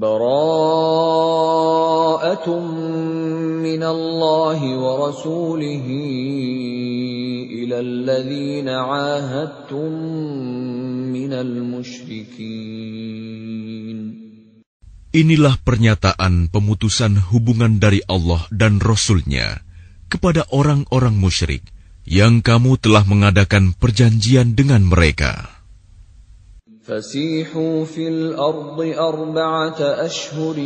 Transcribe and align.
بَرَاءَةٌ 0.00 0.40
مِّنَ 3.60 3.82
اللَّهِ 3.84 4.60
وَرَسُولِهِ 4.80 5.86
إِلَى 7.60 7.76
الَّذِينَ 7.84 8.68
مِّنَ 11.12 11.32
الْمُشْرِكِينَ 11.36 12.80
Inilah 15.10 15.60
pernyataan 15.60 16.48
pemutusan 16.48 17.20
hubungan 17.34 17.76
dari 17.76 18.00
Allah 18.08 18.48
dan 18.48 18.80
Rasulnya 18.80 19.60
kepada 20.08 20.48
orang-orang 20.48 21.12
musyrik 21.12 21.60
yang 22.08 22.40
kamu 22.40 22.80
telah 22.80 23.04
mengadakan 23.04 23.76
perjanjian 23.76 24.56
dengan 24.56 24.80
mereka. 24.80 25.59
فسيحوا 26.90 27.86
في 27.86 28.08
الأرض 28.08 28.80
أربعة 28.82 29.78
أشهر 29.78 30.58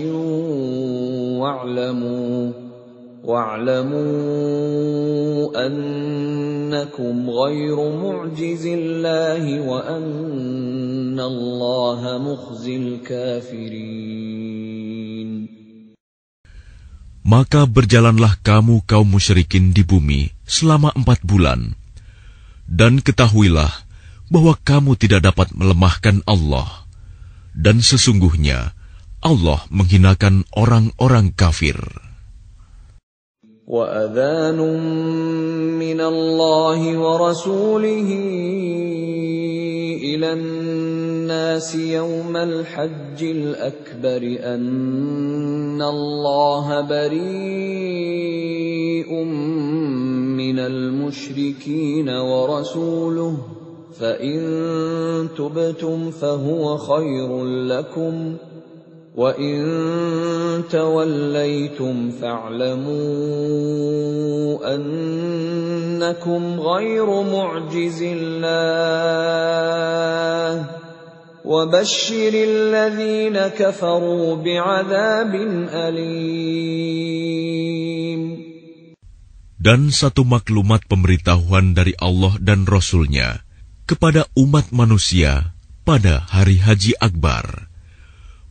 واعلموا 1.37 2.53
واعلموا 3.25 4.07
أنكم 5.67 7.31
غير 7.31 7.77
معجز 7.77 8.67
الله 8.67 9.61
وأن 9.61 11.21
الله 11.21 12.01
مخزي 12.19 12.77
الكافرين 12.77 14.25
Maka 17.25 17.65
berjalanlah 17.65 18.37
kamu 18.45 18.85
kaum 18.85 19.17
musyrikin 19.17 19.73
di 19.73 19.81
bumi 19.81 20.29
selama 20.45 20.93
empat 20.93 21.25
bulan. 21.25 21.73
Dan 22.69 23.01
ketahuilah 23.01 23.84
bahwa 24.34 24.54
kamu 24.62 24.94
tidak 24.96 25.26
dapat 25.34 25.50
melemahkan 25.58 26.22
Allah. 26.30 26.86
Dan 27.58 27.82
sesungguhnya 27.82 28.78
Allah 29.20 29.66
menghinakan 29.74 30.48
orang-orang 30.56 31.34
kafir. 31.36 31.76
وأذان 33.70 34.58
من 35.78 36.02
الله 36.02 36.98
ورسوله 36.98 38.10
إلى 40.02 40.34
الناس 40.34 41.76
يوم 41.76 42.34
الحج 42.38 43.24
الأكبر 43.24 44.22
أن 44.42 45.82
الله 45.82 46.82
بريء 46.82 47.30
من 50.34 50.60
المشركين 50.60 52.10
ورسوله 52.10 53.38
فإن 54.01 55.29
تبتم 55.39 56.11
فهو 56.11 56.77
خير 56.79 57.45
لكم 57.45 58.37
وإن 59.15 59.63
توليتم 60.71 62.11
فاعلموا 62.11 62.95
أنكم 64.75 66.61
غير 66.61 67.23
معجز 67.23 68.03
الله 68.03 68.95
وبشر 71.45 72.33
الذين 72.35 73.39
كفروا 73.39 74.37
بعذاب 74.37 75.35
أليم 75.71 77.15
Dan 79.65 79.89
satu 79.89 80.29
maklumat 80.29 80.85
pemberitahuan 80.93 81.73
dari 81.73 81.97
Allah 81.97 82.37
dan 82.37 82.69
kepada 83.85 84.25
umat 84.33 84.73
manusia 84.73 85.53
pada 85.85 86.25
hari 86.33 86.57
Haji 86.57 86.97
Akbar, 86.97 87.69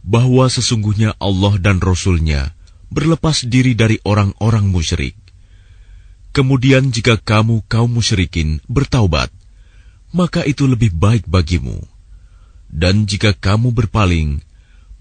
bahwa 0.05 0.45
sesungguhnya 0.45 1.17
Allah 1.17 1.57
dan 1.57 1.81
Rasul-Nya 1.81 2.53
berlepas 2.93 3.49
diri 3.49 3.73
dari 3.73 3.97
orang-orang 4.05 4.69
musyrik. 4.69 5.17
Kemudian 6.33 6.93
jika 6.93 7.17
kamu 7.17 7.65
kaum 7.65 7.97
musyrikin 7.97 8.61
bertaubat, 8.69 9.33
maka 10.13 10.45
itu 10.45 10.69
lebih 10.69 10.93
baik 10.93 11.25
bagimu. 11.25 11.81
Dan 12.69 13.05
jika 13.05 13.33
kamu 13.37 13.73
berpaling, 13.73 14.41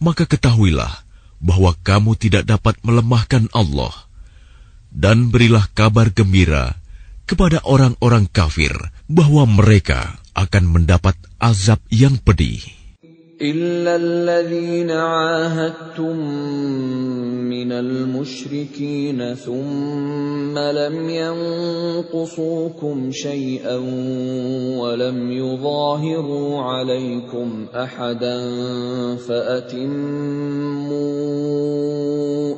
maka 0.01 0.29
ketahuilah 0.29 1.05
bahwa 1.41 1.77
kamu 1.85 2.17
tidak 2.17 2.49
dapat 2.49 2.77
melemahkan 2.85 3.49
Allah. 3.53 3.93
Dan 4.93 5.33
berilah 5.33 5.73
kabar 5.73 6.13
gembira 6.13 6.77
kepada 7.25 7.65
orang-orang 7.65 8.29
kafir 8.29 8.77
bahwa 9.09 9.49
mereka 9.49 10.21
akan 10.35 10.65
mendapat 10.69 11.17
azab 11.41 11.81
yang 11.93 12.21
pedih. 12.21 12.83
إلا 13.43 13.97
الذين 13.97 14.91
عاهدتم 14.91 16.17
من 17.51 17.73
المشركين 17.73 19.35
ثم 19.35 20.59
لم 20.59 21.11
ينقصوكم 21.11 23.11
شيئا 23.13 23.77
ولم 24.79 25.33
يظاهروا 25.33 26.63
عليكم 26.63 27.67
أحدا 27.75 28.39
فأتموا 29.17 29.93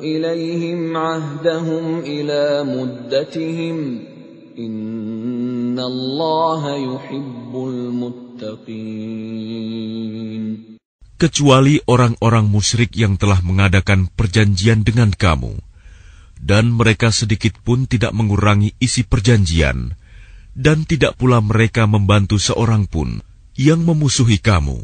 إليهم 0.03 0.97
عهدهم 0.97 1.99
إلى 1.99 2.63
مدتهم 2.63 3.99
إن 4.59 5.34
kecuali 11.15 11.79
orang-orang 11.87 12.45
musyrik 12.51 12.91
yang 12.91 13.15
telah 13.15 13.39
mengadakan 13.39 14.11
perjanjian 14.11 14.83
dengan 14.83 15.15
kamu, 15.15 15.55
dan 16.43 16.75
mereka 16.75 17.09
sedikit 17.09 17.55
pun 17.63 17.87
tidak 17.87 18.11
mengurangi 18.11 18.75
isi 18.83 19.07
perjanjian, 19.07 19.95
dan 20.55 20.83
tidak 20.83 21.15
pula 21.15 21.39
mereka 21.39 21.87
membantu 21.87 22.35
seorang 22.39 22.87
pun 22.87 23.23
yang 23.55 23.83
memusuhi 23.83 24.39
kamu. 24.39 24.79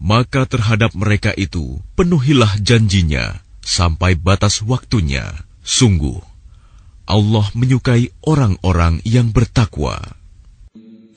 Maka 0.00 0.48
terhadap 0.48 0.96
mereka 0.96 1.36
itu 1.36 1.80
penuhilah 1.92 2.56
janjinya 2.60 3.44
sampai 3.60 4.16
batas 4.16 4.64
waktunya. 4.64 5.28
Sungguh, 5.60 6.24
Allah 7.10 7.44
menyukai 7.58 8.14
orang-orang 8.22 9.02
yang 9.02 9.34
bertakwa. 9.34 10.20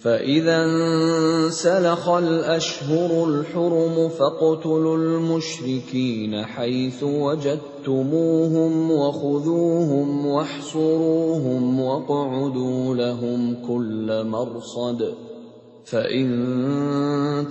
فإذا 0.03 0.57
انسلخ 0.65 2.09
الأشهر 2.09 3.25
الحرم 3.25 4.09
فاقتلوا 4.09 4.97
المشركين 4.97 6.45
حيث 6.45 7.03
وجدتموهم 7.03 8.91
وخذوهم 8.91 10.25
واحصروهم 10.25 11.79
واقعدوا 11.79 12.95
لهم 12.95 13.55
كل 13.67 14.23
مرصد 14.27 15.13
فإن 15.85 16.27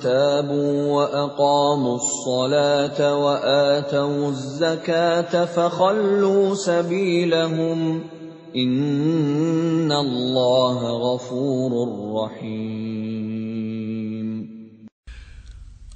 تابوا 0.02 0.92
وأقاموا 0.92 1.96
الصلاة 1.96 3.18
وآتوا 3.24 4.28
الزكاة 4.28 5.44
فخلوا 5.44 6.54
سبيلهم 6.54 8.04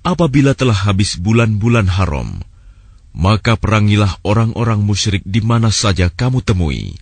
Apabila 0.06 0.56
telah 0.56 0.78
habis 0.88 1.20
bulan-bulan 1.20 1.90
haram, 1.92 2.40
maka 3.12 3.60
perangilah 3.60 4.16
orang-orang 4.24 4.80
musyrik 4.80 5.20
di 5.28 5.44
mana 5.44 5.68
saja 5.68 6.08
kamu 6.08 6.40
temui. 6.40 6.96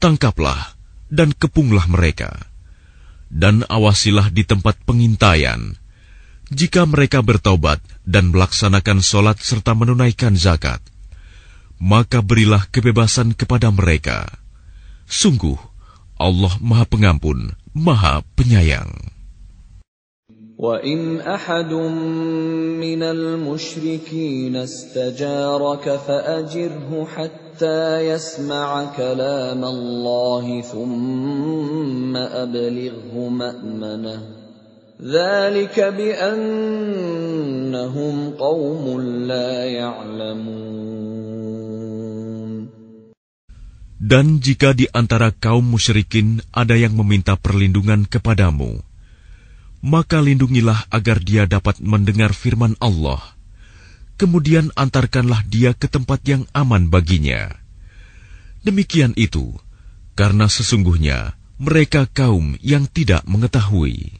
Tangkaplah 0.00 0.78
dan 1.12 1.36
kepunglah 1.36 1.84
mereka. 1.84 2.48
Dan 3.28 3.68
awasilah 3.68 4.32
di 4.32 4.48
tempat 4.48 4.80
pengintaian. 4.88 5.76
Jika 6.48 6.88
mereka 6.88 7.20
bertaubat 7.20 7.84
dan 8.08 8.32
melaksanakan 8.32 9.04
solat 9.04 9.38
serta 9.44 9.76
menunaikan 9.76 10.34
zakat, 10.40 10.80
maka 11.76 12.24
berilah 12.24 12.64
kebebasan 12.72 13.36
kepada 13.36 13.68
mereka. 13.68 14.39
Sungguh, 15.10 15.58
Allah 16.22 16.54
Maha 16.62 16.86
Pengampun, 16.86 17.50
Maha 17.74 18.22
Penyayang. 18.38 18.94
وَإِنْ 20.54 21.18
أَحَدٌ 21.24 21.72
مِّنَ 22.78 23.02
الْمُشْرِكِينَ 23.02 24.56
اسْتَجَارَكَ 24.56 25.96
فَأَجِرْهُ 25.96 27.06
حَتَّىٰ 27.06 28.12
يَسْمَعَ 28.12 28.94
كَلَامَ 28.96 29.64
اللَّهِ 29.64 30.60
ثُمَّ 30.62 32.16
أَبْلِغْهُ 32.16 33.14
مَأْمَنَهُ 33.28 34.22
ذَٰلِكَ 35.02 35.80
بِأَنَّهُمْ 35.80 37.10
قَوْمٌ 38.30 39.00
لَّا 39.26 39.64
يَعْلَمُونَ 39.64 40.89
Dan 44.00 44.40
jika 44.40 44.72
di 44.72 44.88
antara 44.96 45.28
kaum 45.28 45.76
musyrikin 45.76 46.40
ada 46.56 46.72
yang 46.72 46.96
meminta 46.96 47.36
perlindungan 47.36 48.08
kepadamu, 48.08 48.80
maka 49.84 50.24
lindungilah 50.24 50.88
agar 50.88 51.20
dia 51.20 51.44
dapat 51.44 51.84
mendengar 51.84 52.32
firman 52.32 52.80
Allah. 52.80 53.20
kemudian 54.20 54.68
antarkanlah 54.76 55.40
dia 55.48 55.72
ke 55.72 55.88
tempat 55.88 56.20
yang 56.28 56.44
aman 56.52 56.92
baginya. 56.92 57.48
Demikian 58.60 59.16
itu, 59.16 59.56
karena 60.12 60.44
sesungguhnya 60.44 61.40
mereka 61.56 62.04
kaum 62.04 62.60
yang 62.60 62.84
tidak 62.84 63.24
mengetahui. 63.24 64.19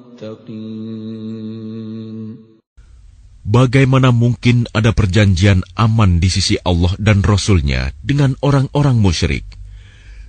Bagaimana 3.41 4.13
mungkin 4.13 4.69
ada 4.69 4.93
perjanjian 4.93 5.65
aman 5.73 6.21
di 6.21 6.29
sisi 6.29 6.61
Allah 6.61 6.93
dan 7.01 7.25
Rasul-Nya 7.25 7.97
dengan 8.05 8.37
orang-orang 8.45 9.01
musyrik, 9.01 9.43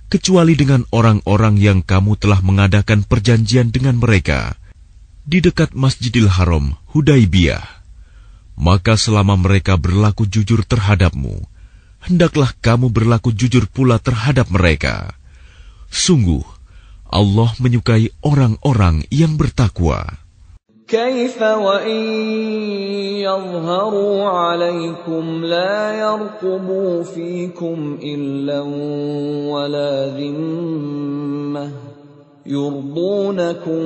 kecuali 0.09 0.57
dengan 0.57 0.81
orang-orang 0.89 1.61
yang 1.61 1.79
kamu 1.85 2.17
telah 2.17 2.41
mengadakan 2.41 3.05
perjanjian 3.05 3.69
dengan 3.69 4.01
mereka 4.01 4.57
di 5.23 5.39
dekat 5.39 5.77
Masjidil 5.77 6.27
Haram, 6.27 6.75
Hudaibiyah. 6.91 7.63
Maka 8.53 8.97
selama 8.97 9.37
mereka 9.37 9.77
berlaku 9.77 10.29
jujur 10.29 10.61
terhadapmu, 10.65 11.41
hendaklah 12.05 12.53
kamu 12.61 12.93
berlaku 12.93 13.33
jujur 13.33 13.65
pula 13.65 13.97
terhadap 13.97 14.49
mereka. 14.53 15.17
Sungguh, 15.89 16.45
Allah 17.12 17.50
menyukai 17.56 18.12
orang-orang 18.20 19.04
yang 19.08 19.40
bertakwa. 19.40 20.28
كيف 20.88 21.36
وإن 21.42 22.00
يظهروا 23.20 24.24
عليكم 24.24 25.44
لا 25.44 26.00
يرقبوا 26.00 27.02
فيكم 27.02 27.98
إلا 28.02 28.60
ولا 29.52 30.16
ذمة 30.16 31.72
يرضونكم 32.46 33.84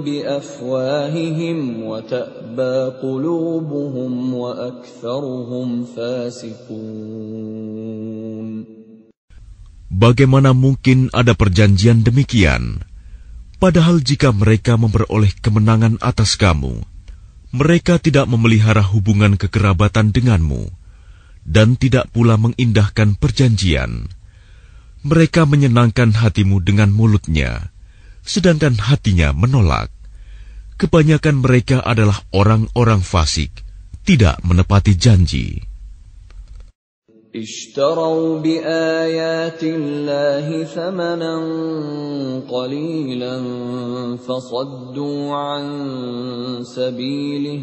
بأفواههم 0.00 1.84
وتأبى 1.84 2.92
قلوبهم 3.02 4.34
وأكثرهم 4.34 5.84
فاسقون 5.84 7.64
Bagaimana 9.89 10.53
mungkin 10.53 11.09
ada 11.17 11.33
perjanjian 11.33 12.05
demikian? 12.05 12.85
Padahal 13.57 14.05
jika 14.05 14.29
mereka 14.29 14.77
memperoleh 14.77 15.33
kemenangan 15.41 15.97
atas 15.99 16.37
kamu, 16.37 16.85
mereka 17.49 17.97
tidak 17.97 18.29
memelihara 18.29 18.85
hubungan 18.85 19.33
kekerabatan 19.33 20.13
denganmu, 20.13 20.69
dan 21.41 21.73
tidak 21.73 22.07
pula 22.13 22.37
mengindahkan 22.37 23.17
perjanjian. 23.17 24.13
Mereka 25.01 25.49
menyenangkan 25.49 26.13
hatimu 26.13 26.61
dengan 26.61 26.93
mulutnya, 26.93 27.73
sedangkan 28.21 28.77
hatinya 28.77 29.33
menolak. 29.33 29.89
Kebanyakan 30.77 31.41
mereka 31.41 31.81
adalah 31.81 32.21
orang-orang 32.29 33.01
fasik, 33.01 33.65
tidak 34.05 34.37
menepati 34.45 34.93
janji. 34.95 35.68
اشتروا 37.34 38.38
بآيات 38.38 39.62
الله 39.62 40.64
ثمنا 40.64 41.36
قليلا 42.46 43.36
فصدوا 44.22 45.34
عن 45.34 45.64
سبيله 46.62 47.62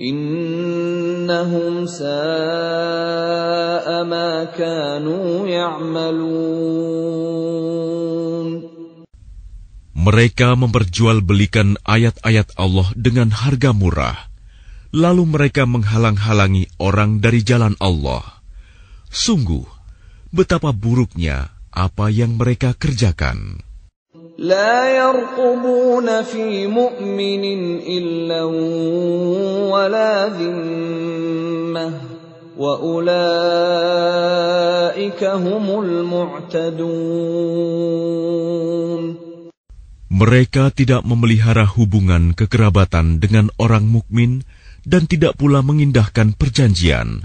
إنهم 0.00 1.86
ساء 1.86 2.08
ما 4.08 4.44
كانوا 4.56 5.44
يعملون 5.44 6.56
Mereka 10.06 10.54
memperjualbelikan 10.54 11.82
ayat-ayat 11.82 12.54
Allah 12.54 12.94
dengan 12.94 13.34
harga 13.34 13.74
murah, 13.74 14.30
lalu 14.94 15.26
mereka 15.26 15.66
menghalang-halangi 15.66 16.70
orang 16.78 17.18
dari 17.18 17.42
jalan 17.42 17.74
Allah. 17.82 18.36
Sungguh, 19.10 19.64
betapa 20.34 20.74
buruknya 20.74 21.54
apa 21.72 22.08
yang 22.12 22.36
mereka 22.36 22.72
kerjakan. 22.76 23.66
لا 24.36 24.92
يرقبون 24.92 26.22
في 26.22 26.68
مؤمن 26.68 27.44
إلا 27.88 28.44
ولا 29.72 30.28
ذمة 30.28 31.92
وأولئك 32.56 33.24
هم 35.24 35.66
المعتدون 35.80 37.16
Mereka 40.16 40.72
tidak 40.72 41.04
memelihara 41.04 41.68
hubungan 41.68 42.32
kekerabatan 42.32 43.20
dengan 43.20 43.52
orang 43.60 43.84
mukmin 43.84 44.48
dan 44.86 45.04
tidak 45.04 45.36
pula 45.36 45.60
mengindahkan 45.60 46.32
perjanjian 46.32 47.24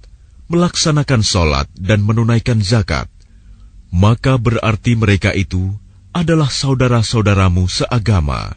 melaksanakan 0.50 1.22
sholat 1.26 1.66
dan 1.74 2.02
menunaikan 2.06 2.62
zakat, 2.62 3.10
maka 3.90 4.38
berarti 4.38 4.94
mereka 4.94 5.34
itu 5.34 5.74
adalah 6.14 6.48
saudara-saudaramu 6.48 7.66
seagama. 7.66 8.54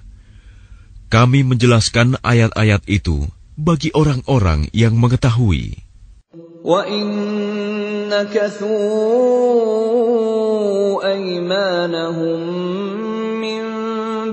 Kami 1.10 1.42
menjelaskan 1.42 2.22
ayat-ayat 2.22 2.86
itu 2.86 3.26
bagi 3.58 3.90
orang-orang 3.98 4.70
yang 4.72 4.94
mengetahui. 4.96 5.82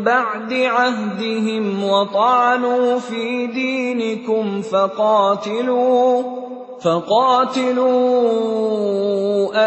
بعد 0.07 0.52
عهدهم 0.52 1.85
وطعنوا 1.85 2.99
في 2.99 3.47
دينكم 3.47 4.62
فقاتلوا 4.62 6.23
فقاتلوا 6.81 7.87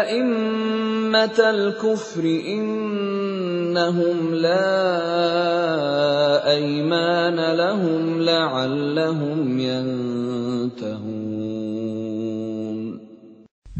أئمة 0.00 1.38
الكفر 1.38 2.24
إنهم 2.24 4.18
لا 4.34 4.70
أيمان 6.46 7.38
لهم 7.56 8.22
لعلهم 8.22 9.58
ينتهون 9.58 11.20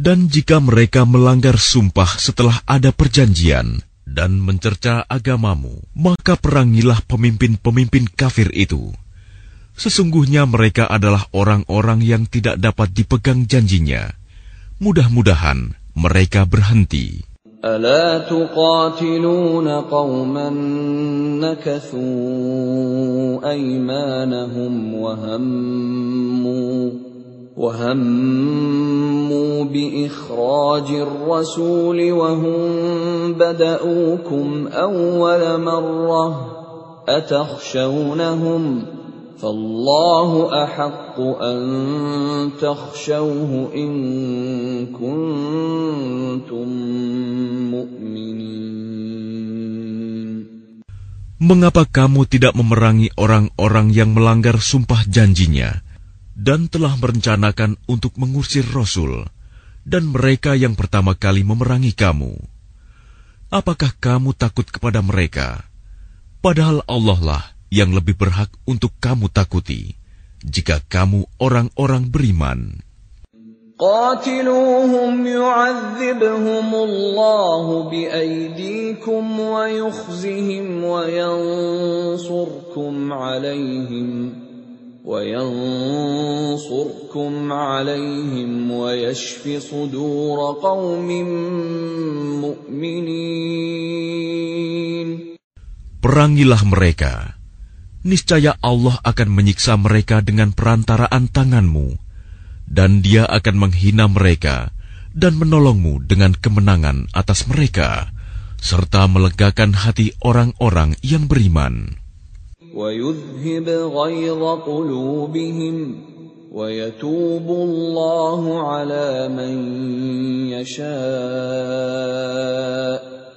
Dan 0.00 0.32
jika 0.32 0.64
mereka 0.64 1.04
melanggar 1.04 1.60
sumpah 1.60 2.08
setelah 2.16 2.64
ada 2.64 2.88
perjanjian 2.88 3.84
dan 4.08 4.40
mencerca 4.40 5.04
agamamu, 5.04 5.76
maka 5.92 6.40
perangilah 6.40 7.04
pemimpin-pemimpin 7.04 8.08
kafir 8.16 8.48
itu 8.56 8.96
Sesungguhnya 9.80 10.44
mereka 10.44 10.84
adalah 10.84 11.24
orang-orang 11.32 12.04
yang 12.04 12.28
tidak 12.28 12.60
dapat 12.60 12.92
dipegang 12.92 13.48
janjinya. 13.48 14.12
Mudah-mudahan 14.76 15.72
mereka 15.96 16.44
berhenti. 16.44 17.24
ألا 17.60 18.18
تقاتلون 18.18 19.68
قوما 19.68 20.50
نكثوا 21.44 23.50
أيمانهم 23.50 24.94
وهموا 24.94 26.90
وهموا 27.56 29.64
بإخراج 29.64 30.88
الرسول 30.90 32.12
وهم 32.12 32.62
بدأوكم 33.32 34.68
أول 34.72 35.60
مرة 35.60 36.52
أتخشونهم ؟ 37.08 39.00
فالله 39.40 40.30
احق 40.64 41.16
ان 41.40 41.60
تخشوه 42.60 43.72
ان 43.72 43.92
كنتم 44.92 46.68
مؤمنين 47.72 48.60
Mengapa 51.40 51.88
kamu 51.88 52.28
tidak 52.28 52.52
memerangi 52.52 53.16
orang-orang 53.16 53.88
yang 53.96 54.12
melanggar 54.12 54.60
sumpah 54.60 55.08
janjinya 55.08 55.80
dan 56.36 56.68
telah 56.68 57.00
merencanakan 57.00 57.80
untuk 57.88 58.20
mengusir 58.20 58.68
Rasul 58.68 59.24
dan 59.88 60.12
mereka 60.12 60.52
yang 60.52 60.76
pertama 60.76 61.16
kali 61.16 61.40
memerangi 61.40 61.96
kamu? 61.96 62.36
Apakah 63.48 63.96
kamu 63.96 64.36
takut 64.36 64.68
kepada 64.68 65.00
mereka? 65.00 65.64
Padahal 66.44 66.84
Allah 66.84 67.18
lah 67.24 67.44
yang 67.70 67.94
lebih 67.94 68.18
berhak 68.18 68.50
untuk 68.66 68.90
kamu 68.98 69.30
takuti 69.30 69.94
jika 70.42 70.82
kamu 70.90 71.24
orang-orang 71.38 72.10
beriman. 72.10 72.82
قاتلوهم 73.80 75.26
يعذبهم 75.26 76.68
الله 76.74 77.90
بأيديكم 77.90 79.40
ويخزهم 79.40 80.84
وينصركم 80.84 82.12
عليهم 83.12 84.32
وينصركم 85.04 86.12
عليهم 87.52 88.70
ويشف 88.70 89.48
صدور 89.72 90.38
قوم 90.60 91.08
مؤمنين 92.44 93.80
Perangilah 96.00 96.64
mereka. 96.64 97.33
niscaya 98.05 98.53
Allah 98.61 99.01
akan 99.01 99.33
menyiksa 99.33 99.73
mereka 99.81 100.21
dengan 100.21 100.53
perantaraan 100.53 101.25
tanganmu, 101.27 101.97
dan 102.69 103.01
Dia 103.01 103.25
akan 103.25 103.65
menghina 103.65 104.05
mereka 104.05 104.69
dan 105.17 105.41
menolongmu 105.41 106.05
dengan 106.05 106.37
kemenangan 106.37 107.09
atas 107.17 107.49
mereka, 107.49 108.13
serta 108.61 109.09
melegakan 109.09 109.73
hati 109.73 110.13
orang-orang 110.21 110.93
yang 111.01 111.25
beriman. 111.25 111.97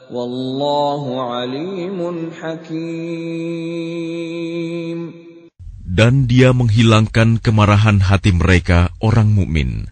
Wallahu 0.09 1.21
alimun 1.21 2.33
hakim. 2.33 2.89
Dan 5.89 6.29
dia 6.29 6.53
menghilangkan 6.57 7.41
kemarahan 7.41 8.01
hati 8.01 8.33
mereka 8.33 8.93
orang 9.05 9.33
mukmin. 9.33 9.89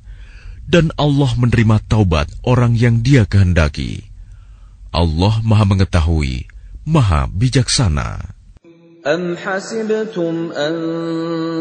Dan 0.67 0.93
Allah 0.97 1.33
menerima 1.37 1.85
taubat 1.85 2.33
orang 2.43 2.77
yang 2.77 3.05
dia 3.05 3.29
kehendaki. 3.29 4.09
Allah 4.93 5.41
maha 5.45 5.65
mengetahui, 5.69 6.49
maha 6.89 7.29
bijaksana. 7.29 8.36
أم 9.07 9.37
حسبتم 9.37 10.53
أن 10.53 10.77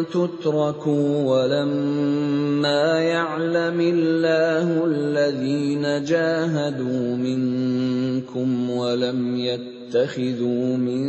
تتركوا 0.09 1.23
ولما 1.23 3.01
يعلم 3.01 3.79
الله 3.79 4.85
الذين 4.85 6.03
جاهدوا 6.03 7.15
منكم 7.15 8.69
ولم 8.69 9.37
يتخذوا 9.37 10.77
من 10.77 11.03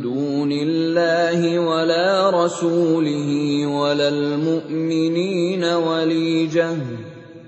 دون 0.00 0.52
الله 0.52 1.58
ولا 1.58 2.30
رسوله 2.44 3.66
ولا 3.66 4.08
المؤمنين 4.08 5.64
وليجة 5.64 6.76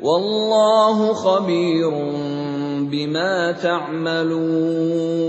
والله 0.03 1.13
خبير 1.13 1.91
بما 2.91 3.53
تعملون 3.53 5.21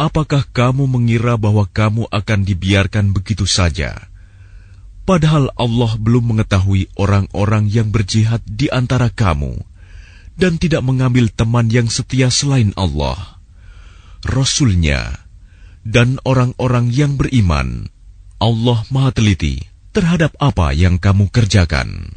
Apakah 0.00 0.48
kamu 0.48 0.88
mengira 0.88 1.36
bahwa 1.36 1.68
kamu 1.68 2.08
akan 2.08 2.40
dibiarkan 2.48 3.12
begitu 3.12 3.44
saja? 3.44 4.08
Padahal 5.04 5.52
Allah 5.60 5.92
belum 6.00 6.32
mengetahui 6.32 6.88
orang-orang 6.96 7.68
yang 7.68 7.92
berjihad 7.92 8.40
di 8.48 8.72
antara 8.72 9.12
kamu 9.12 9.60
dan 10.40 10.56
tidak 10.56 10.80
mengambil 10.80 11.28
teman 11.28 11.68
yang 11.68 11.92
setia 11.92 12.32
selain 12.32 12.72
Allah, 12.80 13.44
Rasulnya, 14.24 15.28
dan 15.84 16.16
orang-orang 16.24 16.88
yang 16.88 17.20
beriman. 17.20 17.92
Allah 18.40 18.80
Maha 18.88 19.12
Teliti 19.12 19.60
terhadap 19.92 20.32
apa 20.40 20.72
yang 20.72 20.96
kamu 20.96 21.28
kerjakan. 21.28 22.16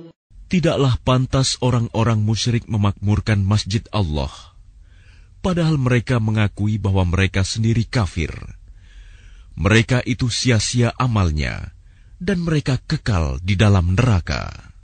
Tidaklah 0.51 0.99
pantas 1.07 1.55
orang-orang 1.63 2.19
musyrik 2.27 2.67
memakmurkan 2.67 3.39
masjid 3.39 3.79
Allah, 3.95 4.51
padahal 5.39 5.79
mereka 5.79 6.19
mengakui 6.19 6.75
bahwa 6.75 7.07
mereka 7.07 7.47
sendiri 7.47 7.87
kafir. 7.87 8.35
Mereka 9.55 10.03
itu 10.03 10.27
sia-sia 10.27 10.91
amalnya, 10.99 11.71
dan 12.19 12.43
mereka 12.43 12.83
kekal 12.83 13.39
di 13.39 13.55
dalam 13.55 13.95
neraka. 13.95 14.75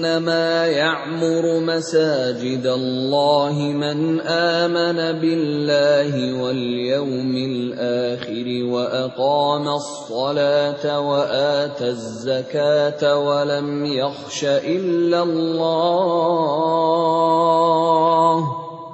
إنما 0.00 0.66
يعمر 0.66 1.60
مساجد 1.60 2.66
الله 2.66 3.52
من 3.52 4.20
آمن 4.20 5.20
بالله 5.20 6.42
واليوم 6.42 7.36
الآخر 7.36 8.64
وأقام 8.64 9.68
الصلاة 9.68 11.00
وآتى 11.00 11.88
الزكاة 11.88 13.18
ولم 13.18 13.86
يخش 13.86 14.44
إلا 14.44 15.22
الله 15.22 15.90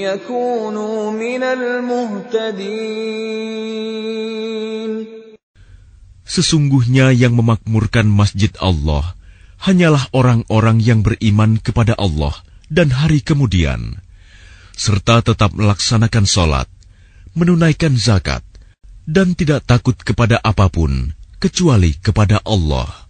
يكونوا 0.07 1.11
من 1.11 1.43
المهتدين 1.43 3.05
Sesungguhnya 6.25 7.15
yang 7.15 7.37
memakmurkan 7.39 8.11
masjid 8.11 8.51
Allah 8.59 9.15
hanyalah 9.63 10.11
orang-orang 10.11 10.83
yang 10.83 10.99
beriman 10.99 11.63
kepada 11.63 11.95
Allah 11.95 12.35
dan 12.67 12.91
hari 12.91 13.23
kemudian, 13.23 14.03
serta 14.75 15.23
tetap 15.23 15.55
melaksanakan 15.55 16.25
sholat, 16.27 16.67
menunaikan 17.37 17.95
zakat, 17.95 18.43
dan 19.05 19.37
tidak 19.37 19.63
takut 19.69 19.95
kepada 19.95 20.41
apapun 20.41 21.13
kecuali 21.39 21.93
kepada 22.01 22.41
Allah. 22.43 23.05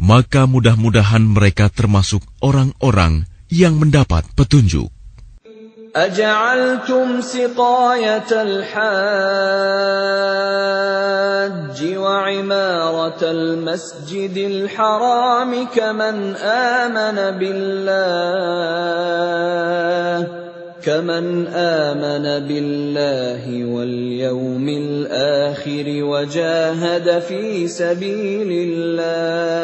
Maka 0.00 0.48
mudah-mudahan 0.48 1.20
mereka 1.20 1.68
termasuk 1.68 2.24
orang-orang 2.40 3.28
yang 3.52 3.76
mendapat 3.76 4.24
petunjuk. 4.32 4.88
أجعلتم 5.90 7.20
سقاية 7.20 8.30
الحاج 8.30 8.78
وعمارة 11.98 13.22
المسجد 13.22 14.36
الحرام 14.36 15.66
كمن 15.66 16.36
آمن 16.36 17.38
بالله 17.38 18.70
كمن 20.84 21.46
آمن 21.52 22.48
بالله 22.48 23.44
واليوم 23.64 24.66
الآخر 24.68 25.86
وجاهد 26.04 27.06
في 27.20 27.68
سبيل 27.68 28.48
الله 28.48 29.60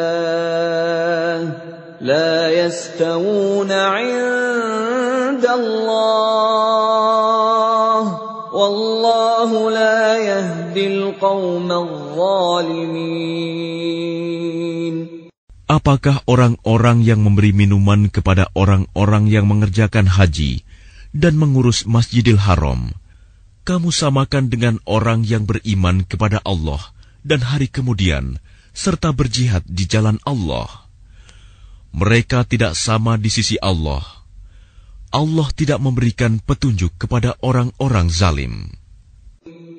لا 2.01 2.49
يستوون 2.53 3.71
عند 3.71 5.45
الله 5.45 6.37
والله 8.53 9.71
لا 9.71 10.17
يهدي 10.17 10.87
القوم 10.87 11.71
الظالمين 11.71 13.37
Apakah 15.67 16.23
orang-orang 16.23 17.03
yang 17.03 17.19
memberi 17.27 17.51
minuman 17.51 18.07
kepada 18.07 18.47
orang-orang 18.55 19.27
yang 19.27 19.51
mengerjakan 19.51 20.07
haji 20.07 20.63
dan 21.12 21.36
mengurus 21.36 21.84
Masjidil 21.84 22.40
Haram, 22.40 22.96
kamu 23.62 23.94
samakan 23.94 24.50
dengan 24.50 24.80
orang 24.88 25.22
yang 25.22 25.46
beriman 25.46 26.02
kepada 26.02 26.42
Allah 26.42 26.80
dan 27.22 27.46
hari 27.46 27.70
kemudian, 27.70 28.42
serta 28.74 29.14
berjihad 29.14 29.62
di 29.68 29.86
jalan 29.86 30.18
Allah. 30.26 30.88
Mereka 31.92 32.48
tidak 32.48 32.74
sama 32.74 33.20
di 33.20 33.28
sisi 33.28 33.60
Allah. 33.60 34.02
Allah 35.12 35.48
tidak 35.52 35.78
memberikan 35.78 36.40
petunjuk 36.40 36.96
kepada 36.96 37.36
orang-orang 37.44 38.08
zalim. 38.08 38.81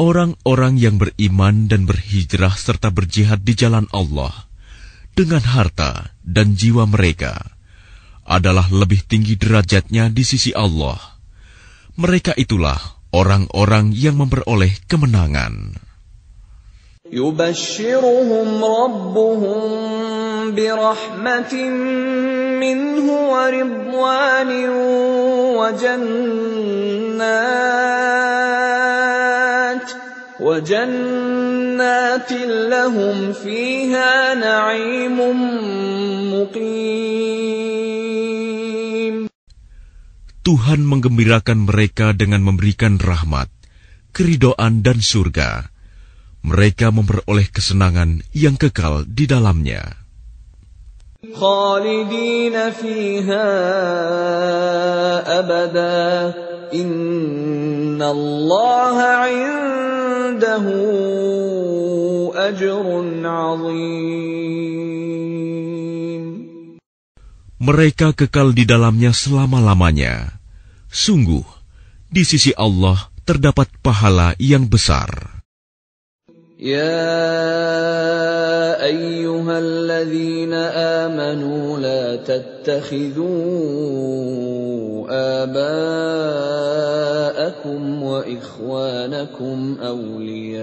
Orang-orang 0.00 0.76
yang 0.76 1.00
beriman 1.00 1.72
dan 1.72 1.88
berhijrah 1.88 2.52
serta 2.52 2.92
berjihad 2.92 3.40
di 3.40 3.56
jalan 3.56 3.88
Allah 3.96 4.44
dengan 5.16 5.40
harta 5.40 6.12
dan 6.20 6.52
jiwa 6.52 6.84
mereka 6.84 7.40
adalah 8.28 8.68
lebih 8.68 9.00
tinggi 9.08 9.40
derajatnya 9.40 10.12
di 10.12 10.20
sisi 10.20 10.52
Allah. 10.52 11.00
Mereka 11.96 12.36
itulah 12.36 12.76
orang-orang 13.16 13.96
yang 13.96 14.20
memperoleh 14.20 14.76
kemenangan. 14.84 15.80
يبشرهم 17.06 18.64
ربهم 18.64 19.62
برحمة 20.58 21.54
منه 22.58 23.06
ورضوان 23.30 24.50
وجنات 25.54 27.06
وجنات 30.40 32.32
لهم 32.72 33.32
فيها 33.32 34.34
نعيم 34.34 35.18
مقيم 36.34 37.56
Tuhan 40.46 40.86
menggembirakan 40.86 41.66
mereka 41.66 42.14
dengan 42.14 42.38
memberikan 42.38 43.02
rahmat, 43.02 43.50
keridoan 44.14 44.78
dan 44.78 45.02
surga. 45.02 45.74
Mereka 46.46 46.94
memperoleh 46.94 47.50
kesenangan 47.50 48.22
yang 48.30 48.54
kekal 48.54 49.02
di 49.10 49.26
dalamnya. 49.26 50.06
خالدين 51.34 52.70
فيها 52.70 53.48
أبدا 55.38 56.34
إن 56.74 58.02
الله 58.02 58.96
mereka 67.61 68.17
kekal 68.17 68.57
di 68.57 68.65
dalamnya 68.65 69.13
selama-lamanya. 69.13 70.41
Sungguh, 70.89 71.45
di 72.09 72.23
sisi 72.25 72.51
Allah 72.57 73.11
terdapat 73.23 73.69
pahala 73.81 74.33
yang 74.41 74.65
besar. 74.65 75.40
يا 76.61 76.93
أيها 78.85 79.59
الذين 79.59 80.53
آمنوا 80.53 81.79
لا 81.79 82.15
تتخذوا 82.15 83.31
آباءكم 85.41 86.43
وإخوانكم 88.03 89.77
أولياء 89.81 90.61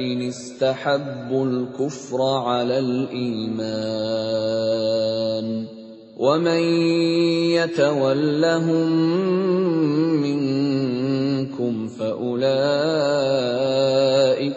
إن 0.00 0.28
استحبوا 0.28 1.46
الكفر 1.46 2.22
على 2.22 2.78
الإيمان. 2.78 4.18
ومن 6.17 6.61
يتولهم 7.57 8.89
منكم 10.21 11.73
فأولئك 11.87 12.53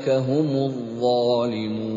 هم 0.09 0.49
الظالمون 0.71 1.97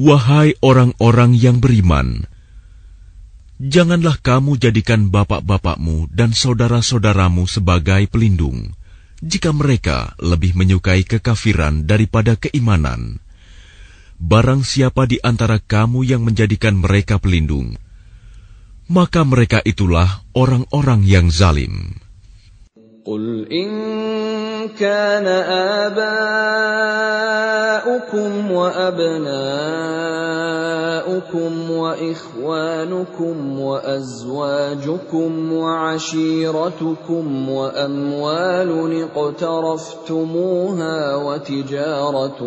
Wahai 0.00 0.56
orang-orang 0.64 1.36
yang 1.36 1.60
beriman, 1.60 2.24
janganlah 3.60 4.16
kamu 4.16 4.56
jadikan 4.56 5.12
bapak-bapakmu 5.12 6.08
dan 6.08 6.32
saudara-saudaramu 6.32 7.44
sebagai 7.44 8.08
pelindung, 8.08 8.72
jika 9.20 9.52
mereka 9.52 10.16
lebih 10.16 10.56
menyukai 10.56 11.04
kekafiran 11.04 11.84
daripada 11.84 12.32
keimanan. 12.40 13.20
Barang 14.15 14.63
siapa 14.63 15.03
di 15.05 15.19
antara 15.19 15.59
kamu 15.59 16.07
yang 16.07 16.23
menjadikan 16.23 16.79
mereka 16.79 17.19
pelindung, 17.19 17.75
maka 18.87 19.27
mereka 19.27 19.59
itulah 19.65 20.23
orang-orang 20.31 21.03
yang 21.03 21.27
zalim. 21.27 21.99
كان 24.79 25.27
آباؤكم 27.85 28.51
وأبناؤكم 28.51 29.35
وإخوانكم 31.71 33.59
وأزواجكم 33.59 35.53
وعشيرتكم 35.53 37.49
وأموال 37.49 39.01
اقترفتموها 39.15 41.15
وتجارة 41.15 42.39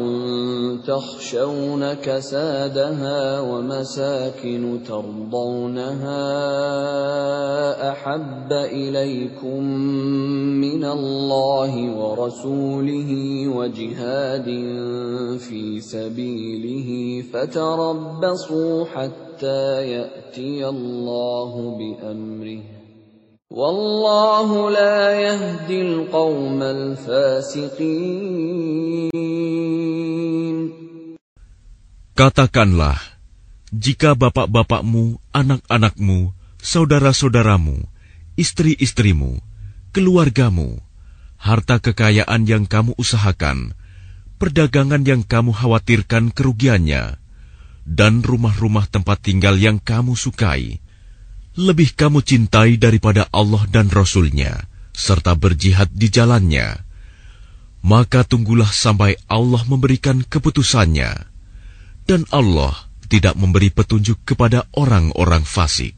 تخشون 0.87 1.95
كسادها 1.95 3.41
ومساكن 3.41 4.81
ترضونها 4.89 6.29
أحب 7.91 8.53
إليكم 8.53 9.63
من 10.61 10.85
الله 10.85 11.91
ورسوله 12.08 13.12
وجهاد 13.48 14.48
في 15.40 15.82
سبيله 15.82 16.90
فتربصوا 17.34 18.86
حتى 18.86 19.64
يأتي 19.92 20.68
الله 20.68 21.52
بأمره 21.78 22.62
والله 23.52 24.50
لا 24.72 25.12
يهدي 25.22 25.82
القوم 25.82 26.60
الفاسقين 26.64 28.24
Katakanlah, 32.14 33.02
jika 33.74 34.14
bapak-bapakmu, 34.14 35.18
anak-anakmu, 35.34 36.30
saudara-saudaramu, 36.62 37.90
istri-istrimu, 38.38 39.42
keluargamu, 39.90 40.78
harta 41.39 41.79
kekayaan 41.79 42.45
yang 42.45 42.67
kamu 42.67 42.93
usahakan, 42.99 43.73
perdagangan 44.39 45.03
yang 45.07 45.23
kamu 45.27 45.55
khawatirkan 45.55 46.31
kerugiannya, 46.35 47.19
dan 47.89 48.21
rumah-rumah 48.21 48.87
tempat 48.87 49.25
tinggal 49.25 49.59
yang 49.59 49.83
kamu 49.83 50.15
sukai, 50.15 50.79
lebih 51.59 51.99
kamu 51.99 52.23
cintai 52.23 52.79
daripada 52.79 53.27
Allah 53.35 53.67
dan 53.67 53.91
Rasul-Nya, 53.91 54.71
serta 54.95 55.35
berjihad 55.35 55.91
di 55.91 56.07
jalannya, 56.07 56.87
maka 57.83 58.23
tunggulah 58.23 58.71
sampai 58.71 59.19
Allah 59.27 59.67
memberikan 59.67 60.23
keputusannya, 60.23 61.11
dan 62.07 62.23
Allah 62.31 62.87
tidak 63.11 63.35
memberi 63.35 63.75
petunjuk 63.75 64.23
kepada 64.23 64.71
orang-orang 64.79 65.43
fasik. 65.43 65.98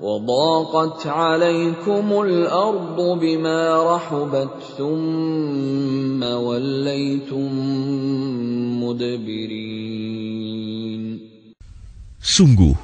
وضاقت 0.00 1.06
عليكم 1.06 2.06
الأرض 2.22 2.98
بما 3.20 3.60
رحبت 3.96 4.54
ثم 4.76 6.20
وليتم 6.22 7.52
مدبرين 8.84 10.26
Sungguh, 12.26 12.74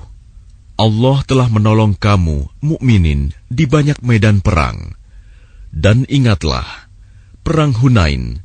Allah 0.78 1.18
telah 1.26 1.50
menolong 1.50 1.98
kamu, 1.98 2.46
mukminin, 2.62 3.34
di 3.50 3.66
banyak 3.66 3.98
medan 4.00 4.38
perang. 4.38 4.94
Dan 5.74 6.06
ingatlah, 6.06 6.64
perang 7.42 7.74
Hunain, 7.74 8.38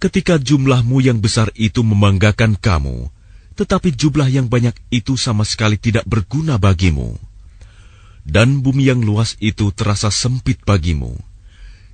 ketika 0.00 0.40
jumlahmu 0.40 1.04
yang 1.04 1.20
besar 1.20 1.52
itu 1.52 1.84
membanggakan 1.84 2.56
kamu, 2.56 3.12
tetapi 3.52 3.92
jumlah 3.92 4.32
yang 4.32 4.48
banyak 4.48 4.72
itu 4.88 5.20
sama 5.20 5.44
sekali 5.44 5.76
tidak 5.76 6.08
berguna 6.08 6.56
bagimu. 6.56 7.23
Dan 8.24 8.60
bumi 8.60 8.86
yang 8.86 9.00
luas 9.00 9.34
itu 9.40 9.72
terasa 9.72 10.12
sempit 10.12 10.62
bagimu. 10.62 11.16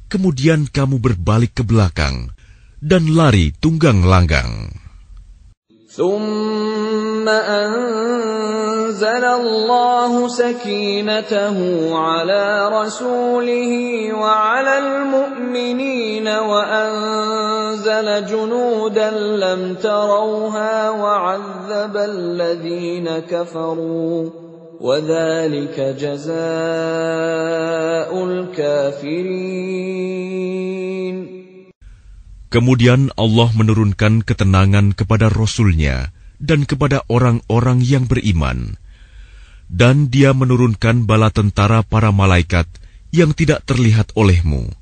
Kemudian 0.06 0.70
kamu 0.70 1.02
berbalik 1.02 1.58
ke 1.58 1.62
belakang 1.66 2.34
dan 2.82 3.14
lari 3.14 3.54
tunggang 3.56 4.04
langgang. 4.04 4.70
ثم 5.96 7.24
أنزل 7.28 9.24
الله 9.24 10.28
سكينته 10.28 11.56
على 11.96 12.68
رسوله 12.68 13.72
وعلى 14.12 14.78
المؤمنين 14.78 16.28
وأنزل 16.28 18.26
جنودا 18.26 19.10
لم 19.10 19.74
تروها 19.74 20.90
وعذب 20.90 21.96
الذين 21.96 23.18
كفروا 23.18 24.30
وذلك 24.80 25.76
جزاء 25.96 26.36
الكافرين 28.12 29.76
Kemudian 32.46 33.10
Allah 33.20 33.50
menurunkan 33.52 34.22
ketenangan 34.24 34.94
kepada 34.96 35.28
Rasul-Nya 35.28 36.14
dan 36.40 36.64
kepada 36.64 37.04
orang-orang 37.10 37.84
yang 37.84 38.08
beriman. 38.08 38.80
Dan 39.66 40.08
dia 40.08 40.30
menurunkan 40.30 41.04
bala 41.10 41.34
tentara 41.34 41.82
para 41.82 42.14
malaikat 42.14 42.64
yang 43.10 43.34
tidak 43.34 43.66
terlihat 43.66 44.14
olehmu. 44.16 44.72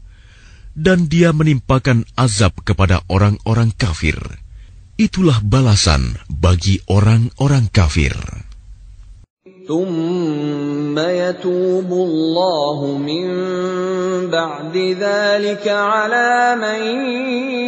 Dan 0.77 1.09
dia 1.09 1.33
menimpakan 1.33 2.05
azab 2.15 2.63
kepada 2.63 3.01
orang-orang 3.11 3.73
kafir. 3.75 4.21
Itulah 4.95 5.41
balasan 5.43 6.21
bagi 6.31 6.79
orang-orang 6.87 7.67
kafir. 7.73 8.15
ثم 9.69 10.97
يتوب 10.97 11.91
الله 11.93 12.97
من 12.97 13.29
بعد 14.33 14.77
ذلك 14.97 15.69
على 15.69 16.57
من 16.57 16.81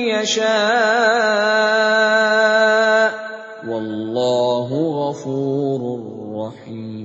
يشاء 0.08 0.48
والله 3.68 4.68
غفور 4.72 5.80
رحيم 6.48 6.96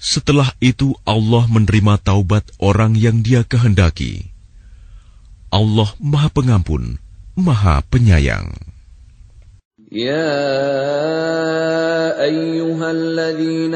Setelah 0.00 0.56
itu 0.64 0.96
Allah 1.04 1.44
menerima 1.52 2.00
taubat 2.00 2.48
orang 2.64 2.96
yang 2.96 3.20
dia 3.20 3.44
kehendaki. 3.44 4.32
Allah 5.52 5.92
Maha 6.00 6.32
Pengampun, 6.32 6.96
Maha 7.36 7.84
Penyayang. 7.92 8.67
يا 9.91 10.21
ايها 12.23 12.91
الذين 12.91 13.75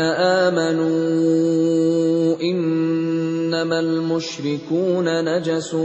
امنوا 0.50 0.94
انما 2.42 3.80
المشركون 3.80 5.26
نجس 5.26 5.76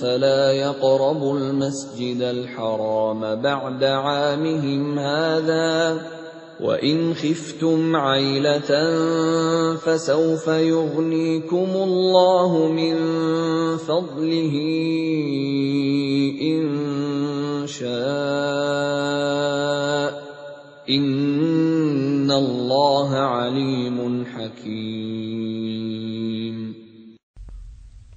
فلا 0.00 0.52
يقربوا 0.52 1.38
المسجد 1.38 2.22
الحرام 2.22 3.42
بعد 3.42 3.84
عامهم 3.84 4.98
هذا 4.98 6.00
وان 6.59 7.15
خفتم 7.15 7.95
عيله 7.95 8.69
فسوف 9.79 10.47
يغنيكم 10.47 11.69
الله 11.87 12.51
من 12.71 12.95
فضله 13.77 14.55
ان 16.41 16.67
شاء 17.67 17.89
ان 20.89 22.31
الله 22.31 23.09
عليم 23.15 24.25
حكيم 24.25 25.19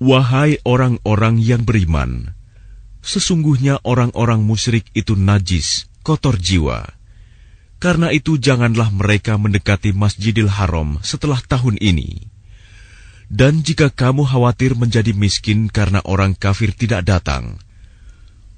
Wahai 0.02 0.58
orang-orang 0.66 1.38
yang 1.38 1.62
beriman, 1.62 2.34
sesungguhnya 3.06 3.78
orang-orang 3.86 4.42
musyrik 4.42 4.90
itu 4.98 5.14
najis, 5.14 5.86
kotor 6.02 6.34
jiwa. 6.42 6.95
Karena 7.77 8.09
itu 8.09 8.41
janganlah 8.41 8.89
mereka 8.89 9.37
mendekati 9.37 9.93
Masjidil 9.93 10.49
Haram 10.49 10.97
setelah 11.05 11.37
tahun 11.45 11.77
ini. 11.77 12.25
Dan 13.29 13.61
jika 13.61 13.93
kamu 13.93 14.25
khawatir 14.25 14.73
menjadi 14.73 15.13
miskin 15.13 15.69
karena 15.69 16.01
orang 16.07 16.33
kafir 16.33 16.73
tidak 16.73 17.05
datang, 17.05 17.61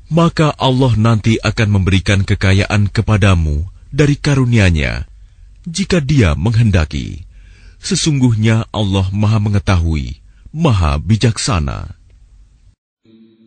maka 0.07 0.55
Allah 0.55 0.95
nanti 0.95 1.35
akan 1.41 1.69
memberikan 1.81 2.23
kekayaan 2.23 2.87
kepadamu 2.87 3.67
dari 3.91 4.15
karunia-Nya 4.15 5.09
jika 5.67 5.99
Dia 5.99 6.37
menghendaki. 6.39 7.27
Sesungguhnya 7.79 8.67
Allah 8.71 9.07
Maha 9.11 9.39
Mengetahui, 9.39 10.19
Maha 10.51 10.99
Bijaksana. 10.99 11.98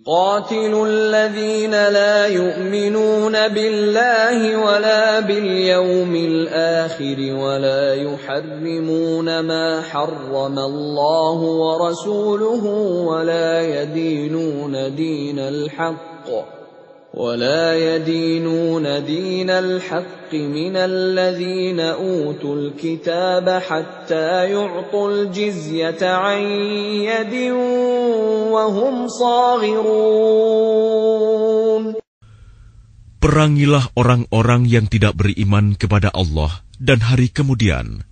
قاتلوا 0.07 0.87
الذين 0.87 1.71
لا 1.71 2.27
يؤمنون 2.27 3.49
بالله 3.49 4.57
ولا 4.57 5.21
باليوم 5.21 6.17
الآخر 6.17 7.17
ولا 7.19 7.95
يحرمون 7.95 9.41
ما 9.41 9.83
حرم 9.83 10.59
الله 10.59 11.39
ورسوله 11.41 12.65
ولا 13.07 13.83
يدينون 13.83 14.95
دين 14.95 15.39
الحق. 15.39 16.62
ولا 17.18 17.74
يدينون 17.74 18.86
دين 19.06 19.50
الحق 19.50 20.30
من 20.34 20.76
الذين 20.78 21.80
أوتوا 21.80 22.56
الكتاب 22.56 23.50
حتى 23.50 24.52
يعطوا 24.54 25.08
الجزية 25.12 25.98
عن 26.04 26.42
يد 27.10 27.52
وهم 28.54 29.08
صاغرون 29.08 30.38
Perangilah 33.18 33.90
orang-orang 33.98 34.70
yang 34.70 34.86
tidak 34.86 35.18
beriman 35.18 35.74
kepada 35.74 36.14
Allah 36.14 36.62
dan 36.78 37.02
hari 37.02 37.34
kemudian. 37.34 38.06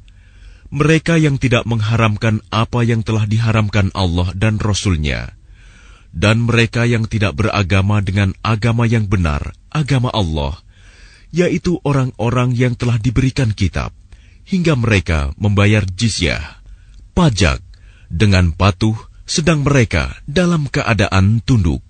Mereka 0.73 1.21
yang 1.21 1.37
tidak 1.37 1.69
mengharamkan 1.69 2.41
apa 2.49 2.81
yang 2.81 3.05
telah 3.05 3.29
diharamkan 3.29 3.93
Allah 3.93 4.33
dan 4.33 4.57
Rasul-Nya. 4.57 5.37
Dan 6.15 6.47
mereka 6.47 6.87
yang 6.87 7.11
tidak 7.11 7.35
beragama 7.35 7.99
dengan 7.99 8.31
agama 8.39 8.87
yang 8.87 9.03
benar, 9.11 9.51
agama 9.67 10.07
Allah, 10.15 10.55
yaitu 11.35 11.83
orang-orang 11.83 12.55
yang 12.55 12.79
telah 12.79 12.95
diberikan 12.95 13.51
kitab, 13.51 13.91
hingga 14.47 14.79
mereka 14.79 15.35
membayar 15.35 15.83
jizyah, 15.83 16.63
pajak, 17.11 17.59
dengan 18.07 18.55
patuh, 18.55 18.95
sedang 19.27 19.67
mereka 19.67 20.15
dalam 20.23 20.71
keadaan 20.71 21.43
tunduk. 21.43 21.83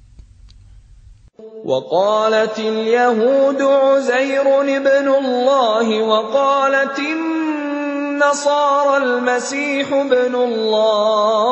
وقالت 1.66 2.60
اليهود 2.60 3.62
عزير 3.62 4.62
ابن 4.62 5.08
الله 5.10 5.88
وقالت 6.02 7.00
النصارى 7.00 8.98
المسيح 8.98 9.94
ابن 9.94 10.36
الله 10.36 11.46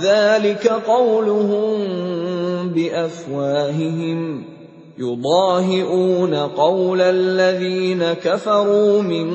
ذلك 0.00 0.68
قولهم 0.68 1.78
بافواههم 2.68 4.44
يضاهئون 4.98 6.34
قول 6.34 7.00
الذين 7.00 8.12
كفروا 8.12 9.02
من 9.02 9.28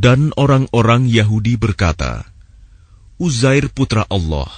Dan 0.00 0.32
orang-orang 0.32 1.04
Yahudi 1.04 1.60
berkata, 1.60 2.24
Uzair 3.20 3.68
putra 3.68 4.08
Allah. 4.08 4.48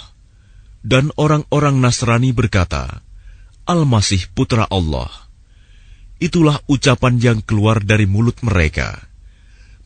Dan 0.87 1.11
orang-orang 1.19 1.83
Nasrani 1.83 2.31
berkata, 2.31 3.03
Al-Masih 3.68 4.32
putra 4.32 4.64
Allah. 4.72 5.12
Itulah 6.24 6.64
ucapan 6.72 7.20
yang 7.20 7.40
keluar 7.44 7.84
dari 7.84 8.08
mulut 8.08 8.40
mereka. 8.40 9.12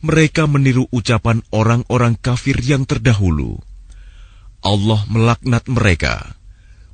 Mereka 0.06 0.46
meniru 0.46 0.86
ucapan 0.94 1.42
orang-orang 1.50 2.14
kafir 2.14 2.62
yang 2.62 2.86
terdahulu. 2.86 3.58
Allah 4.62 5.02
melaknat 5.10 5.66
mereka. 5.66 6.38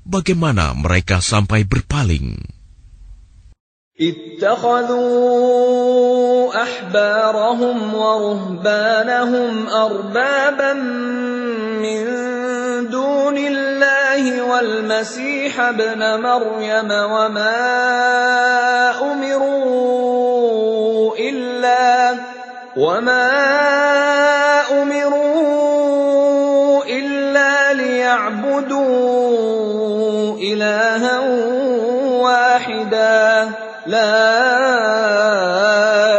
Bagaimana 0.08 0.72
mereka 0.72 1.20
sampai 1.20 1.68
berpaling? 1.68 2.57
اتخذوا 4.00 5.42
أحبارهم 6.62 7.94
ورهبانهم 7.94 9.66
أربابا 9.68 10.72
من 11.82 12.04
دون 12.90 13.38
الله 13.38 14.42
والمسيح 14.42 15.60
ابن 15.60 16.20
مريم 16.22 16.90
وما 16.90 17.58
أمروا 19.12 20.28
إلا 21.18 22.14
وما 22.76 23.30
أمروا 24.82 25.98
إلا 26.84 27.74
ليعبدوا 27.74 29.08
إلها 30.38 31.27
لا 33.87 34.15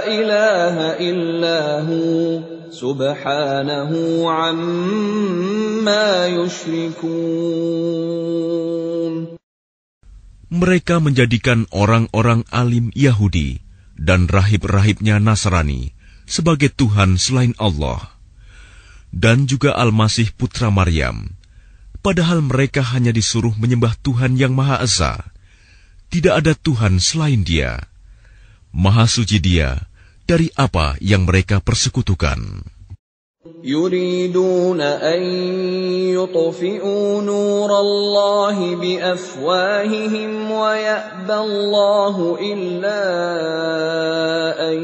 إله 0.05 0.77
إلا 1.01 1.81
هو 1.89 2.41
سبحانه 2.71 3.91
عما 4.31 6.27
يشركون 6.27 7.85
Mereka 10.55 11.03
menjadikan 11.03 11.67
orang-orang 11.75 12.47
alim 12.55 12.95
Yahudi 12.95 13.59
dan 13.99 14.31
rahib-rahibnya 14.31 15.19
Nasrani 15.19 15.91
sebagai 16.31 16.71
Tuhan 16.71 17.19
selain 17.19 17.59
Allah, 17.59 18.15
dan 19.11 19.51
juga 19.51 19.75
Al-Masih 19.75 20.31
putra 20.39 20.71
Maryam, 20.71 21.35
padahal 22.07 22.39
mereka 22.39 22.87
hanya 22.87 23.11
disuruh 23.11 23.51
menyembah 23.59 23.99
Tuhan 23.99 24.39
yang 24.39 24.55
Maha 24.55 24.87
Esa 24.87 25.28
tidak 26.13 26.47
ada 26.47 26.53
Tuhan 26.55 27.03
selain 27.03 27.43
Dia. 27.43 27.83
Maha 28.75 29.07
suci 29.11 29.43
Dia 29.43 29.79
dari 30.25 30.51
apa 30.55 30.95
yang 31.03 31.27
mereka 31.27 31.59
persekutukan. 31.59 32.75
يريدون 33.65 34.81
أن 34.81 35.23
يطفئوا 36.17 37.23
نور 37.23 37.71
الله 37.81 38.77
بأفواههم 38.77 40.51
ويأبى 40.51 41.35
الله 41.35 42.39
إلا 42.41 43.03
أن 44.73 44.79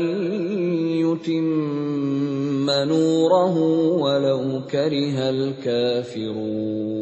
يتم 1.01 2.71
نوره 2.71 3.57
ولو 3.97 4.61
كره 4.71 5.31
الكافرون 5.31 7.01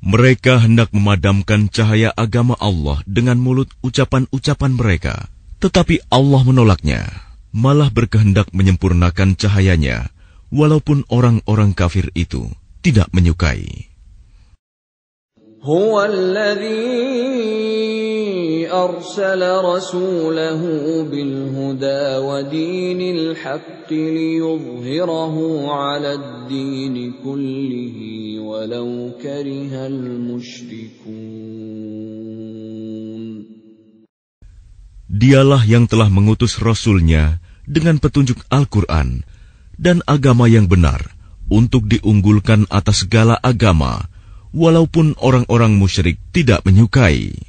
mereka 0.00 0.64
hendak 0.64 0.96
memadamkan 0.96 1.68
cahaya 1.68 2.08
agama 2.16 2.56
Allah 2.56 3.04
dengan 3.04 3.36
mulut 3.36 3.68
ucapan-ucapan 3.84 4.72
mereka. 4.72 5.28
Tetapi 5.60 6.08
Allah 6.08 6.40
menolaknya, 6.40 7.04
malah 7.52 7.92
berkehendak 7.92 8.48
menyempurnakan 8.56 9.36
cahayanya, 9.36 10.08
walaupun 10.48 11.04
orang-orang 11.12 11.76
kafir 11.76 12.08
itu 12.16 12.48
tidak 12.80 13.12
menyukai. 13.12 13.92
هو 18.69 18.69
الذي 18.69 18.69
أرسل 18.69 19.41
رسوله 19.41 20.61
بالهدى 21.09 22.17
ودين 22.21 23.01
الحق 23.17 23.89
ليظهره 23.89 25.35
على 25.71 26.13
الدين 26.13 27.13
كله 27.25 27.97
ولو 28.39 29.17
كره 29.21 29.73
المشركون 29.87 31.55
Dialah 35.15 35.63
yang 35.63 35.87
telah 35.87 36.11
mengutus 36.11 36.59
Rasulnya 36.59 37.39
dengan 37.63 38.03
petunjuk 38.03 38.35
Al-Quran 38.51 39.23
dan 39.79 40.03
agama 40.05 40.45
yang 40.51 40.67
benar 40.67 41.15
untuk 41.47 41.87
diunggulkan 41.87 42.67
atas 42.67 43.07
segala 43.07 43.39
agama, 43.39 44.11
walaupun 44.51 45.15
orang-orang 45.23 45.79
musyrik 45.79 46.19
tidak 46.35 46.67
menyukai. 46.67 47.48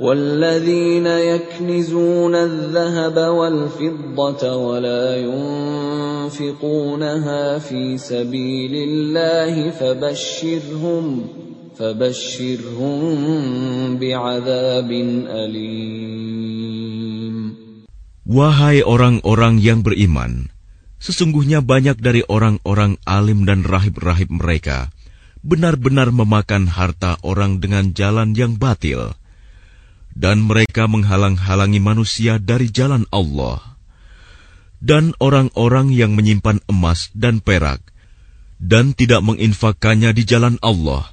والذين 0.00 1.06
يكنزون 1.06 2.34
الذهب 2.34 3.16
والفضة 3.16 4.56
ولا 4.56 5.16
ينفقونها 6.26 7.58
في 7.58 7.98
سبيل 7.98 8.74
الله 8.74 9.70
فبشرهم 9.70 11.26
فبشرهم 11.78 12.98
بعذاب 13.98 14.90
أليم 15.30 16.84
Wahai 18.24 18.80
orang-orang 18.80 19.60
yang 19.60 19.84
beriman, 19.84 20.48
sesungguhnya 20.96 21.60
banyak 21.60 22.00
dari 22.00 22.24
orang-orang 22.24 22.96
alim 23.04 23.44
dan 23.44 23.68
rahib-rahib 23.68 24.32
mereka 24.32 24.88
benar-benar 25.44 26.08
memakan 26.08 26.64
harta 26.72 27.20
orang 27.20 27.60
dengan 27.60 27.92
jalan 27.92 28.32
yang 28.32 28.56
batil, 28.56 29.12
dan 30.13 30.43
mereka 30.43 30.85
menghalang-halangi 30.85 31.79
manusia 31.79 32.37
dari 32.37 32.69
jalan 32.69 33.07
Allah. 33.09 33.79
Dan 34.79 35.11
orang-orang 35.19 35.91
yang 35.91 36.15
menyimpan 36.15 36.63
emas 36.71 37.11
dan 37.11 37.43
perak 37.43 37.83
dan 38.59 38.91
tidak 38.95 39.23
menginfakkannya 39.23 40.11
di 40.15 40.23
jalan 40.23 40.55
Allah, 40.59 41.11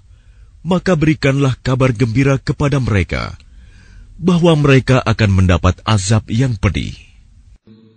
maka 0.66 0.98
berikanlah 0.98 1.54
kabar 1.62 1.94
gembira 1.94 2.42
kepada 2.42 2.82
mereka 2.82 3.38
bahwa 4.18 4.58
mereka 4.58 4.98
akan 5.02 5.30
mendapat 5.30 5.78
azab 5.86 6.26
yang 6.26 6.58
pedih. 6.58 7.05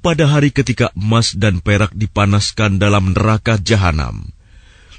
pada 0.00 0.24
hari 0.24 0.50
ketika 0.52 0.88
emas 0.96 1.36
dan 1.36 1.60
perak 1.60 1.92
dipanaskan 1.92 2.80
dalam 2.80 3.12
neraka 3.12 3.60
jahanam, 3.60 4.32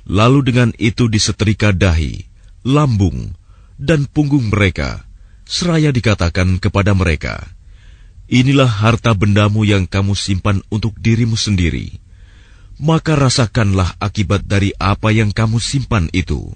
lalu 0.06 0.54
dengan 0.54 0.70
itu 0.78 1.10
disetrika 1.10 1.74
dahi, 1.74 2.26
lambung, 2.62 3.34
dan 3.82 4.06
punggung 4.06 4.54
mereka, 4.54 5.06
seraya 5.46 5.90
dikatakan 5.90 6.62
kepada 6.62 6.94
mereka, 6.94 7.42
Inilah 8.32 8.72
harta 8.72 9.12
bendamu 9.12 9.68
yang 9.68 9.84
kamu 9.84 10.16
simpan 10.16 10.64
untuk 10.72 10.96
dirimu 10.96 11.36
sendiri, 11.36 12.00
maka 12.80 13.20
rasakanlah 13.20 14.00
akibat 14.00 14.48
dari 14.48 14.72
apa 14.80 15.12
yang 15.12 15.36
kamu 15.36 15.60
simpan 15.60 16.08
itu. 16.16 16.56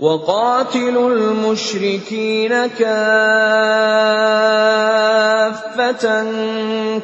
وقاتلوا 0.00 1.10
المشركين 1.14 2.66
كافة 2.66 3.14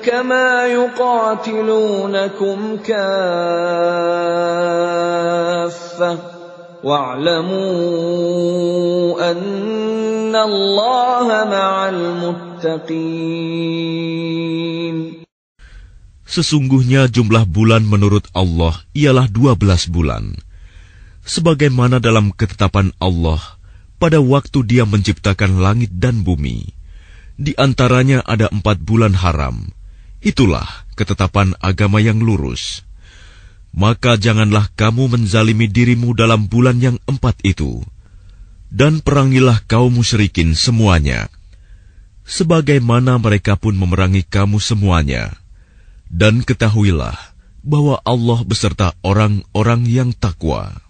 كما 0.03 0.67
يقاتلونكم 0.67 2.59
كافة 2.77 3.11
واعلموا 6.85 7.61
أن 9.31 10.37
الله 10.37 11.27
مع 11.45 11.89
المتقين 11.89 13.21
Sesungguhnya 16.31 17.11
jumlah 17.11 17.43
bulan 17.43 17.83
menurut 17.83 18.31
Allah 18.39 18.87
ialah 18.95 19.27
dua 19.27 19.59
belas 19.59 19.91
bulan. 19.91 20.39
Sebagaimana 21.31 22.03
dalam 22.03 22.35
ketetapan 22.35 22.91
Allah 22.99 23.39
pada 24.03 24.19
waktu 24.19 24.67
dia 24.67 24.83
menciptakan 24.83 25.63
langit 25.63 25.95
dan 25.95 26.27
bumi. 26.27 26.75
Di 27.39 27.55
antaranya 27.55 28.27
ada 28.27 28.51
empat 28.51 28.83
bulan 28.83 29.15
haram. 29.15 29.71
Itulah 30.19 30.67
ketetapan 30.99 31.55
agama 31.63 32.03
yang 32.03 32.19
lurus. 32.19 32.83
Maka 33.71 34.19
janganlah 34.19 34.75
kamu 34.75 35.07
menzalimi 35.07 35.71
dirimu 35.71 36.19
dalam 36.19 36.51
bulan 36.51 36.83
yang 36.83 36.99
empat 37.07 37.39
itu. 37.47 37.87
Dan 38.67 38.99
perangilah 38.99 39.63
kaum 39.71 40.03
musyrikin 40.03 40.59
semuanya. 40.59 41.31
Sebagaimana 42.27 43.23
mereka 43.23 43.55
pun 43.55 43.79
memerangi 43.79 44.27
kamu 44.27 44.59
semuanya 44.59 45.39
dan 46.11 46.43
ketahuilah 46.43 47.15
bahwa 47.63 48.03
Allah 48.03 48.43
beserta 48.43 48.99
orang-orang 49.07 49.87
yang 49.87 50.11
takwa. 50.11 50.90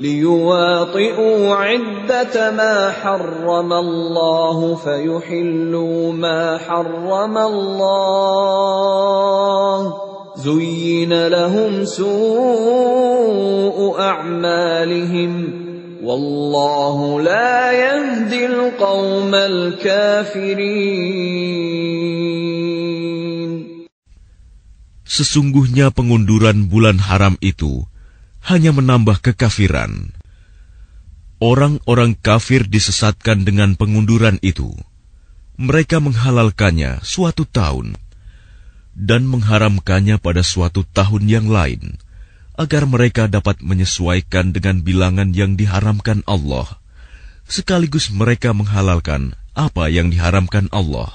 ليواطئوا 0.00 1.54
عدة 1.54 2.50
ما 2.50 2.90
حرم 2.90 3.72
الله 3.72 4.74
فيحلوا 4.74 6.12
ما 6.12 6.58
حرم 6.58 7.38
الله 7.38 8.68
زين 10.38 11.26
لهم 11.26 11.84
سوء 11.84 13.18
أعمالهم 13.98 15.32
والله 16.02 17.20
لا 17.20 17.72
يهدي 17.72 18.46
القوم 18.46 19.34
الكافرين 19.34 20.78
Sesungguhnya 25.08 25.90
pengunduran 25.90 26.70
bulan 26.70 27.02
haram 27.02 27.34
itu 27.42 27.82
hanya 28.43 28.75
menambah 28.75 29.23
kekafiran. 29.23 30.11
Orang-orang 31.39 32.15
kafir 32.15 32.67
disesatkan 32.67 33.47
dengan 33.47 33.75
pengunduran 33.79 34.39
itu. 34.43 34.75
Mereka 35.55 36.03
menghalalkannya 36.03 37.03
suatu 37.03 37.47
tahun 37.47 37.95
dan 38.93 39.25
mengharamkannya 39.25 40.19
pada 40.19 40.43
suatu 40.43 40.83
tahun 40.83 41.23
yang 41.29 41.47
lain, 41.49 41.97
agar 42.59 42.85
mereka 42.85 43.25
dapat 43.31 43.63
menyesuaikan 43.63 44.53
dengan 44.53 44.81
bilangan 44.81 45.33
yang 45.33 45.57
diharamkan 45.57 46.21
Allah, 46.29 46.77
sekaligus 47.49 48.13
mereka 48.13 48.53
menghalalkan 48.53 49.33
apa 49.53 49.89
yang 49.89 50.09
diharamkan 50.09 50.69
Allah. 50.73 51.09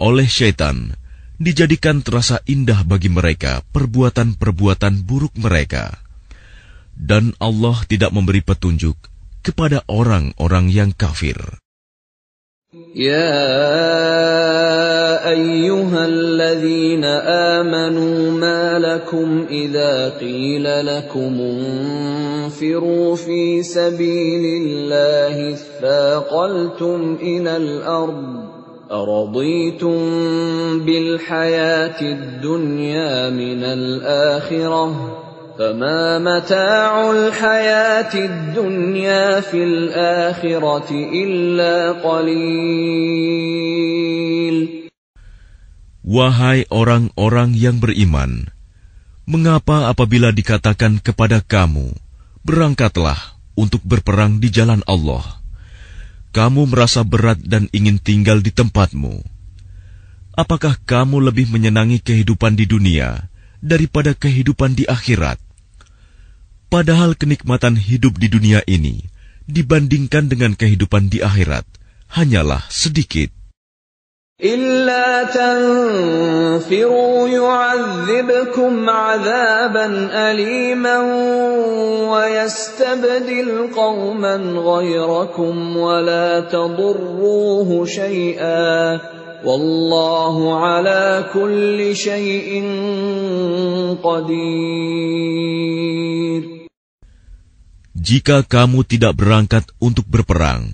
Oleh 0.00 0.28
syaitan, 0.28 0.96
dijadikan 1.38 2.04
terasa 2.04 2.40
indah 2.44 2.82
bagi 2.84 3.08
mereka 3.08 3.62
perbuatan-perbuatan 3.72 5.04
buruk 5.06 5.36
mereka 5.38 6.03
dan 6.94 7.34
Allah 7.42 7.82
tidak 7.86 8.14
memberi 8.14 8.40
petunjuk 8.40 8.96
kepada 9.44 9.84
orang-orang 9.90 10.72
yang 10.72 10.90
kafir. 10.96 11.36
يا 12.94 13.30
أيها 15.30 16.06
الذين 16.06 17.04
آمنوا 17.54 18.30
ما 18.30 18.78
لكم 18.78 19.46
إذا 19.50 20.18
قيل 20.18 20.86
لكم 20.86 21.40
انفروا 21.40 23.16
في 23.16 23.62
سبيل 23.62 24.44
الله 24.62 25.52
اثاقلتم 25.54 27.18
إلى 27.22 27.56
الأرض 27.56 28.44
أرضيتم 28.90 29.98
بالحياة 30.82 32.00
الدنيا 32.02 33.30
من 33.30 33.64
الآخرة 33.64 35.23
فما 35.59 36.23
متاع 36.23 37.11
الحياة 37.11 38.13
الدنيا 38.15 39.43
في 39.43 39.59
الآخرة 39.59 40.89
إلا 41.11 41.99
قليل 41.99 43.59
Wahai 46.09 46.65
orang-orang 46.73 47.53
yang 47.53 47.77
beriman, 47.77 48.49
mengapa 49.29 49.93
apabila 49.93 50.33
dikatakan 50.33 50.97
kepada 50.97 51.37
kamu, 51.37 51.93
berangkatlah 52.41 53.37
untuk 53.53 53.85
berperang 53.85 54.41
di 54.41 54.49
jalan 54.49 54.81
Allah, 54.89 55.21
kamu 56.33 56.65
merasa 56.65 57.05
berat 57.05 57.37
dan 57.45 57.69
ingin 57.69 58.01
tinggal 58.01 58.41
di 58.41 58.49
tempatmu? 58.49 59.21
Apakah 60.33 60.81
kamu 60.81 61.29
lebih 61.29 61.53
menyenangi 61.53 62.01
kehidupan 62.01 62.57
di 62.57 62.65
dunia 62.65 63.29
daripada 63.63 64.15
kehidupan 64.15 64.75
di 64.75 64.87
akhirat? 64.87 65.39
Padahal 66.69 67.17
kenikmatan 67.17 67.75
hidup 67.75 68.21
di 68.21 68.29
dunia 68.29 68.61
ini 68.69 69.01
dibandingkan 69.49 70.29
dengan 70.29 70.53
kehidupan 70.53 71.09
di 71.09 71.25
akhirat 71.25 71.65
hanyalah 72.13 72.61
sedikit. 72.69 73.33
إلا 74.39 75.23
تنفروا 75.35 77.27
يعذبكم 77.27 78.89
عذابا 78.89 80.09
أليما 80.31 80.97
ويستبدل 82.07 83.69
قوما 83.75 84.35
غيركم 84.55 85.77
ولا 85.77 86.39
تضروه 86.39 87.85
شيئا 87.85 88.99
Wallahu 89.44 90.56
ala 90.56 91.28
kulli 91.28 91.92
shay'in 91.92 92.64
qadir. 94.00 95.44
Jika 97.92 98.40
kamu 98.48 98.88
tidak 98.88 99.20
berangkat 99.20 99.68
untuk 99.84 100.08
berperang, 100.08 100.72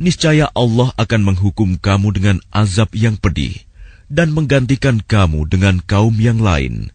niscaya 0.00 0.48
Allah 0.56 0.96
akan 0.96 1.28
menghukum 1.28 1.76
kamu 1.76 2.16
dengan 2.16 2.40
azab 2.48 2.96
yang 2.96 3.20
pedih 3.20 3.68
dan 4.08 4.32
menggantikan 4.32 5.04
kamu 5.04 5.44
dengan 5.44 5.84
kaum 5.84 6.16
yang 6.16 6.40
lain. 6.40 6.88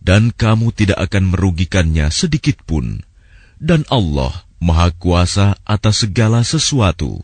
Dan 0.00 0.32
kamu 0.32 0.72
tidak 0.72 0.96
akan 0.96 1.36
merugikannya 1.36 2.08
sedikit 2.08 2.64
pun. 2.64 3.04
Dan 3.60 3.84
Allah 3.92 4.48
Maha 4.56 4.88
Kuasa 4.96 5.60
atas 5.68 6.08
segala 6.08 6.40
sesuatu. 6.40 7.20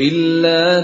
إلا 0.00 0.80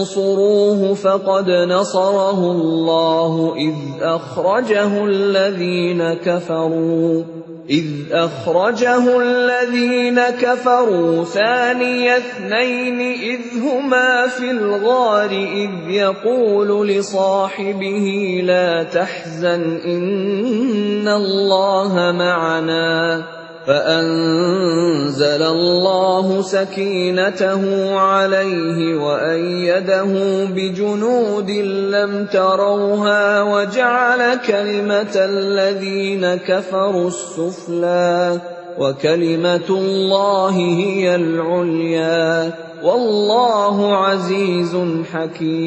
تنصروه 0.00 0.94
فقد 0.94 1.50
نصره 1.50 2.50
الله 2.50 3.54
إذ 3.56 3.74
أخرجه 4.02 5.04
الذين 5.04 6.14
كفروا 6.14 7.24
إذ 7.70 7.84
أخرجه 8.12 9.20
الذين 9.20 10.20
كفروا 10.20 11.24
ثاني 11.24 12.16
اثنين 12.16 13.00
إذ 13.00 13.40
هما 13.62 14.26
في 14.26 14.50
الغار 14.50 15.30
إذ 15.30 15.90
يقول 15.90 16.88
لصاحبه 16.88 18.40
لا 18.44 18.82
تحزن 18.82 19.80
إن 19.84 21.08
الله 21.08 22.12
معنا 22.12 23.41
فأنزل 23.66 25.42
الله 25.42 26.42
سكينته 26.42 27.62
عليه 28.00 28.94
وأيده 28.96 30.12
بجنود 30.44 31.50
لم 31.94 32.26
تروها 32.26 33.42
وجعل 33.42 34.38
كلمة 34.46 35.14
الذين 35.16 36.34
كفروا 36.34 37.08
السفلى 37.08 38.40
وكلمة 38.78 39.68
الله 39.70 40.54
هي 40.58 41.14
العليا 41.14 42.52
Wallahu 42.82 43.94
azizun 43.94 45.06
hakim. 45.06 45.62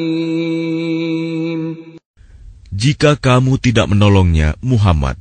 Jika 2.68 3.16
kamu 3.16 3.56
tidak 3.56 3.88
menolongnya, 3.88 4.52
Muhammad, 4.60 5.16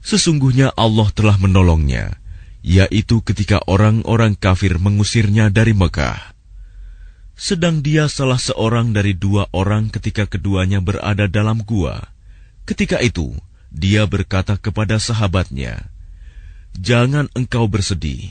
sesungguhnya 0.00 0.72
Allah 0.76 1.08
telah 1.12 1.36
menolongnya, 1.36 2.20
yaitu 2.60 3.24
ketika 3.24 3.60
orang-orang 3.64 4.36
kafir 4.36 4.76
mengusirnya 4.76 5.48
dari 5.48 5.72
Mekah. 5.72 6.36
Sedang 7.40 7.80
dia 7.80 8.04
salah 8.04 8.36
seorang 8.36 8.92
dari 8.92 9.16
dua 9.16 9.48
orang 9.56 9.88
ketika 9.88 10.28
keduanya 10.28 10.84
berada 10.84 11.24
dalam 11.24 11.64
gua. 11.64 12.12
Ketika 12.68 13.00
itu, 13.00 13.32
dia 13.72 14.04
berkata 14.04 14.60
kepada 14.60 15.00
sahabatnya, 15.00 15.88
"Jangan 16.76 17.32
engkau 17.32 17.64
bersedih, 17.64 18.28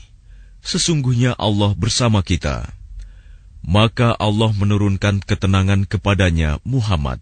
sesungguhnya 0.62 1.34
Allah 1.34 1.74
bersama 1.74 2.22
kita." 2.22 2.70
Maka 3.60 4.16
Allah 4.16 4.56
menurunkan 4.56 5.20
ketenangan 5.20 5.84
kepadanya 5.84 6.62
Muhammad 6.64 7.20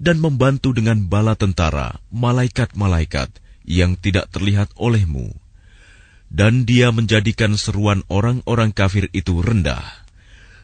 dan 0.00 0.16
membantu 0.22 0.72
dengan 0.72 1.02
bala 1.04 1.36
tentara, 1.36 2.00
malaikat-malaikat 2.08 3.28
yang 3.67 3.95
tidak 3.95 4.29
terlihat 4.31 4.71
olehmu. 4.75 5.31
Dan 6.33 6.65
dia 6.65 6.89
menjadikan 6.89 7.53
seruan 7.55 8.01
orang-orang 8.09 8.73
kafir 8.73 9.07
itu 9.13 9.39
rendah. 9.45 9.85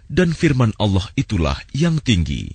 Dan 0.10 0.34
firman 0.34 0.74
Allah 0.82 1.06
itulah 1.14 1.62
yang 1.78 2.02
tinggi. 2.02 2.50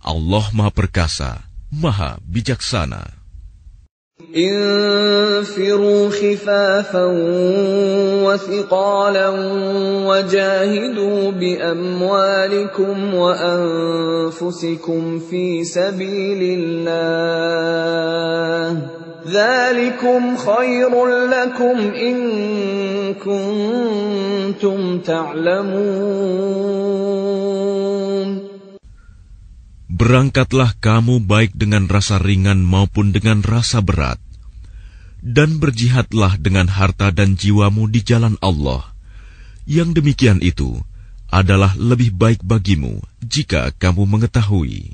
Allah 0.00 0.48
Maha 0.56 0.72
Perkasa, 0.72 1.44
Maha 1.68 2.16
Bijaksana. 2.24 3.20
انفروا 4.36 6.10
خفافا 6.10 7.04
وثقالا 8.24 9.28
وجاهدوا 10.06 11.30
باموالكم 11.30 13.14
وانفسكم 13.14 15.02
في 15.18 15.64
سبيل 15.64 16.58
الله 16.60 17.70
ذلكم 19.26 20.36
خير 20.36 20.92
لكم 21.28 21.76
ان 21.92 22.16
كنتم 23.14 24.98
تعلمون 25.00 26.30
Berangkatlah 29.90 30.80
kamu 30.80 31.20
baik 31.28 31.52
dengan 31.52 31.84
rasa 31.84 32.16
ringan 32.16 32.64
maupun 32.64 33.12
dengan 33.12 33.44
rasa 33.44 33.84
berat, 33.84 34.16
dan 35.20 35.60
berjihadlah 35.60 36.40
dengan 36.40 36.72
harta 36.72 37.12
dan 37.12 37.36
jiwamu 37.36 37.84
di 37.84 38.00
jalan 38.00 38.40
Allah. 38.40 38.96
Yang 39.68 40.00
demikian 40.00 40.40
itu 40.40 40.80
adalah 41.28 41.76
lebih 41.76 42.16
baik 42.16 42.40
bagimu 42.40 43.04
jika 43.20 43.76
kamu 43.76 44.08
mengetahui. 44.08 44.93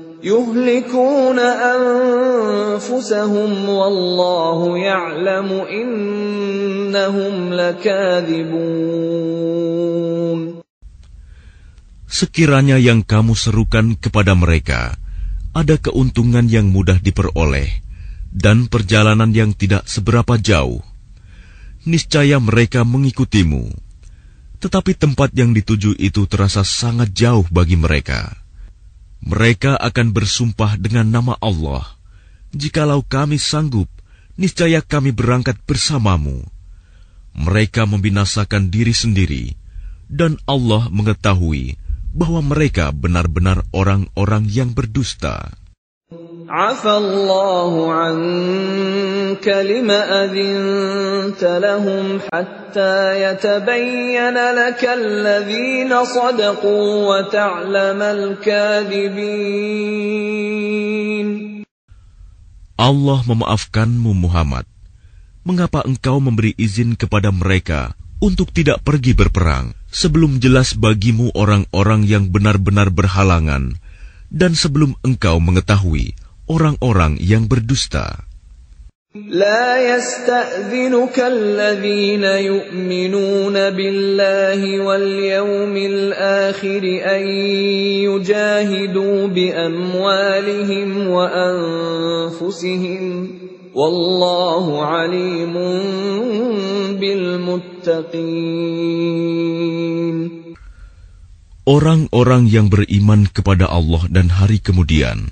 يهلكون 0.22 1.38
أنفسهم 1.76 3.50
والله 3.68 4.78
يعلم 4.78 5.48
إنهم 5.70 7.34
لكاذبون 7.52 9.06
Sekiranya 12.06 12.80
yang 12.80 13.04
kamu 13.04 13.36
serukan 13.36 13.92
kepada 13.98 14.32
mereka 14.32 14.96
ada 15.52 15.76
keuntungan 15.76 16.48
yang 16.48 16.72
mudah 16.72 16.96
diperoleh 16.96 17.68
dan 18.32 18.72
perjalanan 18.72 19.32
yang 19.36 19.52
tidak 19.52 19.84
seberapa 19.84 20.40
jauh, 20.40 20.80
niscaya 21.84 22.40
mereka 22.40 22.88
mengikutimu. 22.88 23.68
Tetapi 24.64 24.96
tempat 24.96 25.36
yang 25.36 25.52
dituju 25.52 25.92
itu 26.00 26.24
terasa 26.24 26.64
sangat 26.64 27.12
jauh 27.12 27.44
bagi 27.52 27.76
mereka. 27.76 28.39
Mereka 29.21 29.77
akan 29.77 30.13
bersumpah 30.17 30.81
dengan 30.81 31.05
nama 31.05 31.37
Allah, 31.37 31.85
"Jikalau 32.57 33.05
kami 33.05 33.37
sanggup, 33.37 33.87
niscaya 34.33 34.81
kami 34.81 35.13
berangkat 35.13 35.61
bersamamu." 35.63 36.41
Mereka 37.37 37.87
membinasakan 37.87 38.73
diri 38.73 38.91
sendiri, 38.91 39.55
dan 40.11 40.35
Allah 40.49 40.91
mengetahui 40.91 41.79
bahwa 42.11 42.43
mereka 42.43 42.91
benar-benar 42.91 43.63
orang-orang 43.71 44.51
yang 44.51 44.75
berdusta. 44.75 45.60
عفى 46.46 46.94
الله 47.02 47.72
عنك 47.92 49.42
لم 49.42 49.90
أذنت 49.90 51.42
لهم 51.42 52.20
حتى 52.30 52.96
يتبين 53.26 54.36
لك 54.54 54.82
الذين 54.86 55.90
صدقوا 55.90 56.86
وتعلم 57.10 58.00
الكاذبين 58.02 59.26
Allah 62.78 63.26
memaafkanmu 63.26 64.14
Muhammad. 64.14 64.62
Mengapa 65.42 65.82
engkau 65.82 66.22
memberi 66.22 66.54
izin 66.54 66.94
kepada 66.94 67.34
mereka 67.34 67.98
untuk 68.22 68.54
tidak 68.54 68.86
pergi 68.86 69.10
berperang 69.10 69.74
sebelum 69.90 70.38
jelas 70.38 70.78
bagimu 70.78 71.34
orang-orang 71.34 72.06
yang 72.06 72.30
benar-benar 72.30 72.94
berhalangan 72.94 73.74
dan 74.30 74.58
sebelum 74.58 74.98
engkau 75.06 75.38
mengetahui 75.38 76.14
orang-orang 76.46 77.18
yang 77.22 77.46
berdusta. 77.50 78.26
لا 79.16 79.96
يستأذنك 79.96 81.16
الذين 81.16 82.24
يؤمنون 82.24 83.52
بالله 83.70 84.80
واليوم 84.84 85.76
الآخر 85.76 86.82
أن 87.00 87.22
يجاهدوا 88.04 89.26
بأموالهم 89.26 91.08
وأنفسهم 91.08 93.04
والله 93.74 94.84
عليم 94.84 95.54
بالمتقين 97.00 98.36
Orang-orang 101.61 102.49
yang 102.49 102.73
beriman 102.73 103.29
kepada 103.29 103.69
Allah 103.69 104.09
dan 104.09 104.33
hari 104.33 104.57
kemudian 104.57 105.29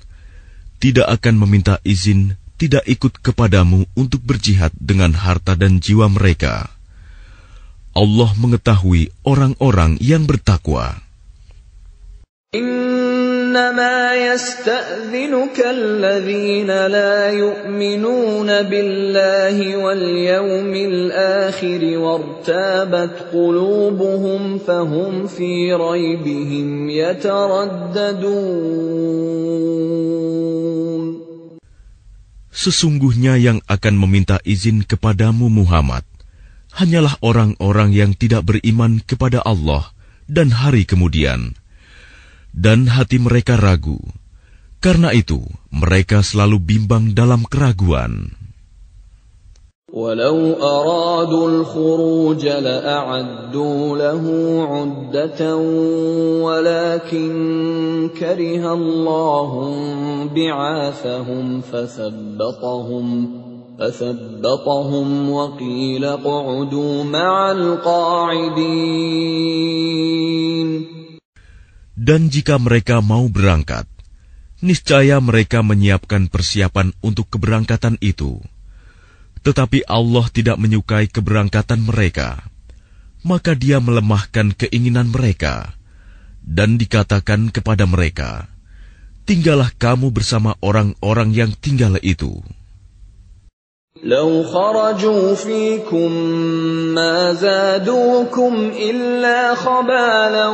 tidak 0.77 1.09
akan 1.09 1.41
meminta 1.41 1.81
izin 1.81 2.37
tidak 2.59 2.83
ikut 2.85 3.23
kepadamu 3.23 3.87
untuk 3.95 4.19
berjihad 4.21 4.75
dengan 4.75 5.15
harta 5.15 5.55
dan 5.55 5.79
jiwa 5.79 6.11
mereka. 6.11 6.67
Allah 7.95 8.29
mengetahui 8.35 9.09
orang-orang 9.23 9.95
yang 10.03 10.27
bertakwa. 10.27 10.99
إنما 13.48 14.14
يستأذنك 14.14 15.56
الذين 15.56 16.66
لا 16.68 17.30
يؤمنون 17.32 18.48
بالله 18.62 19.56
واليوم 19.76 20.72
الآخر 20.74 21.82
وارتابت 21.98 23.14
قلوبهم 23.32 24.58
فهم 24.58 25.26
في 25.26 25.72
ريبهم 25.72 26.90
يترددون 26.90 28.44
Sesungguhnya 32.54 33.34
yang 33.36 33.60
akan 33.66 33.98
meminta 33.98 34.40
izin 34.46 34.86
kepadamu 34.88 35.52
Muhammad 35.52 36.06
hanyalah 36.72 37.18
orang-orang 37.20 37.92
yang 37.92 38.16
tidak 38.16 38.46
beriman 38.46 39.04
kepada 39.04 39.42
Allah 39.44 39.92
dan 40.30 40.48
hari 40.54 40.86
kemudian 40.88 41.58
dan 42.58 42.86
hati 42.86 43.18
mereka 43.18 43.58
ragu. 43.58 43.98
Karena 44.78 45.10
itu, 45.16 45.42
mereka 45.72 46.20
selalu 46.20 46.60
bimbang 46.60 47.16
dalam 47.16 47.42
keraguan. 47.48 48.30
ولو 49.94 50.58
أرادوا 50.58 51.48
الخروج 51.48 52.46
لأعدوا 52.46 53.98
له 53.98 54.24
عدة 54.66 55.56
ولكن 56.42 57.30
كره 58.18 58.72
الله 58.72 59.52
بعاثهم 60.34 61.60
فثبطهم 61.60 63.30
فثبطهم 63.78 65.30
وقيل 65.30 66.04
اقعدوا 66.04 67.04
مع 67.04 67.52
القاعدين 67.52 68.64
dan 71.99 72.31
jika 72.31 72.55
mereka 72.55 73.03
mau 73.03 73.27
berangkat, 73.27 73.83
niscaya 74.63 75.19
mereka 75.19 75.59
menyiapkan 75.59 76.31
persiapan 76.31 76.95
untuk 77.03 77.27
keberangkatan 77.27 77.99
itu. 77.99 78.39
Tetapi 79.43 79.83
Allah 79.83 80.31
tidak 80.31 80.55
menyukai 80.63 81.11
keberangkatan 81.11 81.83
mereka, 81.83 82.47
maka 83.27 83.51
Dia 83.51 83.83
melemahkan 83.83 84.55
keinginan 84.55 85.11
mereka, 85.11 85.75
dan 86.39 86.79
dikatakan 86.79 87.51
kepada 87.51 87.83
mereka, 87.83 88.47
"Tinggallah 89.27 89.75
kamu 89.75 90.15
bersama 90.15 90.55
orang-orang 90.63 91.35
yang 91.35 91.51
tinggal 91.51 91.99
itu." 91.99 92.39
لو 94.03 94.43
خرجوا 94.43 95.33
فيكم 95.35 96.11
ما 96.95 97.33
زادوكم 97.33 98.71
إلا 98.79 99.55
خبالا 99.55 100.47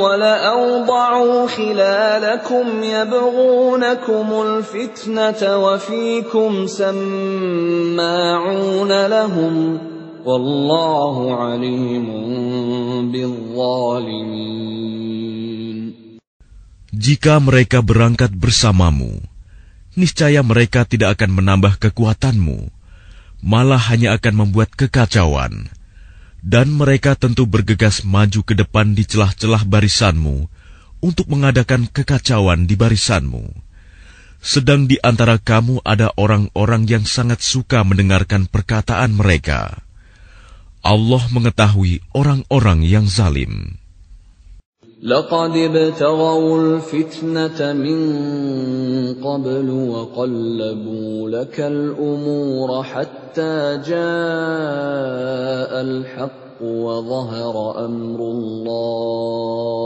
ولأوضعوا 0.00 1.46
خلالكم 1.48 2.82
يبغونكم 2.82 4.26
الفتنة 4.46 5.56
وفيكم 5.64 6.66
سماعون 6.66 8.12
لهم 9.06 9.78
والله 10.24 11.34
عليم 11.36 12.06
بالظالمين. 13.12 14.64
Jika 16.94 17.36
mereka 17.42 17.82
berangkat 17.84 18.32
bersamamu, 18.32 19.33
niscaya 19.94 20.42
mereka 20.42 20.86
tidak 20.86 21.18
akan 21.18 21.42
menambah 21.42 21.78
kekuatanmu, 21.78 22.70
malah 23.42 23.80
hanya 23.90 24.14
akan 24.14 24.34
membuat 24.46 24.72
kekacauan. 24.74 25.70
Dan 26.44 26.76
mereka 26.76 27.16
tentu 27.16 27.48
bergegas 27.48 28.04
maju 28.04 28.44
ke 28.44 28.52
depan 28.52 28.92
di 28.92 29.08
celah-celah 29.08 29.64
barisanmu 29.64 30.44
untuk 31.00 31.26
mengadakan 31.32 31.88
kekacauan 31.88 32.68
di 32.68 32.76
barisanmu. 32.76 33.48
Sedang 34.44 34.84
di 34.84 35.00
antara 35.00 35.40
kamu 35.40 35.80
ada 35.88 36.12
orang-orang 36.20 36.84
yang 36.84 37.08
sangat 37.08 37.40
suka 37.40 37.80
mendengarkan 37.80 38.44
perkataan 38.44 39.16
mereka. 39.16 39.80
Allah 40.84 41.24
mengetahui 41.32 42.04
orang-orang 42.12 42.84
yang 42.84 43.08
zalim. 43.08 43.80
لقد 45.04 45.56
ابتغوا 45.56 46.58
الفتنة 46.60 47.72
من 47.72 48.00
قبل 49.20 49.70
وقلبوا 49.70 51.30
لك 51.30 51.60
الأمور 51.60 52.82
حتى 52.82 53.80
جاء 53.84 55.72
الحق 55.80 56.62
وظهر 56.62 57.84
أمر 57.84 58.20
الله 58.20 59.76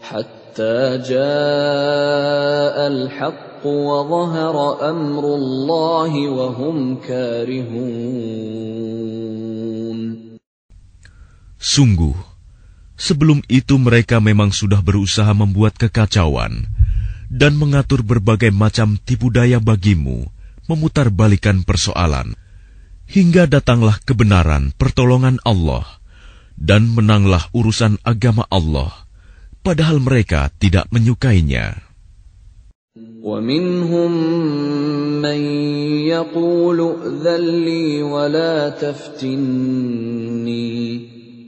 حتى 0.00 0.98
جاء 0.98 2.76
الحق 2.86 3.66
وظهر 3.66 4.90
أمر 4.90 5.34
الله 5.34 6.28
وهم 6.28 6.96
كارهون. 6.96 8.42
Sungguh, 11.62 12.31
Sebelum 12.97 13.45
itu 13.45 13.77
mereka 13.77 14.17
memang 14.17 14.49
sudah 14.49 14.81
berusaha 14.81 15.29
membuat 15.37 15.77
kekacauan 15.77 16.65
dan 17.29 17.53
mengatur 17.53 18.01
berbagai 18.01 18.49
macam 18.49 18.97
tipu 18.97 19.29
daya 19.29 19.61
bagimu, 19.61 20.25
memutar 20.65 21.13
balikan 21.13 21.61
persoalan. 21.61 22.33
Hingga 23.07 23.47
datanglah 23.47 24.01
kebenaran 24.03 24.75
pertolongan 24.75 25.39
Allah 25.47 25.85
dan 26.57 26.91
menanglah 26.91 27.47
urusan 27.55 28.01
agama 28.03 28.43
Allah, 28.51 28.91
padahal 29.63 30.01
mereka 30.01 30.49
tidak 30.57 30.89
menyukainya. 30.91 31.87
ومنهم 33.27 34.11
من 35.19 35.39
يقول 36.07 36.79
ولا 38.01 38.69
تفتني 38.69 39.27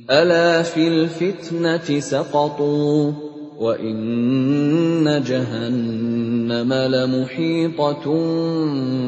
ألا 0.10 0.64
في 0.64 0.88
الفتنة 0.88 2.00
سقطوا 2.00 3.14
وإن 3.60 5.24
جهنم 5.28 6.72
لمحيطة 6.74 8.06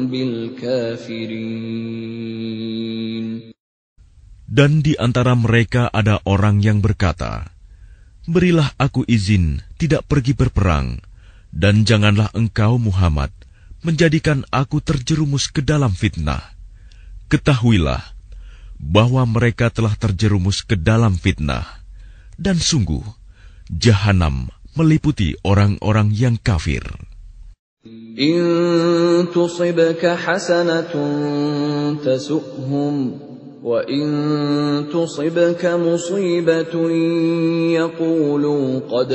بالكافرين 0.06 1.82
Dan 4.52 4.84
di 4.84 4.92
antara 5.00 5.32
mereka 5.32 5.88
ada 5.88 6.20
orang 6.28 6.60
yang 6.60 6.84
berkata, 6.84 7.56
Berilah 8.28 8.76
aku 8.76 9.00
izin 9.08 9.64
tidak 9.80 10.04
pergi 10.04 10.36
berperang, 10.36 11.00
dan 11.48 11.88
janganlah 11.88 12.28
engkau 12.36 12.76
Muhammad 12.76 13.32
menjadikan 13.80 14.44
aku 14.52 14.84
terjerumus 14.84 15.48
ke 15.48 15.64
dalam 15.64 15.90
fitnah. 15.90 16.52
Ketahuilah, 17.32 18.12
bahwa 18.77 19.25
mereka 19.25 19.73
telah 19.73 19.97
terjerumus 19.97 20.61
ke 20.61 20.77
dalam 20.77 21.17
fitnah, 21.17 21.65
dan 22.37 22.61
sungguh 22.61 23.01
jahanam 23.67 24.53
meliputi 24.77 25.33
orang-orang 25.41 26.13
yang 26.13 26.37
kafir. 26.37 26.85
In 28.17 29.29
hasanatun 30.01 32.01
tasu'hum 32.01 32.93
wa 33.61 33.81
in 33.89 34.09
qad 38.85 39.11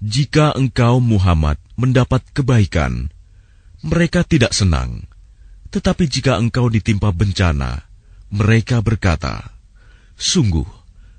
Jika 0.00 0.56
engkau 0.56 0.96
Muhammad 1.04 1.60
mendapat 1.76 2.24
kebaikan, 2.32 3.12
mereka 3.84 4.24
tidak 4.24 4.56
senang. 4.56 5.04
Tetapi 5.68 6.08
jika 6.08 6.40
engkau 6.40 6.72
ditimpa 6.72 7.12
bencana, 7.12 7.84
mereka 8.32 8.80
berkata, 8.80 9.52
Sungguh, 10.16 10.64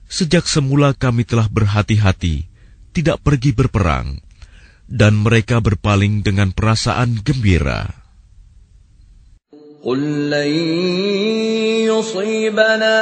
sejak 0.10 0.50
semula 0.50 0.98
kami 0.98 1.22
telah 1.22 1.46
berhati-hati, 1.46 2.50
tidak 2.98 3.22
pergi 3.22 3.54
berperang, 3.54 4.26
dan 4.90 5.14
mereka 5.14 5.62
berpaling 5.62 6.26
dengan 6.26 6.50
perasaan 6.50 7.22
gembira. 7.22 7.97
قل 9.87 10.31
لن 10.31 10.53
يصيبنا 11.91 12.99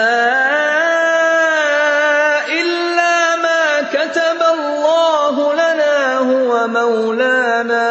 إلا 2.48 3.16
ما 3.36 3.64
كتب 3.92 4.40
الله 4.56 5.36
لنا 5.52 5.96
هو 6.24 6.50
مولانا 6.68 7.90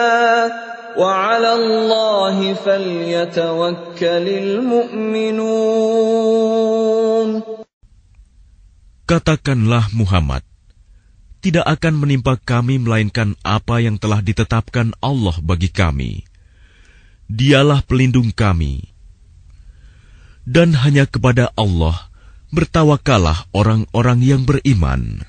وعلى 0.98 1.54
الله 1.54 2.54
فليتوكل 2.54 4.26
المؤمنون 4.42 5.90
Katakanlah 9.10 9.90
Muhammad, 9.98 10.46
tidak 11.42 11.66
akan 11.66 11.98
menimpa 11.98 12.38
kami 12.38 12.78
melainkan 12.78 13.34
apa 13.42 13.82
yang 13.82 13.98
telah 13.98 14.22
ditetapkan 14.22 14.94
Allah 15.02 15.34
bagi 15.42 15.74
kami. 15.74 16.30
Dialah 17.30 17.86
pelindung 17.86 18.34
kami. 18.34 18.90
Dan 20.50 20.74
hanya 20.82 21.06
kepada 21.06 21.54
Allah 21.54 22.10
bertawakalah 22.50 23.46
orang-orang 23.54 24.20
yang 24.26 24.42
beriman. 24.50 25.22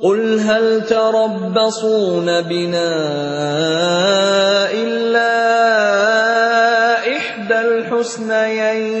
قل 0.00 0.40
هل 0.40 0.88
تربصون 0.88 2.24
بنا 2.48 2.92
إلا 4.72 5.36
إحدى 7.16 7.58
الحسنيين 7.68 9.00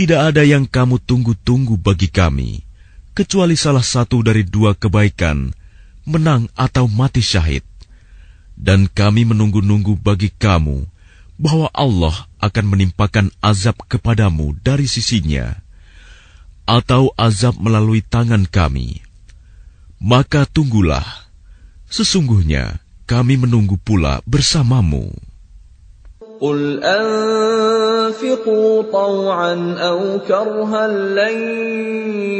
tidak 0.00 0.32
ada 0.32 0.40
yang 0.48 0.64
kamu 0.64 0.96
tunggu-tunggu 1.04 1.76
bagi 1.76 2.08
kami, 2.08 2.64
kecuali 3.12 3.52
salah 3.52 3.84
satu 3.84 4.24
dari 4.24 4.48
dua 4.48 4.72
kebaikan, 4.72 5.52
menang 6.08 6.48
atau 6.56 6.88
mati 6.88 7.20
syahid. 7.20 7.60
Dan 8.56 8.88
kami 8.88 9.28
menunggu-nunggu 9.28 10.00
bagi 10.00 10.32
kamu 10.32 10.88
bahwa 11.36 11.68
Allah 11.76 12.16
akan 12.40 12.64
menimpakan 12.72 13.28
azab 13.44 13.76
kepadamu 13.92 14.56
dari 14.64 14.88
sisinya, 14.88 15.60
atau 16.64 17.12
azab 17.20 17.60
melalui 17.60 18.00
tangan 18.00 18.48
kami. 18.48 19.04
Maka 20.00 20.48
tunggulah, 20.48 21.04
sesungguhnya 21.92 22.80
kami 23.04 23.36
menunggu 23.36 23.76
pula 23.76 24.24
bersamamu. 24.24 25.12
قل 26.41 26.83
أنفقوا 26.83 28.71
طوعا 28.91 29.75
أو 29.79 30.19
كرها 30.19 30.87
لن 30.87 31.37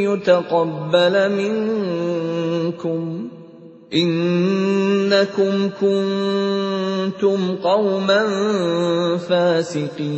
يتقبل 0.08 1.14
منكم 1.32 3.28
إنكم 3.92 5.70
كنتم 5.80 7.56
قوما 7.56 8.22
فاسقين 9.28 10.16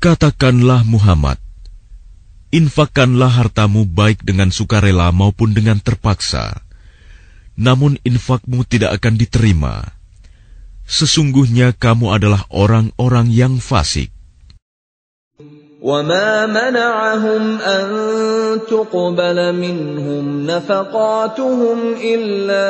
Katakanlah 0.00 0.80
Muhammad, 0.88 1.36
infakkanlah 2.48 3.28
hartamu 3.28 3.84
baik 3.84 4.24
dengan 4.24 4.48
sukarela 4.48 5.12
maupun 5.12 5.52
dengan 5.52 5.76
terpaksa. 5.76 6.64
Namun 7.60 8.00
infakmu 8.00 8.64
tidak 8.64 8.96
akan 8.96 9.20
diterima 9.20 9.93
Sesungguhnya 10.90 11.70
kamu 11.76 12.10
adalah 12.18 12.42
orang-orang 12.50 13.30
yang 13.30 13.62
fasik. 13.62 14.10
وما 15.80 16.46
منعهم 16.46 17.60
أن 17.60 17.86
تقبل 18.68 19.38
منهم 19.56 20.46
نفقاتهم 20.46 21.78
إلا 22.04 22.68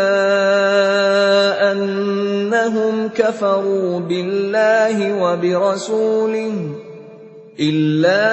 أنهم 1.72 3.08
كفروا 3.08 4.00
بالله 4.00 4.96
وبرسوله 5.14 6.54
إلا 7.59 8.27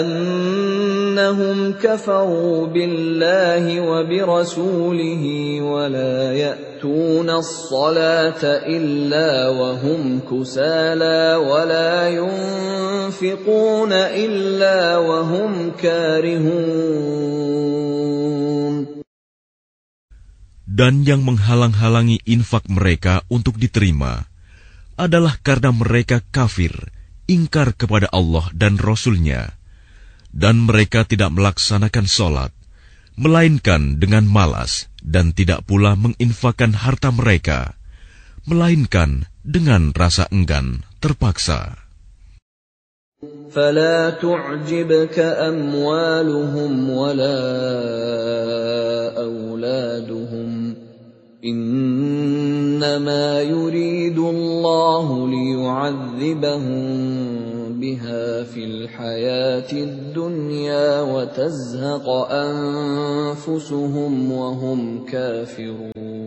أنهم 0.00 1.72
كفروا 1.72 2.66
بالله 2.66 3.80
وبرسوله 3.80 5.24
ولا 5.60 6.32
يأتون 6.32 7.30
الصلاة 7.30 8.42
إلا 8.64 9.48
وهم 9.48 10.20
كسالى 10.24 11.36
ولا 11.36 12.08
ينفقون 12.08 13.92
إلا 13.92 14.96
وهم 14.96 15.70
كارهون 15.76 17.12
Dan 20.72 21.04
yang 21.04 21.20
menghalang-halangi 21.20 22.24
infak 22.24 22.64
mereka 22.64 23.20
untuk 23.28 23.60
diterima 23.60 24.24
adalah 24.96 25.36
karena 25.44 25.68
mereka 25.68 26.24
kafir, 26.32 26.72
ingkar 27.27 27.75
kepada 27.75 28.07
Allah 28.09 28.47
dan 28.55 28.79
Rasul-Nya, 28.79 29.53
dan 30.31 30.63
mereka 30.63 31.03
tidak 31.03 31.35
melaksanakan 31.35 32.05
sholat, 32.07 32.51
melainkan 33.19 33.99
dengan 33.99 34.23
malas 34.29 34.87
dan 35.03 35.35
tidak 35.35 35.65
pula 35.67 35.97
menginfakkan 35.97 36.77
harta 36.77 37.09
mereka, 37.11 37.75
melainkan 38.47 39.27
dengan 39.43 39.91
rasa 39.91 40.29
enggan 40.31 40.87
terpaksa. 41.03 41.87
فلا 43.49 44.21
تعجبك 44.21 45.17
أموالهم 45.49 46.89
ولا 46.89 47.41
أولادهم 49.17 50.40
إنما 51.45 53.41
يريد 53.45 54.17
الله 54.17 55.07
ليعذبهم 55.29 56.81
بها 57.77 58.43
في 58.43 58.61
الحياة 58.65 59.69
الدنيا 59.71 61.01
وتزهق 61.01 62.07
أنفسهم 62.31 64.11
وهم 64.31 65.05
كافرون 65.05 66.17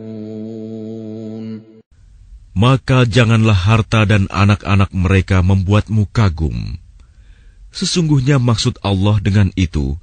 Maka 2.60 3.08
janganlah 3.08 3.56
harta 3.56 4.04
dan 4.04 4.28
anak-anak 4.28 4.92
mereka 4.92 5.40
membuatmu 5.40 6.12
kagum. 6.12 6.76
Sesungguhnya 7.72 8.36
maksud 8.36 8.76
Allah 8.84 9.16
dengan 9.16 9.48
itu 9.56 9.96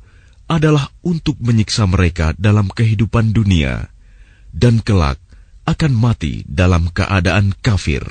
adalah 0.50 0.90
untuk 1.06 1.38
menyiksa 1.38 1.86
mereka 1.86 2.34
dalam 2.42 2.66
kehidupan 2.74 3.30
dunia 3.30 3.91
dan 4.56 4.82
kelak 4.82 5.20
akan 5.68 5.94
mati 5.94 6.48
dalam 6.48 6.88
keadaan 6.96 7.52
kafir. 7.60 8.04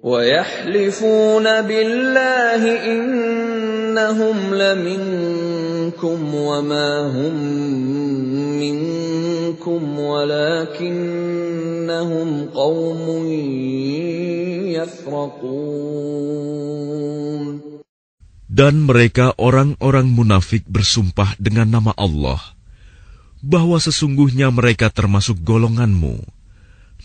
ويحلفون 0.00 1.44
بالله 1.44 2.62
إنهم 2.88 4.54
لمنكم 4.54 6.34
وما 6.34 6.90
هم 7.12 7.34
منكم 8.56 9.98
ولكنهم 10.00 11.08
قوم 12.48 13.26
يفرقون 14.72 16.40
Dan 18.50 18.82
mereka 18.84 19.32
orang-orang 19.40 20.10
munafik 20.10 20.66
bersumpah 20.66 21.38
dengan 21.40 21.70
nama 21.70 21.94
Allah 21.96 22.53
bahwa 23.44 23.80
sesungguhnya 23.80 24.52
mereka 24.52 24.92
termasuk 24.92 25.40
golonganmu, 25.40 26.20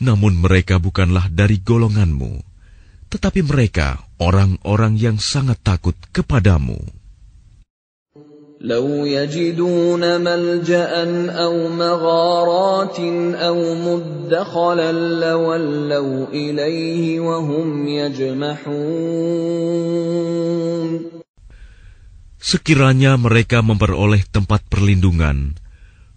namun 0.03 0.34
mereka 0.39 0.80
bukanlah 0.82 1.32
dari 1.32 1.59
golonganmu 1.61 2.55
tetapi 3.16 3.47
mereka 3.47 4.03
orang-orang 4.20 4.99
yang 4.99 5.16
sangat 5.22 5.55
takut 5.63 5.95
kepadamu. 6.11 6.76
لو 8.66 9.05
يجدون 9.05 10.01
ملجأ 10.26 10.91
أو 11.30 11.70
مغارات 11.70 12.99
أو 13.36 13.57
مدخلا 13.76 14.91
لولوا 15.22 16.28
إليه 16.34 17.20
وهم 17.20 17.88
يجمحون 17.88 19.45
Sekiranya 22.41 23.18
mereka 23.22 23.61
memperoleh 23.61 24.24
tempat 24.30 24.61
perlindungan, 24.70 25.57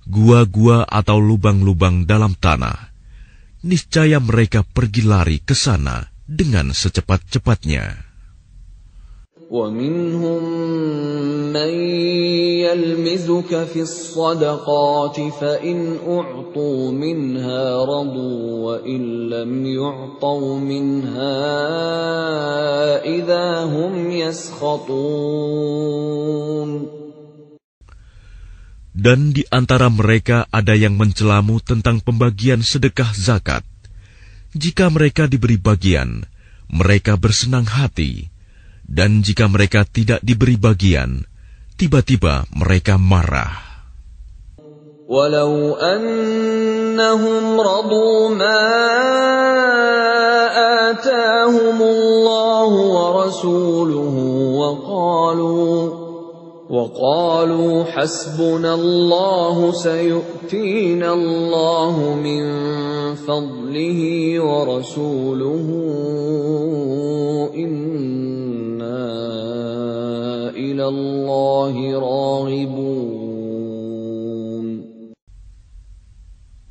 gua-gua 0.09 0.88
atau 0.88 1.20
lubang-lubang 1.20 2.09
dalam 2.09 2.32
tanah, 2.32 2.92
niscaya 3.64 4.18
mereka 4.22 4.64
pergi 4.64 5.05
lari 5.05 5.38
ke 5.42 5.53
sana 5.53 6.09
dengan 6.24 6.72
secepat-cepatnya. 6.72 8.09
ومنهم 9.49 10.44
من 11.53 11.72
يلمزك 12.68 13.64
في 13.64 13.80
الصدقات 13.80 15.20
فإن 15.40 15.96
أعطوا 16.09 16.92
منها 16.92 17.84
رضوا 17.84 18.66
وإن 18.66 19.28
لم 19.28 19.66
يعطوا 19.66 20.59
منها 20.59 21.40
إذا 23.09 23.64
هم 23.64 24.11
يسخطون 24.11 24.88
dan 28.93 29.33
di 29.33 29.41
antara 29.49 29.89
mereka 29.89 30.45
ada 30.53 30.77
yang 30.77 30.93
mencelamu 30.93 31.57
tentang 31.65 31.97
pembagian 31.97 32.61
sedekah 32.61 33.09
zakat. 33.17 33.65
Jika 34.53 34.93
mereka 34.93 35.25
diberi 35.25 35.57
bagian, 35.57 36.29
mereka 36.69 37.17
bersenang 37.17 37.65
hati, 37.65 38.29
dan 38.85 39.25
jika 39.25 39.49
mereka 39.49 39.81
tidak 39.81 40.21
diberi 40.21 40.61
bagian, 40.61 41.25
tiba-tiba 41.73 42.45
mereka 42.53 43.01
marah. 43.01 43.73
Walau 45.09 45.73
radu 47.57 48.37
ma 48.37 48.61
atahumullahu 50.93 52.77
wa 52.93 53.05
rasuluhu 53.25 54.23
wa 54.53 54.69
qalu 54.85 56.03
وقالوا 56.72 57.84
حسبنا 57.84 58.74
الله 58.74 59.72
سيؤتينا 59.72 61.12
الله 61.12 61.94
من 62.20 62.44
فضله 63.14 64.01
ورسوله 64.40 65.68
إنا 67.57 69.05
إلى 70.53 70.84
الله 70.88 71.74
راغبون 71.96 72.99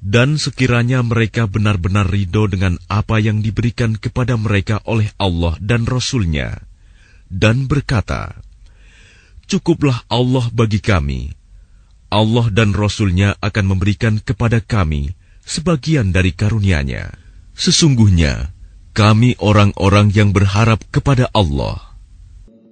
Dan 0.07 0.39
sekiranya 0.39 1.03
mereka 1.03 1.51
benar-benar 1.51 2.07
ridho 2.07 2.47
dengan 2.47 2.80
apa 2.88 3.19
yang 3.19 3.43
diberikan 3.43 3.99
kepada 3.99 4.39
mereka 4.39 4.80
oleh 4.88 5.11
Allah 5.19 5.59
dan 5.59 5.84
Rasul-Nya, 5.84 6.63
dan 7.28 7.67
berkata, 7.67 8.39
Cukuplah 9.47 10.05
Allah 10.09 10.49
bagi 10.51 10.78
kami. 10.80 11.32
Allah 12.12 12.53
dan 12.53 12.76
Rasul-Nya 12.76 13.40
akan 13.40 13.64
memberikan 13.76 14.20
kepada 14.20 14.61
kami 14.61 15.16
sebagian 15.49 16.12
dari 16.12 16.36
karunia-Nya. 16.36 17.16
Sesungguhnya, 17.57 18.53
kami 18.93 19.36
orang-orang 19.40 20.12
yang 20.12 20.36
berharap 20.36 20.84
kepada 20.93 21.28
Allah. 21.32 21.91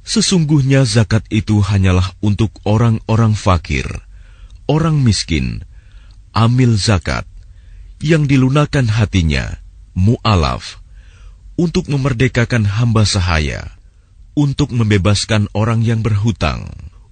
Sesungguhnya 0.00 0.88
zakat 0.88 1.28
itu 1.28 1.60
hanyalah 1.60 2.16
untuk 2.24 2.56
orang-orang 2.64 3.36
fakir, 3.36 3.84
orang 4.64 4.96
miskin, 5.04 5.68
amil 6.32 6.72
zakat, 6.80 7.28
yang 8.00 8.24
dilunakan 8.24 8.88
hatinya, 8.88 9.60
mu'alaf, 9.92 10.80
untuk 11.60 11.92
memerdekakan 11.92 12.64
hamba 12.64 13.04
sahaya, 13.04 13.76
untuk 14.32 14.72
membebaskan 14.72 15.52
orang 15.52 15.84
yang 15.84 16.00
berhutang, 16.00 16.64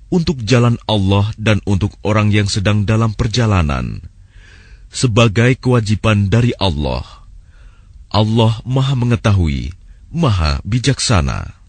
untuk 0.09 0.41
jalan 0.49 0.81
Allah 0.89 1.29
dan 1.37 1.61
untuk 1.69 1.93
orang 2.01 2.33
yang 2.33 2.49
sedang 2.49 2.89
dalam 2.89 3.13
perjalanan, 3.13 4.10
sebagai 4.92 5.60
kewajiban 5.60 6.32
dari 6.32 6.56
Allah. 6.62 7.04
Allah 8.14 8.64
Maha 8.64 8.96
Mengetahui, 8.96 9.76
Maha 10.14 10.64
Bijaksana. 10.64 11.66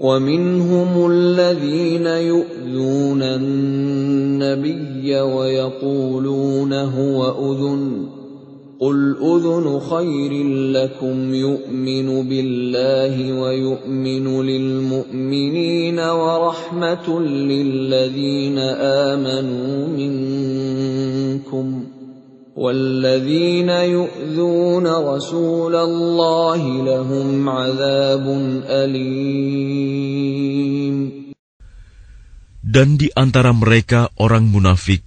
ومنهم 0.00 1.10
الذين 1.10 2.06
يؤذون 2.06 3.22
النبي 3.22 5.20
ويقولون 5.20 6.72
هو 6.72 7.18
أذن 7.52 8.08
قل 8.80 9.16
أذن 9.22 9.80
خير 9.80 10.32
لكم 10.76 11.34
يؤمن 11.34 12.28
بالله 12.28 13.32
ويؤمن 13.40 14.26
للمؤمنين 14.42 15.98
ورحمة 15.98 17.20
للذين 17.20 18.58
آمنوا 19.08 19.86
منكم 19.88 21.66
والذين 22.56 23.68
يؤذون 23.68 24.86
رسول 24.86 25.74
الله 25.76 26.84
لهم 26.84 27.48
عذاب 27.48 28.26
أليم 28.68 30.34
Dan 32.74 32.98
di 32.98 33.06
antara 33.14 33.54
mereka 33.54 34.10
orang 34.18 34.50
munafik, 34.50 35.06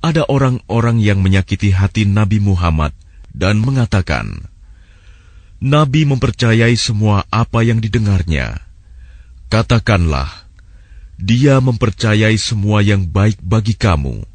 ada 0.00 0.24
orang-orang 0.32 0.96
yang 0.96 1.20
menyakiti 1.20 1.68
hati 1.76 2.08
Nabi 2.08 2.40
Muhammad 2.40 2.96
dan 3.37 3.61
mengatakan, 3.61 4.49
Nabi 5.61 6.09
mempercayai 6.09 6.73
semua 6.73 7.25
apa 7.29 7.61
yang 7.61 7.77
didengarnya. 7.77 8.61
Katakanlah, 9.53 10.29
dia 11.17 11.57
mempercayai 11.61 12.37
semua 12.37 12.81
yang 12.85 13.05
baik 13.09 13.41
bagi 13.41 13.77
kamu. 13.77 14.25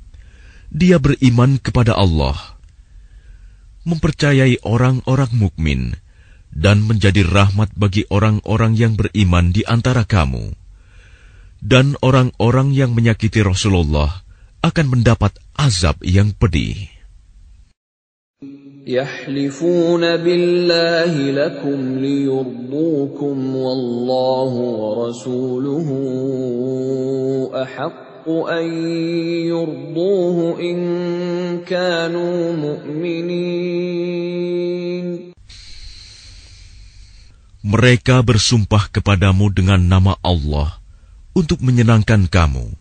Dia 0.73 0.97
beriman 1.03 1.61
kepada 1.61 1.95
Allah, 1.99 2.35
mempercayai 3.85 4.63
orang-orang 4.65 5.31
mukmin, 5.35 5.83
dan 6.51 6.83
menjadi 6.87 7.27
rahmat 7.27 7.71
bagi 7.77 8.07
orang-orang 8.09 8.75
yang 8.79 8.97
beriman 8.97 9.53
di 9.53 9.67
antara 9.69 10.07
kamu. 10.07 10.55
Dan 11.63 11.95
orang-orang 12.03 12.75
yang 12.75 12.91
menyakiti 12.97 13.47
Rasulullah 13.47 14.27
akan 14.67 14.87
mendapat 14.99 15.39
azab 15.55 16.03
yang 16.03 16.35
pedih. 16.35 17.02
يحلفون 18.88 20.02
بالله 20.02 21.12
لكم 21.32 22.00
ليرضوكم 22.00 23.56
والله 23.56 24.54
ورسوله 24.80 25.88
احق 27.64 28.28
ان 28.30 28.66
يرضوه 29.52 30.38
ان 30.60 30.78
كانوا 31.68 32.56
مؤمنين 32.56 34.08
Mereka 37.68 38.24
bersumpah 38.24 38.88
kepadamu 38.88 39.52
dengan 39.52 39.84
nama 39.84 40.16
Allah 40.24 40.80
untuk 41.36 41.60
menyenangkan 41.60 42.32
kamu. 42.32 42.80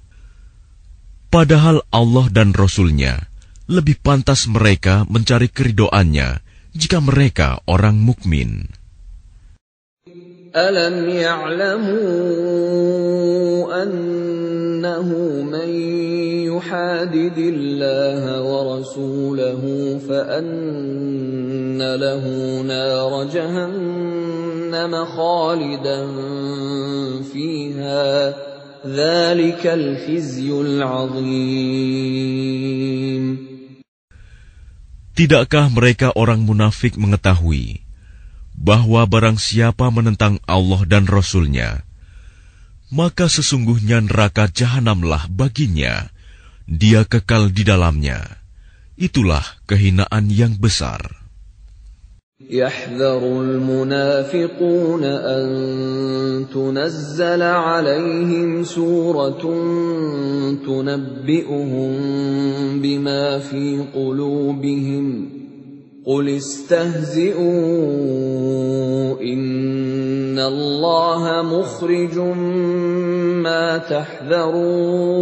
Padahal 1.27 1.83
Allah 1.91 2.31
dan 2.31 2.55
Rasul-Nya 2.55 3.27
lebih 3.72 4.04
pantas 4.04 4.52
mereka 4.52 5.08
mencari 5.08 5.48
keridoannya 5.48 6.44
jika 6.76 7.00
mereka 7.00 7.64
orang 7.72 7.96
mukmin. 7.96 8.68
Alam 10.52 11.08
ya'lamu 11.08 12.04
annahu 13.72 15.48
man 15.48 15.72
yuhadidillaha 16.52 18.44
wa 18.44 18.76
rasulahu 18.76 19.96
fa 20.04 20.44
anna 20.44 21.96
lahu 21.96 22.68
nar 22.68 23.32
jahannam 23.32 24.92
khalidan 25.16 26.12
fiha 27.32 28.36
dhalikal 28.84 29.96
khizyul 30.04 30.84
azim 30.84 32.12
Tidakkah 35.12 35.68
mereka 35.68 36.16
orang 36.16 36.48
munafik 36.48 36.96
mengetahui 36.96 37.84
bahwa 38.56 39.04
barang 39.04 39.38
siapa 39.38 39.92
menentang 39.92 40.40
Allah 40.48 40.82
dan 40.88 41.08
Rasul-Nya, 41.08 41.84
maka 42.92 43.32
sesungguhnya 43.32 44.04
neraka 44.04 44.52
jahanamlah 44.52 45.32
baginya, 45.32 46.12
dia 46.68 47.08
kekal 47.08 47.52
di 47.52 47.64
dalamnya. 47.64 48.40
Itulah 49.00 49.44
kehinaan 49.66 50.28
yang 50.30 50.60
besar. 50.60 51.21
يحذر 52.50 53.42
المنافقون 53.42 55.04
أن 55.04 55.46
تنزل 56.54 57.42
عليهم 57.42 58.64
سورة 58.64 59.42
تنبئهم 60.66 61.92
بما 62.82 63.40
في 63.40 63.86
قلوبهم 63.96 65.30
قل 66.06 66.30
استهزئوا 66.30 67.42
إن 69.22 70.40
الله 70.40 71.42
مخرج 71.42 72.18
ما 73.46 73.78
تحذرون. 73.78 75.22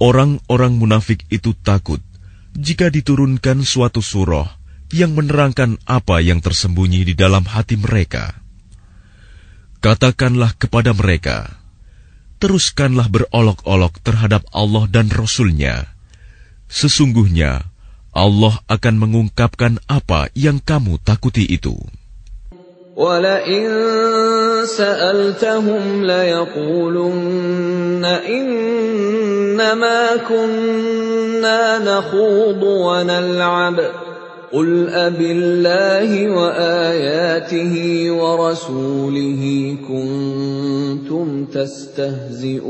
Orang-orang 0.00 0.80
munafik 0.80 1.28
itu 1.28 1.52
takut 1.60 2.00
jika 2.56 2.90
diturunkan 2.90 3.62
suatu 3.62 4.02
surah 4.02 4.58
yang 4.90 5.14
menerangkan 5.14 5.78
apa 5.86 6.18
yang 6.18 6.42
tersembunyi 6.42 7.06
di 7.06 7.14
dalam 7.14 7.46
hati 7.46 7.78
mereka. 7.78 8.34
Katakanlah 9.80 10.58
kepada 10.60 10.92
mereka, 10.92 11.56
teruskanlah 12.42 13.08
berolok-olok 13.08 14.02
terhadap 14.04 14.44
Allah 14.52 14.84
dan 14.90 15.08
Rasul-Nya. 15.08 15.88
Sesungguhnya 16.68 17.70
Allah 18.10 18.58
akan 18.66 18.94
mengungkapkan 18.98 19.78
apa 19.86 20.28
yang 20.34 20.58
kamu 20.58 20.98
takuti 21.00 21.46
itu. 21.46 21.78
وَلَئِن 23.00 23.64
سَأَلْتَهُمْ 24.68 26.04
لَيَقُولُنَّ 26.04 28.04
إِنَّمَا 28.04 30.00
كُنَّا 30.28 31.80
نَخُوضُ 31.80 32.60
وَنَلْعَبُ. 32.60 33.78
قُلْ 34.52 34.90
أَبِاللَّهِ 34.90 36.10
وَآيَاتِهِ 36.28 37.74
وَرَسُولِهِ 38.10 39.42
كُنتُمْ 39.88 41.26
تَسْتَهْزِئُونَ. 41.54 42.68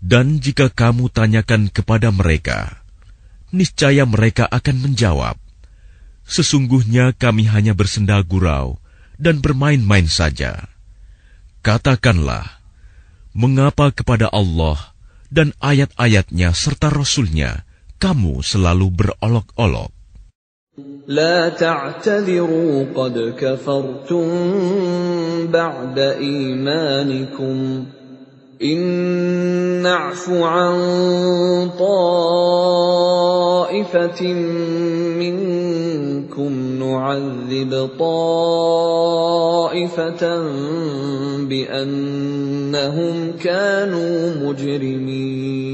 Dan 0.00 0.38
jika 0.38 0.70
kamu 0.70 1.10
tanyakan 1.12 1.68
kepada 1.68 2.08
mereka, 2.08 2.80
niscaya 3.52 4.06
mereka 4.06 4.48
akan 4.48 4.76
menjawab, 4.80 5.36
Sesungguhnya 6.27 7.11
kami 7.11 7.49
hanya 7.51 7.75
bersenda 7.75 8.21
gurau 8.23 8.79
dan 9.19 9.43
bermain-main 9.43 10.07
saja. 10.07 10.71
Katakanlah, 11.61 12.47
mengapa 13.35 13.91
kepada 13.91 14.31
Allah 14.31 14.95
dan 15.29 15.53
ayat-ayatnya 15.61 16.55
serta 16.55 16.89
Rasulnya 16.89 17.67
kamu 18.01 18.41
selalu 18.41 18.87
berolok-olok? 18.91 19.91
لا 21.07 21.49
تعتذروا 21.49 22.95
قد 22.95 23.35
كفرتم 23.37 24.27
بعد 25.51 25.99
إيمانكم 25.99 27.85
إن 28.63 28.79
نعف 29.81 30.29
عن 30.29 30.75
طائفة 31.79 32.93
منكم 35.19 36.14
نعذب 36.81 37.71
طائفة 39.71 40.23
بأنهم 41.49 43.15
كانوا 43.37 44.13
مجرمين 44.43 45.71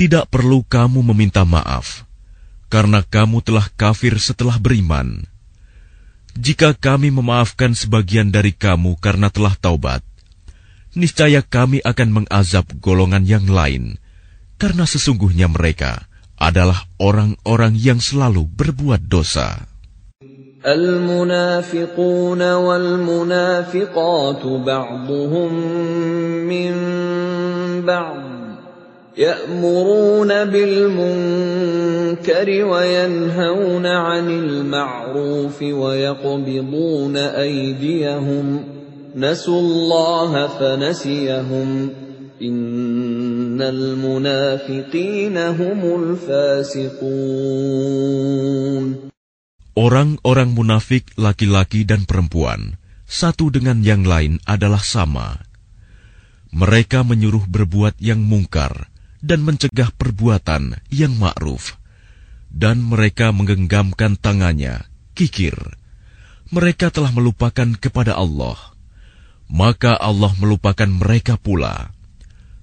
Tidak 0.00 0.32
perlu 0.32 0.64
kamu 0.64 1.12
meminta 1.12 1.44
maaf, 1.44 2.08
karena 2.72 3.04
kamu 3.04 3.44
telah 3.44 3.68
kafir 3.76 4.16
setelah 4.16 4.56
beriman. 4.56 5.28
Jika 6.40 6.72
kami 6.72 7.12
memaafkan 7.12 7.76
sebagian 7.76 8.32
dari 8.32 8.56
kamu 8.56 8.96
karena 8.96 9.28
telah 9.28 9.52
taubat, 9.60 10.00
niscaya 10.96 11.44
kami 11.44 11.84
akan 11.84 12.24
mengazab 12.24 12.64
golongan 12.80 13.28
yang 13.28 13.44
lain, 13.44 14.00
karena 14.56 14.88
sesungguhnya 14.88 15.52
mereka 15.52 16.08
adalah 16.39 16.87
orang-orang 16.99 17.75
yang 17.79 17.99
selalu 18.03 18.47
berbuat 18.47 19.07
dosa. 19.07 19.75
المنافقون 20.65 22.41
والمنافقات 22.53 24.43
بعضهم 24.45 25.51
من 26.49 26.73
بعض 27.85 28.17
يأمرون 29.17 30.45
بالمنكر 30.45 31.45
وينهون 32.65 33.85
عن 33.85 34.29
المعروف 34.29 35.61
ويقبضون 35.61 37.17
أيديهم 37.17 38.63
نسوا 39.15 39.59
الله 39.59 40.47
فنسيهم 40.47 41.89
Orang-orang 49.75 50.49
munafik 50.55 51.11
laki-laki 51.15 51.87
dan 51.87 52.03
perempuan 52.03 52.79
satu 53.05 53.53
dengan 53.53 53.79
yang 53.85 54.03
lain 54.03 54.41
adalah 54.43 54.81
sama. 54.83 55.45
Mereka 56.51 57.07
menyuruh 57.07 57.47
berbuat 57.47 58.03
yang 58.03 58.19
mungkar 58.19 58.91
dan 59.23 59.45
mencegah 59.47 59.93
perbuatan 59.95 60.83
yang 60.91 61.15
ma'ruf. 61.15 61.79
Dan 62.51 62.83
mereka 62.83 63.35
menggenggamkan 63.35 64.15
tangannya, 64.15 64.87
kikir. 65.11 65.55
Mereka 66.51 66.91
telah 66.91 67.11
melupakan 67.11 67.67
kepada 67.75 68.15
Allah. 68.15 68.55
Maka 69.51 69.99
Allah 69.99 70.31
melupakan 70.39 70.87
mereka 70.87 71.35
pula. 71.35 71.94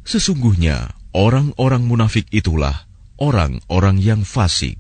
Sesungguhnya 0.08 0.96
orang-orang 1.12 1.84
munafik 1.84 2.32
itulah 2.32 2.88
orang-orang 3.20 4.00
yang 4.00 4.24
fasik. 4.24 4.80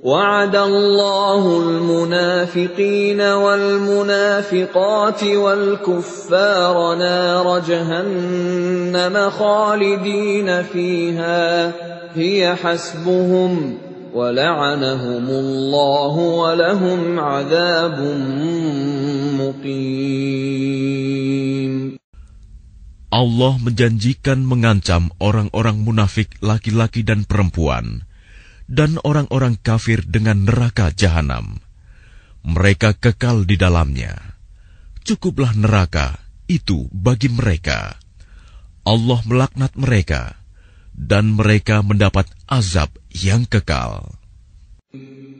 وعد 0.00 0.56
الله 0.56 1.42
المنافقين 1.60 3.20
والمنافقات 3.20 5.24
والكفار 5.24 6.96
نار 6.96 7.58
جهنم 7.58 9.30
خالدين 9.30 10.62
فيها 10.62 11.72
هي 12.14 12.56
حسبهم 12.56 13.78
ولعنهم 14.14 15.28
الله 15.28 16.16
ولهم 16.16 17.20
عذاب 17.20 18.00
مقيم 19.40 20.80
Allah 23.15 23.55
menjanjikan 23.63 24.43
mengancam 24.43 25.07
orang-orang 25.23 25.79
munafik 25.79 26.35
laki-laki 26.43 26.99
dan 27.07 27.23
perempuan 27.23 28.03
dan 28.67 28.99
orang-orang 29.07 29.55
kafir 29.55 30.03
dengan 30.03 30.43
neraka 30.43 30.91
jahanam. 30.91 31.63
Mereka 32.43 32.99
kekal 32.99 33.47
di 33.47 33.55
dalamnya. 33.55 34.35
Cukuplah 35.07 35.55
neraka 35.55 36.19
itu 36.51 36.91
bagi 36.91 37.31
mereka. 37.31 37.95
Allah 38.83 39.23
melaknat 39.23 39.79
mereka, 39.79 40.35
dan 40.91 41.39
mereka 41.39 41.87
mendapat 41.87 42.27
azab 42.51 42.91
yang 43.15 43.47
kekal. 43.47 44.11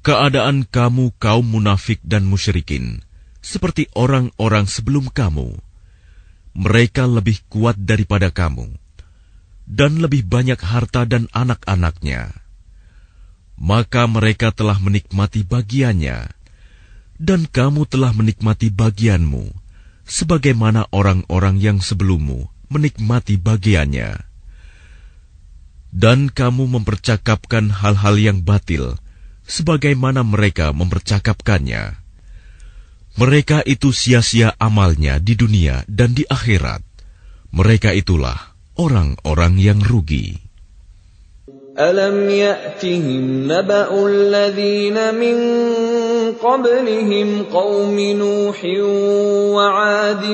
Keadaan 0.00 0.64
kamu 0.64 1.12
kaum 1.20 1.44
munafik 1.44 2.00
dan 2.00 2.24
musyrikin 2.24 3.04
seperti 3.44 3.92
orang-orang 3.92 4.64
sebelum 4.64 5.12
kamu. 5.12 5.60
Mereka 6.56 7.04
lebih 7.04 7.44
kuat 7.52 7.76
daripada 7.76 8.32
kamu 8.32 8.72
dan 9.68 10.00
lebih 10.00 10.24
banyak 10.24 10.56
harta 10.56 11.04
dan 11.04 11.28
anak-anaknya. 11.36 12.32
Maka 13.60 14.08
mereka 14.08 14.56
telah 14.56 14.80
menikmati 14.80 15.44
bagiannya 15.44 16.32
dan 17.20 17.44
kamu 17.44 17.84
telah 17.84 18.16
menikmati 18.16 18.72
bagianmu 18.72 19.52
sebagaimana 20.08 20.88
orang-orang 20.90 21.60
yang 21.60 21.78
sebelummu 21.84 22.48
menikmati 22.72 23.36
bagiannya. 23.36 24.24
Dan 25.88 26.32
kamu 26.32 26.68
mempercakapkan 26.80 27.72
hal-hal 27.72 28.16
yang 28.16 28.38
batil, 28.44 28.96
sebagaimana 29.44 30.24
mereka 30.24 30.72
mempercakapkannya. 30.72 31.96
Mereka 33.18 33.64
itu 33.66 33.90
sia-sia 33.90 34.54
amalnya 34.56 35.18
di 35.18 35.34
dunia 35.34 35.82
dan 35.88 36.14
di 36.14 36.22
akhirat. 36.28 36.84
Mereka 37.50 37.96
itulah 37.96 38.54
orang-orang 38.76 39.58
yang 39.58 39.80
rugi. 39.80 40.47
ألم 41.78 42.30
يأتهم 42.30 43.52
نبأ 43.52 44.06
الذين 44.06 45.14
من 45.14 45.38
قبلهم 46.42 47.44
قوم 47.52 48.00
نوح 48.00 48.64
وعاد 49.54 50.24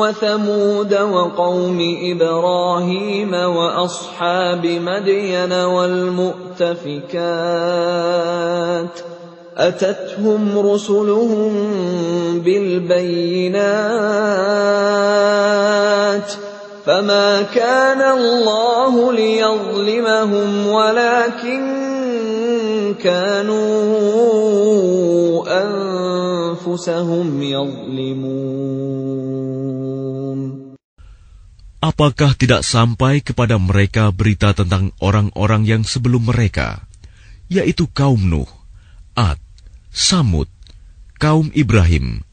وثمود 0.00 0.94
وقوم 0.94 1.96
إبراهيم 2.02 3.34
وأصحاب 3.34 4.66
مدين 4.66 5.52
والمؤتفكات 5.52 6.60
أتتهم 9.56 10.58
رسلهم 10.58 11.52
بالبينات 12.44 13.60
ۖ 16.30 16.49
فما 16.89 17.41
كان 17.49 18.01
الله 18.01 19.13
ليظلمهم 19.13 20.67
ولكن 20.67 21.61
كانوا 23.01 23.65
أنفسهم 25.49 27.27
يظلمون 27.41 28.85
Apakah 31.85 32.33
tidak 32.33 32.65
sampai 32.65 33.21
kepada 33.21 33.61
mereka 33.61 34.09
berita 34.09 34.57
tentang 34.57 34.89
orang-orang 34.97 35.69
yang 35.69 35.85
sebelum 35.85 36.33
mereka, 36.33 36.81
yaitu 37.45 37.85
kaum 37.85 38.25
Nuh, 38.25 38.49
Ad, 39.13 39.37
Samud, 39.93 40.49
kaum 41.21 41.53
Ibrahim, 41.53 42.25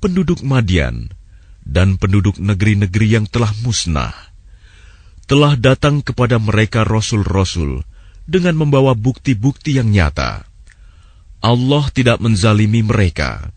penduduk 0.00 0.40
Madian, 0.40 1.12
dan 1.66 1.98
penduduk 1.98 2.38
negeri-negeri 2.38 3.18
yang 3.18 3.26
telah 3.26 3.50
musnah? 3.62 4.14
Telah 5.26 5.58
datang 5.58 6.00
kepada 6.06 6.38
mereka 6.38 6.86
rasul-rasul 6.86 7.82
dengan 8.26 8.54
membawa 8.58 8.94
bukti-bukti 8.94 9.78
yang 9.78 9.90
nyata. 9.90 10.46
Allah 11.42 11.84
tidak 11.94 12.18
menzalimi 12.22 12.82
mereka, 12.82 13.50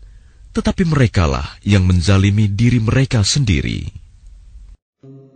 tetapi 0.54 0.86
merekalah 0.86 1.58
yang 1.62 1.86
menzalimi 1.86 2.46
diri 2.50 2.82
mereka 2.82 3.22
sendiri. 3.22 4.00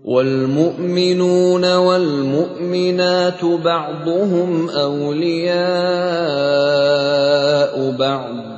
والمؤمنون 0.04 1.64
والمؤمنات 1.64 3.44
بعضهم 3.44 4.70
اولياء 4.70 5.64
بعض 7.96 8.57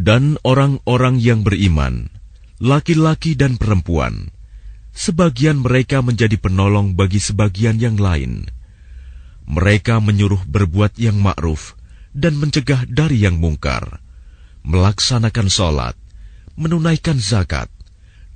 Dan 0.00 0.40
orang-orang 0.48 1.20
yang 1.20 1.44
beriman, 1.44 2.08
laki-laki 2.56 3.36
dan 3.36 3.60
perempuan, 3.60 4.32
sebagian 4.96 5.60
mereka 5.60 6.00
menjadi 6.00 6.40
penolong 6.40 6.96
bagi 6.96 7.20
sebagian 7.20 7.76
yang 7.76 8.00
lain. 8.00 8.48
Mereka 9.44 10.00
menyuruh 10.00 10.40
berbuat 10.48 10.96
yang 10.96 11.20
ma'ruf 11.20 11.76
dan 12.16 12.40
mencegah 12.40 12.88
dari 12.88 13.20
yang 13.28 13.36
mungkar 13.36 14.00
melaksanakan 14.64 15.48
sholat, 15.48 15.96
menunaikan 16.56 17.16
zakat, 17.16 17.68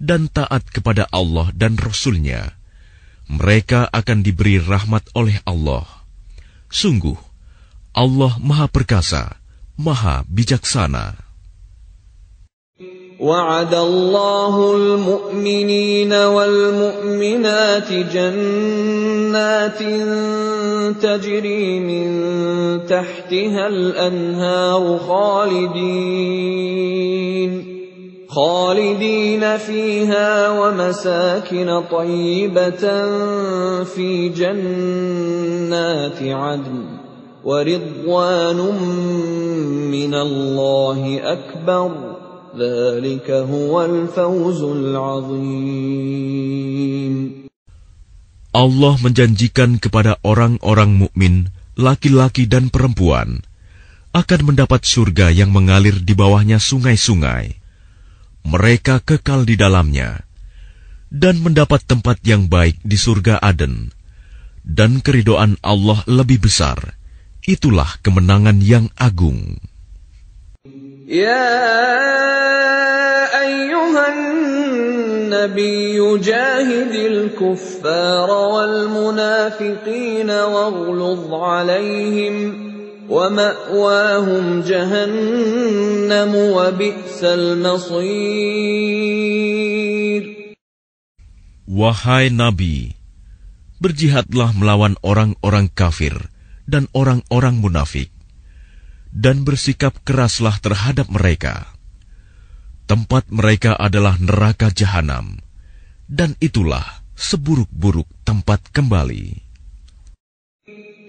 dan 0.00 0.28
taat 0.32 0.64
kepada 0.72 1.08
Allah 1.12 1.52
dan 1.54 1.76
Rasul-Nya, 1.76 2.56
mereka 3.28 3.88
akan 3.88 4.20
diberi 4.20 4.60
rahmat 4.60 5.08
oleh 5.16 5.40
Allah. 5.48 5.84
Sungguh, 6.68 7.16
Allah 7.94 8.36
Maha 8.42 8.66
Perkasa, 8.68 9.38
Maha 9.78 10.26
Bijaksana. 10.26 11.23
وعد 13.24 13.74
الله 13.74 14.76
المؤمنين 14.76 16.12
والمؤمنات 16.12 17.92
جنات 17.92 19.78
تجري 21.02 21.80
من 21.80 22.06
تحتها 22.86 23.66
الأنهار 23.66 24.98
خالدين 25.08 26.44
خالدين 28.28 29.56
فيها 29.56 30.50
ومساكن 30.60 31.82
طيبة 31.92 32.84
في 33.84 34.28
جنات 34.28 36.22
عدن 36.22 36.84
ورضوان 37.44 38.56
من 39.90 40.14
الله 40.14 41.20
أكبر. 41.22 42.13
Allah 48.54 48.94
menjanjikan 49.02 49.82
kepada 49.82 50.22
orang-orang 50.22 50.94
mukmin, 50.94 51.50
laki-laki 51.74 52.46
dan 52.46 52.70
perempuan, 52.70 53.42
akan 54.14 54.40
mendapat 54.46 54.86
surga 54.86 55.34
yang 55.34 55.50
mengalir 55.50 55.98
di 55.98 56.14
bawahnya 56.14 56.62
sungai-sungai. 56.62 57.58
Mereka 58.46 59.02
kekal 59.02 59.42
di 59.42 59.58
dalamnya 59.58 60.22
dan 61.10 61.42
mendapat 61.42 61.82
tempat 61.82 62.22
yang 62.22 62.46
baik 62.46 62.78
di 62.86 62.94
surga 62.94 63.42
Aden. 63.42 63.90
Dan 64.62 65.02
keridoan 65.02 65.58
Allah 65.60 66.06
lebih 66.06 66.46
besar. 66.46 66.96
Itulah 67.44 68.00
kemenangan 68.00 68.62
yang 68.62 68.88
agung. 68.96 69.60
يا 71.04 71.52
أيها 73.44 74.04
النبي 74.08 76.00
جاهد 76.18 76.94
الكفار 76.94 78.30
والمنافقين 78.30 80.30
واغلظ 80.30 81.34
عليهم 81.34 82.64
ومأواهم 83.08 84.60
جهنم 84.64 86.32
وبئس 86.34 87.24
المصير. 87.24 88.64
Wahai 91.68 92.32
Nabi, 92.32 92.96
berjihadlah 93.76 94.56
melawan 94.56 94.96
orang-orang 95.04 95.68
kafir 95.68 96.16
dan 96.64 96.88
orang-orang 96.96 97.60
munafik. 97.60 98.13
dan 99.13 99.41
bersikap 99.41 99.97
keraslah 100.05 100.61
terhadap 100.61 101.09
mereka. 101.09 101.65
Tempat 102.89 103.29
mereka 103.29 103.77
adalah 103.77 104.17
neraka 104.17 104.73
jahanam, 104.73 105.37
dan 106.09 106.33
itulah 106.41 107.05
seburuk-buruk 107.13 108.09
tempat 108.25 108.65
kembali. 108.73 109.49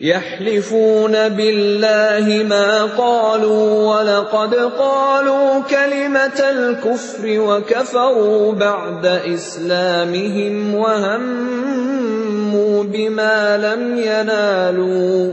يحلفون 0.00 1.28
بالله 1.28 2.24
ما 2.48 2.96
قالوا 2.96 3.64
ولقد 3.84 4.54
قالوا 4.54 5.62
كلمة 5.62 6.40
الكفر 6.40 7.40
وكفروا 7.40 8.52
بعد 8.52 9.06
إسلامهم 9.06 10.74
وهموا 10.74 12.84
بما 12.84 13.56
لم 13.56 13.98
ينالوا 13.98 15.32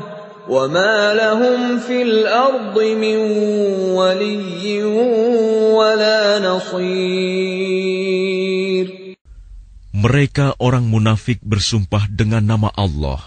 وما 0.50 1.14
لهم 1.14 1.82
في 1.82 2.02
الأرض 2.02 2.78
من 2.78 3.16
ولي 3.98 4.82
ولا 5.74 6.38
نصير 6.38 7.86
Mereka 9.96 10.60
orang 10.60 10.86
munafik 10.92 11.40
bersumpah 11.40 12.06
dengan 12.06 12.44
nama 12.44 12.68
Allah 12.76 13.18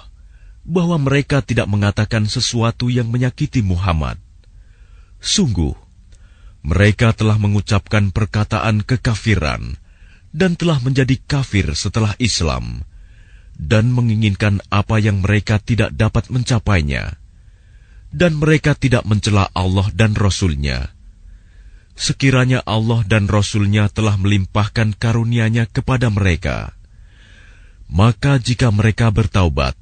bahwa 0.63 1.01
mereka 1.01 1.41
tidak 1.41 1.65
mengatakan 1.65 2.29
sesuatu 2.29 2.93
yang 2.93 3.09
menyakiti 3.09 3.65
Muhammad. 3.65 4.21
Sungguh, 5.17 5.73
mereka 6.61 7.09
telah 7.17 7.41
mengucapkan 7.41 8.13
perkataan 8.13 8.85
kekafiran 8.85 9.81
dan 10.29 10.53
telah 10.53 10.77
menjadi 10.79 11.17
kafir 11.25 11.73
setelah 11.73 12.13
Islam 12.21 12.85
dan 13.54 13.90
menginginkan 13.94 14.60
apa 14.68 14.98
yang 14.98 15.22
mereka 15.22 15.62
tidak 15.62 15.94
dapat 15.94 16.28
mencapainya, 16.30 17.18
dan 18.10 18.38
mereka 18.38 18.74
tidak 18.74 19.06
mencela 19.06 19.50
Allah 19.54 19.90
dan 19.94 20.14
Rasul-Nya. 20.14 20.90
Sekiranya 21.94 22.58
Allah 22.66 23.06
dan 23.06 23.30
Rasul-Nya 23.30 23.86
telah 23.90 24.18
melimpahkan 24.18 24.98
karunia-Nya 24.98 25.70
kepada 25.70 26.10
mereka, 26.10 26.74
maka 27.86 28.42
jika 28.42 28.74
mereka 28.74 29.14
bertaubat, 29.14 29.78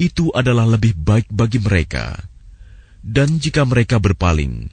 itu 0.00 0.32
adalah 0.32 0.66
lebih 0.66 0.96
baik 0.96 1.28
bagi 1.30 1.60
mereka. 1.60 2.18
Dan 3.00 3.40
jika 3.40 3.64
mereka 3.64 3.96
berpaling, 3.96 4.68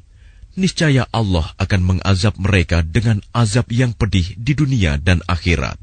niscaya 0.57 1.07
Allah 1.13 1.53
akan 1.59 1.81
mengazab 1.83 2.35
mereka 2.41 2.83
dengan 2.83 3.21
azab 3.31 3.71
yang 3.71 3.93
pedih 3.93 4.35
di 4.35 4.57
dunia 4.57 4.97
dan 4.99 5.23
akhirat. 5.27 5.79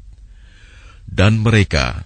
Dan 1.05 1.41
mereka 1.41 2.05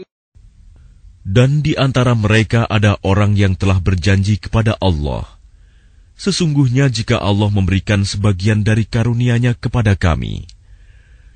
Dan 1.30 1.62
di 1.62 1.74
antara 1.74 2.14
mereka 2.14 2.64
ada 2.70 3.02
orang 3.02 3.34
yang 3.34 3.58
telah 3.58 3.82
berjanji 3.82 4.38
kepada 4.38 4.78
Allah, 4.78 5.36
Sesungguhnya 6.16 6.88
jika 6.88 7.20
Allah 7.20 7.52
memberikan 7.52 8.00
sebagian 8.00 8.64
dari 8.64 8.88
karunia-Nya 8.88 9.52
kepada 9.52 9.92
kami, 10.00 10.48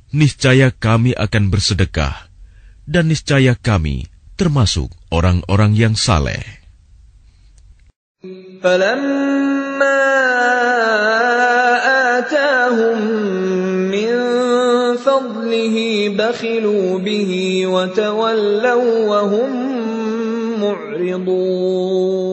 niscaya 0.08 0.72
kami 0.72 1.12
akan 1.12 1.52
bersedekah, 1.52 2.16
dan 2.88 3.12
niscaya 3.12 3.52
kami 3.60 4.08
termasuk 4.40 4.88
orang-orang 5.12 5.76
yang 5.76 5.94
saleh. 5.94 6.42
فلما 8.60 10.04
آتاهم 12.20 12.98
من 13.88 14.12
فضله 15.00 15.76
بخلوا 16.12 16.88
به 17.00 17.32
وتولوا 17.66 18.92
وهم 19.08 19.63
معرضون 20.64 22.30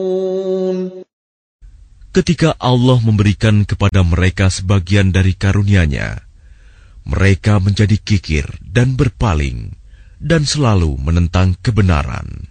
Ketika 2.08 2.56
Allah 2.58 2.98
memberikan 3.04 3.62
kepada 3.62 4.02
mereka 4.02 4.50
sebagian 4.50 5.14
dari 5.14 5.38
karunia-Nya, 5.38 6.24
mereka 7.06 7.62
menjadi 7.62 7.94
kikir 7.94 8.48
dan 8.64 8.98
berpaling 8.98 9.76
dan 10.18 10.42
selalu 10.42 10.98
menentang 10.98 11.54
kebenaran. 11.62 12.48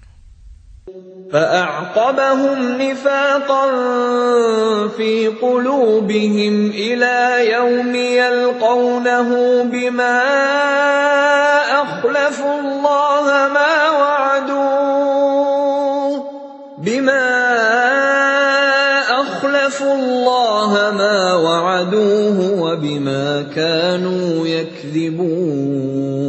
فأعقبهم 1.33 2.81
نفاقا 2.81 3.65
في 4.87 5.27
قلوبهم 5.27 6.71
إلى 6.71 7.17
يوم 7.51 7.95
يلقونه 7.95 9.29
بما 9.63 10.23
أخلفوا 11.83 12.59
الله 12.59 13.25
ما 13.51 13.89
وعدوه 13.89 14.20
بما 16.81 17.27
أخلفوا 19.09 19.95
الله 19.97 20.71
ما 20.93 21.33
وعدوه 21.33 22.37
وبما 22.61 23.41
كانوا 23.49 24.47
يكذبون 24.47 26.27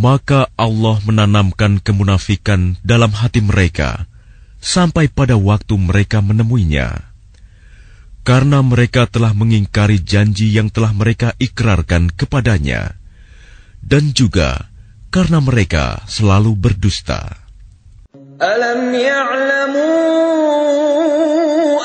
Maka 0.00 0.48
Allah 0.56 0.96
menanamkan 1.04 1.76
kemunafikan 1.76 2.80
dalam 2.80 3.12
hati 3.12 3.44
mereka 3.44 4.08
sampai 4.56 5.12
pada 5.12 5.36
waktu 5.36 5.76
mereka 5.76 6.24
menemuinya. 6.24 7.12
Karena 8.24 8.64
mereka 8.64 9.04
telah 9.04 9.36
mengingkari 9.36 10.00
janji 10.00 10.56
yang 10.56 10.72
telah 10.72 10.96
mereka 10.96 11.36
ikrarkan 11.36 12.08
kepadanya. 12.16 12.96
Dan 13.84 14.16
juga 14.16 14.72
karena 15.15 15.39
mereka 15.39 16.03
selalu 16.11 16.59
berdusta. 16.59 17.39
Alam 18.35 18.91
ya'lamu 18.91 19.87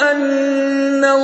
anna 0.03 1.15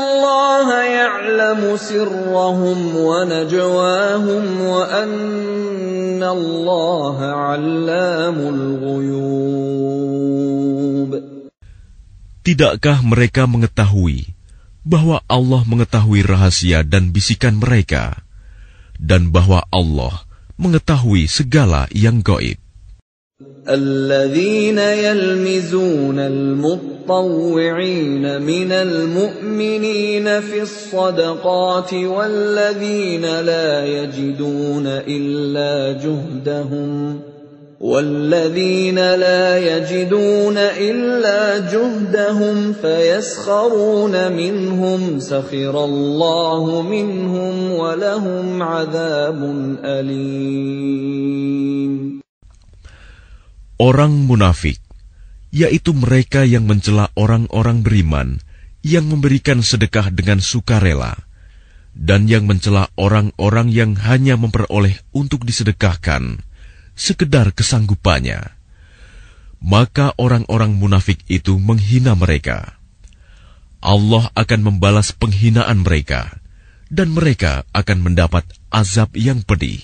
ya'lamu 0.87 1.75
sirrahum 1.75 2.95
wa 2.95 3.27
najwahum 3.27 4.45
wa 4.71 4.87
anna 4.87 6.31
'allamul 6.31 8.63
ghuyub. 8.79 9.91
Tidakkah 12.47 13.03
mereka 13.03 13.51
mengetahui 13.51 14.31
bahwa 14.87 15.27
Allah 15.27 15.67
mengetahui 15.67 16.23
rahasia 16.23 16.87
dan 16.87 17.11
bisikan 17.11 17.59
mereka 17.59 18.23
dan 18.95 19.35
bahwa 19.35 19.67
Allah 19.75 20.26
mengetahui 20.57 21.29
segala 21.29 21.85
yang 21.93 22.25
gaib? 22.25 22.57
الذين 23.69 24.79
يلمزون 24.79 26.19
المطوعين 26.19 28.43
من 28.43 28.73
المؤمنين 28.73 30.41
في 30.41 30.63
الصدقات 30.63 31.95
والذين 31.95 33.41
لا 33.41 33.87
يجدون 33.87 34.87
إلا 34.87 36.01
جهدهم 36.01 37.21
والذين 37.82 38.96
لا 38.96 39.58
يجدون 39.58 40.58
إلا 40.58 41.74
جهدهم 41.74 42.74
فيسخرون 42.78 44.32
منهم 44.32 45.20
سخر 45.20 45.86
الله 45.86 46.82
منهم 46.82 47.72
ولهم 47.72 48.62
عذاب 48.62 49.40
أليم 49.82 51.42
Orang 53.82 54.30
munafik, 54.30 54.78
yaitu 55.50 55.98
mereka 55.98 56.46
yang 56.46 56.70
mencela 56.70 57.10
orang-orang 57.18 57.82
beriman 57.82 58.38
yang 58.86 59.10
memberikan 59.10 59.66
sedekah 59.66 60.14
dengan 60.14 60.38
sukarela, 60.38 61.18
dan 61.98 62.30
yang 62.30 62.46
mencela 62.46 62.94
orang-orang 62.94 63.74
yang 63.74 63.98
hanya 63.98 64.38
memperoleh 64.38 65.02
untuk 65.18 65.50
disedekahkan, 65.50 66.46
sekedar 66.98 67.56
kesanggupannya. 67.56 68.54
Maka 69.62 70.18
orang-orang 70.18 70.74
munafik 70.74 71.22
itu 71.30 71.62
menghina 71.62 72.18
mereka. 72.18 72.82
Allah 73.82 74.30
akan 74.38 74.62
membalas 74.62 75.14
penghinaan 75.14 75.82
mereka, 75.82 76.42
dan 76.90 77.14
mereka 77.14 77.66
akan 77.74 78.06
mendapat 78.06 78.46
azab 78.70 79.14
yang 79.18 79.42
pedih. 79.42 79.82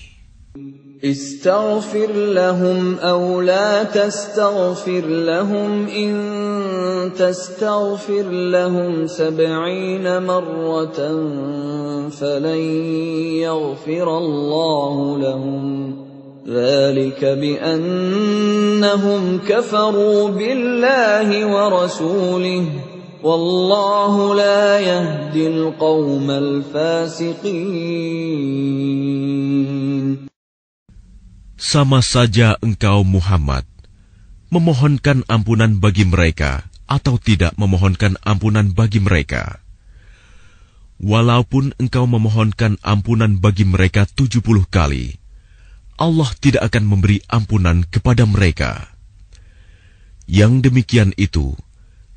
استغفر 0.98 2.10
لهم 2.34 2.98
أو 2.98 3.40
لا 3.40 3.86
تستغفر 3.86 5.06
لهم 5.06 5.86
إن 5.86 6.14
تستغفر 7.14 8.26
لهم 8.30 9.06
سبعين 9.06 10.22
مرة 10.22 10.98
فلن 12.10 12.62
يغفر 13.46 14.18
الله 14.18 15.18
لهم 15.18 15.64
ذلك 16.48 17.20
بأنهم 17.24 19.22
كفروا 19.44 20.28
بالله 20.32 21.28
ورسوله 21.44 22.64
والله 23.22 24.34
لا 24.34 24.80
يهدي 24.80 25.46
القوم 25.48 26.30
الفاسقين 26.30 27.58
Sama 31.58 32.00
saja 32.00 32.56
engkau 32.64 33.04
Muhammad 33.04 33.66
memohonkan 34.48 35.26
ampunan 35.28 35.76
bagi 35.76 36.08
mereka 36.08 36.64
atau 36.88 37.20
tidak 37.20 37.52
memohonkan 37.60 38.16
ampunan 38.24 38.72
bagi 38.72 39.04
mereka. 39.04 39.60
Walaupun 41.02 41.76
engkau 41.76 42.08
memohonkan 42.08 42.80
ampunan 42.80 43.36
bagi 43.36 43.68
mereka 43.68 44.08
tujuh 44.08 44.40
puluh 44.40 44.64
kali, 44.70 45.20
Allah 45.98 46.30
tidak 46.38 46.70
akan 46.70 46.84
memberi 46.86 47.18
ampunan 47.26 47.82
kepada 47.82 48.22
mereka. 48.22 48.86
Yang 50.30 50.70
demikian 50.70 51.10
itu 51.18 51.58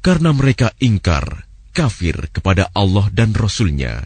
karena 0.06 0.34
mereka 0.34 0.74
ingkar, 0.78 1.49
kafir 1.74 2.30
kepada 2.30 2.70
Allah 2.78 3.10
dan 3.10 3.34
Rasul-Nya. 3.34 4.06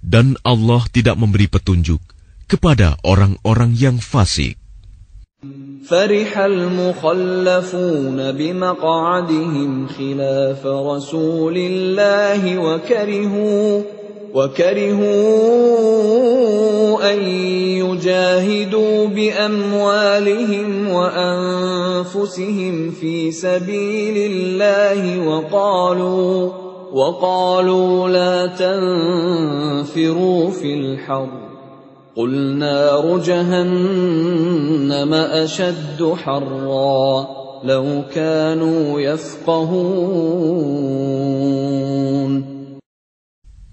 Dan 0.00 0.40
Allah 0.46 0.80
tidak 0.88 1.20
memberi 1.20 1.44
petunjuk 1.44 2.00
kepada 2.48 2.96
orang-orang 3.04 3.76
yang 3.76 4.00
fasik. 4.00 4.56
فرح 5.88 6.38
المخلفون 6.38 8.18
بمقعدهم 8.32 9.88
خلاف 9.88 10.66
رسول 10.66 11.56
الله 11.56 12.58
وكرهوا 12.58 13.82
وكرهوا 14.35 15.95
أن 17.13 17.19
يجاهدوا 17.79 19.07
بأموالهم 19.07 20.89
وأنفسهم 20.89 22.91
في 22.91 23.31
سبيل 23.31 24.31
الله 24.31 25.27
وقالوا 25.27 26.51
وقالوا 26.93 28.09
لا 28.09 28.47
تنفروا 28.47 30.49
في 30.49 30.73
الحرب 30.73 31.45
قل 32.15 32.57
نار 32.57 33.17
جهنم 33.17 35.13
أشد 35.13 36.13
حرا. 36.15 37.27
لو 37.63 38.01
كانوا 38.15 39.01
يفقهون. 39.01 40.55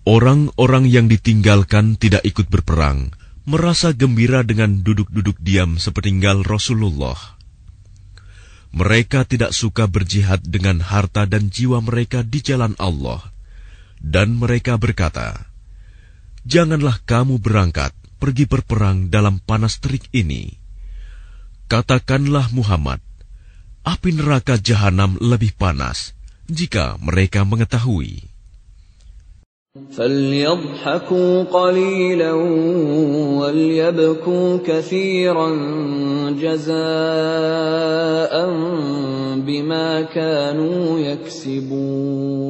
Orang-orang 0.02 0.90
yang 0.90 1.06
ditinggalkan 1.06 1.94
tidak 1.94 2.26
ikut 2.26 2.50
berperang, 2.50 3.14
merasa 3.46 3.94
gembira 3.94 4.42
dengan 4.42 4.82
duduk-duduk 4.82 5.38
diam 5.38 5.78
sepeninggal 5.78 6.42
Rasulullah. 6.42 7.38
Mereka 8.74 9.28
tidak 9.30 9.54
suka 9.54 9.86
berjihad 9.86 10.42
dengan 10.42 10.82
harta 10.82 11.22
dan 11.28 11.54
jiwa 11.54 11.78
mereka 11.84 12.26
di 12.26 12.42
jalan 12.42 12.74
Allah. 12.82 13.22
Dan 14.02 14.42
mereka 14.42 14.74
berkata, 14.74 15.46
Janganlah 16.42 16.98
kamu 17.06 17.38
berangkat 17.38 17.94
pergi 18.18 18.50
berperang 18.50 19.06
dalam 19.06 19.38
panas 19.38 19.78
terik 19.78 20.10
ini. 20.10 20.58
Katakanlah 21.70 22.50
Muhammad, 22.50 22.98
api 23.86 24.18
neraka 24.18 24.58
jahanam 24.58 25.14
lebih 25.22 25.54
panas 25.54 26.18
jika 26.50 26.98
mereka 26.98 27.46
mengetahui. 27.46 28.31
فليضحكوا 29.97 31.43
قليلا 31.43 32.33
وليبكوا 33.39 34.57
كثيرا 34.65 35.49
جزاء 36.33 36.73
بما 39.41 40.01
كانوا 40.01 40.99
يكسبون 40.99 42.47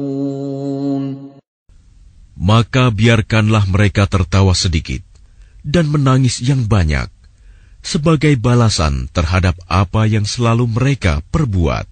Maka 2.38 2.88
biarkanlah 2.88 3.68
mereka 3.68 4.08
tertawa 4.08 4.56
sedikit 4.56 5.04
dan 5.60 5.84
menangis 5.92 6.40
yang 6.40 6.64
banyak 6.64 7.12
sebagai 7.84 8.40
balasan 8.40 9.04
terhadap 9.12 9.52
apa 9.68 10.08
yang 10.08 10.24
selalu 10.24 10.64
mereka 10.64 11.20
perbuat. 11.28 11.91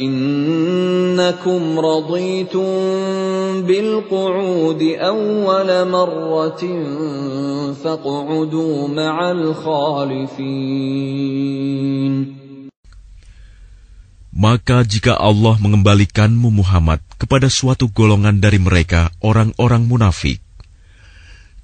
إنكم 0.00 1.62
رضيتم 1.78 2.68
بالقعود 3.68 4.82
أول 4.82 5.88
مرة 5.88 6.62
فاقعدوا 7.84 8.88
مع 8.88 9.30
الخالفين 9.30 10.72
Maka 14.32 14.80
jika 14.82 15.12
Allah 15.20 15.60
mengembalikanmu 15.60 16.48
Muhammad 16.50 16.98
kepada 17.20 17.46
suatu 17.52 17.86
golongan 17.92 18.40
dari 18.42 18.56
mereka 18.58 19.12
orang-orang 19.20 19.86
munafik, 19.86 20.40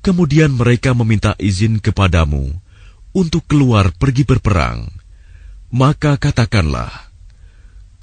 kemudian 0.05 0.55
mereka 0.55 0.93
meminta 0.95 1.35
izin 1.41 1.81
kepadamu 1.83 2.55
untuk 3.17 3.43
keluar 3.51 3.91
pergi 3.97 4.23
berperang, 4.23 4.85
maka 5.75 6.21
katakanlah, 6.21 7.09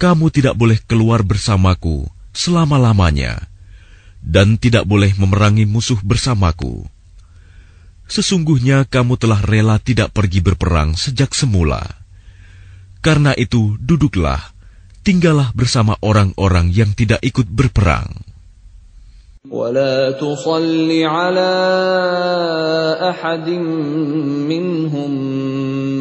kamu 0.01 0.33
tidak 0.33 0.57
boleh 0.57 0.81
keluar 0.89 1.21
bersamaku 1.21 2.09
selama-lamanya, 2.33 3.37
dan 4.17 4.57
tidak 4.57 4.89
boleh 4.89 5.13
memerangi 5.13 5.69
musuh 5.69 6.01
bersamaku. 6.01 6.89
Sesungguhnya 8.09 8.89
kamu 8.89 9.21
telah 9.21 9.39
rela 9.45 9.77
tidak 9.77 10.09
pergi 10.09 10.41
berperang 10.41 10.97
sejak 10.97 11.37
semula. 11.37 11.85
Karena 13.05 13.37
itu, 13.37 13.77
duduklah, 13.77 14.41
tinggallah 15.05 15.53
bersama 15.53 15.93
orang-orang 16.01 16.73
yang 16.73 16.97
tidak 16.97 17.21
ikut 17.21 17.45
berperang. 17.45 18.30
ولا 19.49 20.21
تصل 20.21 20.85
على 20.85 21.53
أحد 23.09 23.49
منهم 24.45 25.11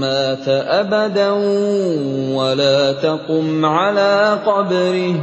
مات 0.00 0.48
أبدا 0.48 1.30
ولا 2.36 2.92
تقم 2.92 3.64
على 3.64 4.38
قبره. 4.44 5.14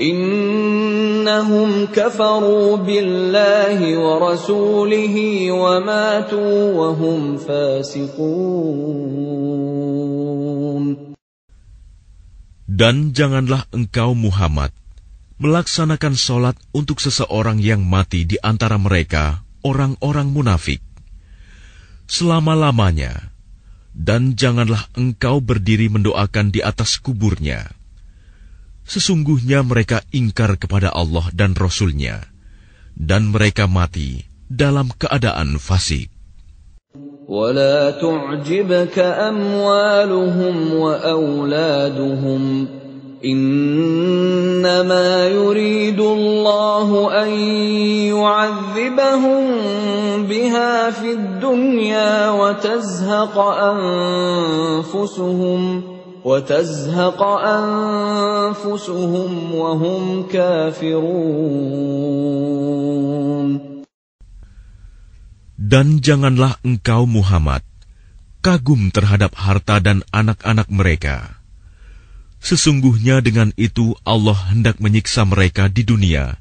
إنهم 0.00 1.86
كفروا 1.92 2.76
بالله 2.76 3.98
ورسوله 4.00 5.16
وماتوا 5.52 6.72
وهم 6.72 7.36
فاسقون. 7.36 8.32
Dan 12.64 13.12
janganlah 13.12 13.68
engkau 13.76 14.16
Muhammad 14.16 14.72
melaksanakan 15.37 16.17
sholat 16.17 16.57
untuk 16.73 16.97
seseorang 16.97 17.61
yang 17.61 17.85
mati 17.85 18.25
di 18.25 18.41
antara 18.41 18.81
mereka, 18.81 19.45
orang-orang 19.61 20.33
munafik, 20.33 20.81
selama-lamanya, 22.09 23.33
dan 23.93 24.33
janganlah 24.33 24.89
engkau 24.97 25.41
berdiri 25.41 25.89
mendoakan 25.89 26.49
di 26.49 26.65
atas 26.65 26.97
kuburnya. 26.97 27.69
Sesungguhnya 28.87 29.61
mereka 29.67 30.01
ingkar 30.15 30.55
kepada 30.57 30.89
Allah 30.95 31.27
dan 31.35 31.53
Rasul-Nya, 31.53 32.23
dan 32.95 33.29
mereka 33.29 33.67
mati 33.67 34.25
dalam 34.47 34.89
keadaan 34.95 35.59
fasik. 35.61 36.09
ولا 37.27 37.99
تعجبك 37.99 38.95
أموالهم 38.99 40.55
وأولادهم 40.73 42.41
إنما 43.25 45.27
يريد 45.27 45.99
الله 45.99 47.23
أن 47.23 47.29
يعذبهم 48.13 49.43
بها 50.23 50.89
في 50.89 51.13
الدنيا 51.13 52.29
وتزهق 52.29 53.37
أنفسهم 54.93 55.83
وتزهق 56.25 57.23
أنفسهم 58.43 59.55
وهم 59.55 60.27
كافرون 60.27 61.97
Dan 65.67 65.99
janganlah 65.99 66.63
engkau 66.63 67.03
Muhammad 67.03 67.59
kagum 68.39 68.87
terhadap 68.87 69.35
harta 69.35 69.83
dan 69.83 69.99
anak-anak 70.15 70.71
mereka. 70.71 71.40
Sesungguhnya 72.41 73.19
dengan 73.19 73.51
itu 73.57 73.97
Allah 74.05 74.37
hendak 74.53 74.77
menyiksa 74.77 75.25
mereka 75.25 75.67
di 75.67 75.83
dunia 75.83 76.37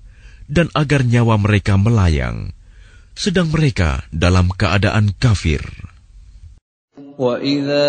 dan 0.46 0.70
agar 0.76 1.02
nyawa 1.02 1.34
mereka 1.40 1.74
melayang, 1.74 2.54
sedang 3.18 3.50
mereka 3.50 4.06
dalam 4.14 4.52
keadaan 4.52 5.16
kafir. 5.18 5.64
وَإِذَا 7.16 7.88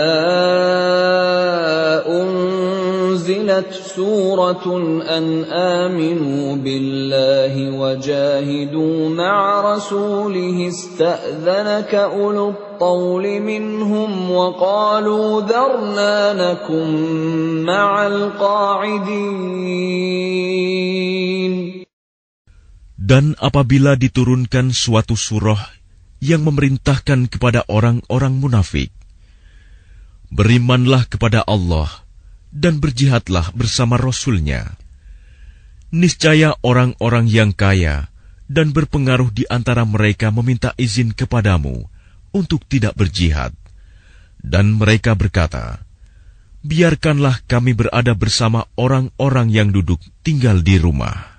أُنزِلَتْ 3.12 3.92
سُورَةٌ 3.92 4.64
أَنْ 5.04 5.44
آمِنُوا 5.44 6.56
بِاللَّهِ 6.56 7.54
وَجَاهِدُوا 7.76 8.96
مَعَ 9.12 9.36
رَسُولِهِ 9.60 10.68
اسْتَأْذَنَكَ 10.72 11.92
أُولُو 11.94 12.48
الطَّوْلِ 12.56 13.24
مِنْهُمْ 13.40 14.30
وَقَالُوا 14.30 15.40
ذَرْنَا 15.44 16.32
نَكُن 16.32 16.88
مَّعَ 17.68 18.06
الْقَاعِدِينَ 18.08 19.52
Dan 22.96 23.36
apabila 23.36 23.92
diturunkan 24.00 24.72
suatu 24.72 25.20
surah 25.20 25.60
yang 26.24 26.48
memerintahkan 26.48 27.28
kepada 27.28 27.68
orang-orang 27.68 28.40
munafik, 28.40 28.88
berimanlah 30.32 31.04
kepada 31.12 31.44
Allah 31.44 32.01
dan 32.52 32.78
berjihadlah 32.78 33.50
bersama 33.56 33.96
Rasul-Nya. 33.96 34.76
Niscaya 35.92 36.56
orang-orang 36.60 37.26
yang 37.28 37.50
kaya 37.56 38.12
dan 38.48 38.76
berpengaruh 38.76 39.32
di 39.32 39.48
antara 39.48 39.88
mereka 39.88 40.28
meminta 40.28 40.76
izin 40.76 41.16
kepadamu 41.16 41.88
untuk 42.36 42.64
tidak 42.68 42.92
berjihad. 42.96 43.56
Dan 44.42 44.76
mereka 44.76 45.16
berkata, 45.16 45.80
Biarkanlah 46.62 47.42
kami 47.50 47.74
berada 47.74 48.14
bersama 48.14 48.70
orang-orang 48.78 49.50
yang 49.50 49.68
duduk 49.74 49.98
tinggal 50.22 50.62
di 50.62 50.78
rumah. 50.78 51.31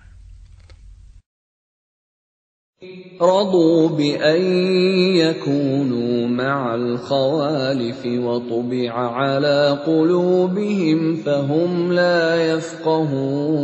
رضوا 3.18 3.98
بأن 3.98 4.42
يكونوا 5.18 6.28
مع 6.28 6.74
الخوالف 6.74 8.06
وطبع 8.06 8.92
على 8.94 9.82
قلوبهم 9.86 11.16
فهم 11.26 11.92
لا 11.92 12.54
يفقهون 12.54 13.58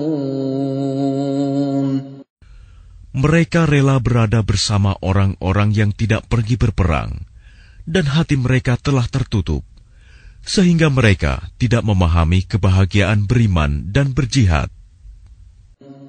Mereka 3.15 3.71
rela 3.71 4.03
berada 4.03 4.43
bersama 4.43 4.99
orang-orang 4.99 5.71
yang 5.71 5.95
tidak 5.95 6.27
pergi 6.27 6.59
berperang, 6.59 7.31
dan 7.87 8.11
hati 8.11 8.35
mereka 8.35 8.75
telah 8.75 9.07
tertutup, 9.07 9.63
sehingga 10.43 10.91
mereka 10.91 11.47
tidak 11.55 11.87
memahami 11.87 12.43
kebahagiaan 12.43 13.23
beriman 13.31 13.87
dan 13.95 14.11
berjihad. 14.11 14.67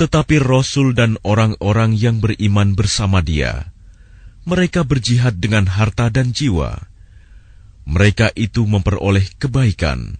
Tetapi 0.00 0.40
Rasul 0.40 0.96
dan 0.96 1.20
orang-orang 1.20 1.92
yang 1.92 2.24
beriman 2.24 2.72
bersama 2.72 3.20
dia, 3.20 3.68
mereka 4.48 4.80
berjihad 4.80 5.36
dengan 5.36 5.68
harta 5.68 6.08
dan 6.08 6.32
jiwa. 6.32 6.88
Mereka 7.84 8.32
itu 8.32 8.64
memperoleh 8.64 9.28
kebaikan. 9.36 10.16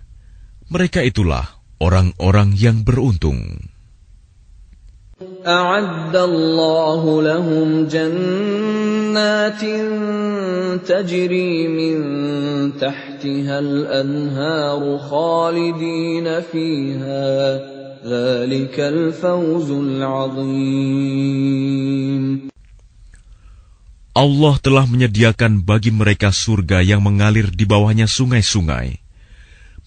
Mereka 0.68 1.01
itulah 1.02 1.60
orang-orang 1.80 2.52
yang 2.55 2.84
beruntung. 2.84 3.64
أعد 5.47 6.16
الله 6.16 7.22
لهم 7.22 7.86
جنات 7.92 9.60
تجري 10.88 11.68
من 11.68 11.97
تحتها 12.80 13.59
الأنهار 13.59 14.98
خالدين 14.98 16.40
فيها 16.40 17.73
Allah 24.14 24.56
telah 24.61 24.86
menyediakan 24.86 25.65
bagi 25.65 25.90
mereka 25.90 26.30
surga 26.30 26.86
yang 26.86 27.02
mengalir 27.02 27.49
di 27.49 27.65
bawahnya 27.65 28.06
sungai-sungai. 28.06 29.02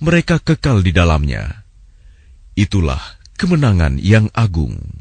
Mereka 0.03 0.43
kekal 0.43 0.82
di 0.82 0.90
dalamnya. 0.90 1.62
Itulah 2.59 2.99
kemenangan 3.39 4.03
yang 4.03 4.27
agung. 4.35 4.97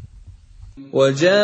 وجاء 0.93 1.35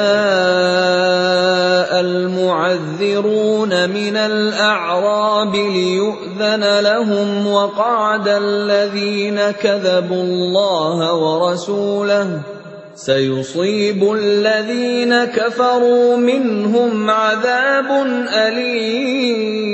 المعذرون 1.99 3.89
من 3.89 4.15
الأعراب 4.17 5.55
ليؤذن 5.55 6.79
لهم 6.79 7.47
وقعد 7.47 8.27
الذين 8.27 9.51
كذبوا 9.51 10.23
الله 10.23 11.13
ورسوله 11.13 12.41
سيصيب 12.95 13.99
الذين 14.13 15.25
كفروا 15.25 16.17
منهم 16.17 17.09
عذاب 17.09 17.89
أليم. 18.29 19.73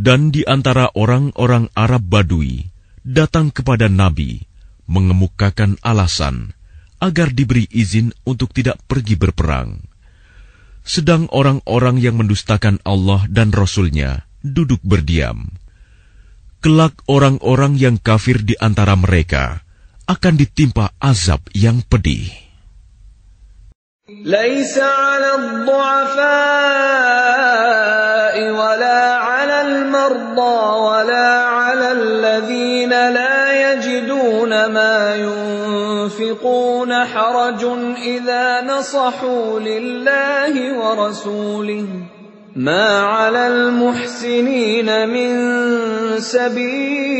Dan 0.00 0.32
di 0.32 0.40
antara 0.48 0.88
orang-orang 0.96 1.68
Arab 1.76 2.08
Badui 2.08 2.72
datang 3.04 3.52
kepada 3.52 3.84
Nabi 3.92 4.49
mengemukakan 4.89 5.77
alasan 5.81 6.53
agar 7.01 7.33
diberi 7.33 7.67
izin 7.69 8.13
untuk 8.25 8.53
tidak 8.55 8.79
pergi 8.85 9.17
berperang. 9.17 9.83
Sedang 10.85 11.25
orang-orang 11.33 11.97
yang 11.97 12.21
mendustakan 12.21 12.77
Allah 12.85 13.25
dan 13.29 13.49
Rasul-Nya 13.49 14.29
duduk 14.45 14.79
berdiam. 14.85 15.49
Kelak 16.61 16.93
orang-orang 17.09 17.77
yang 17.77 17.97
kafir 17.97 18.41
di 18.41 18.53
antara 18.57 18.93
mereka 18.93 19.65
akan 20.05 20.33
ditimpa 20.37 20.93
azab 21.01 21.41
yang 21.53 21.81
pedih. 21.85 22.45
ليس 24.05 24.77
على 24.77 25.35
الضعفاء 25.35 26.25
ولا 28.53 29.13
على 29.17 29.61
المرضى 29.61 30.57
ولا 30.77 31.38
ما 34.73 35.15
ينفقون 35.15 36.91
حرج 37.05 37.63
إذا 38.03 38.61
نصحوا 38.61 39.59
لله 39.59 40.79
ورسوله 40.79 41.87
ما 42.55 42.99
على 42.99 43.47
المحسنين 43.47 45.09
من 45.09 45.29
سبيل 46.19 47.15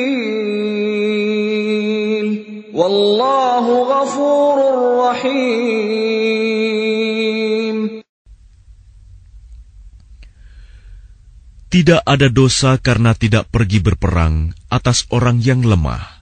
والله 2.74 3.66
غفور 3.84 4.58
رحيم 5.10 6.36
Tidak 11.76 12.08
ada 12.08 12.32
dosa 12.32 12.80
karena 12.80 13.12
tidak 13.12 13.52
pergi 13.52 13.84
berperang 13.84 14.56
atas 14.72 15.04
orang 15.12 15.44
yang 15.44 15.60
lemah, 15.60 16.19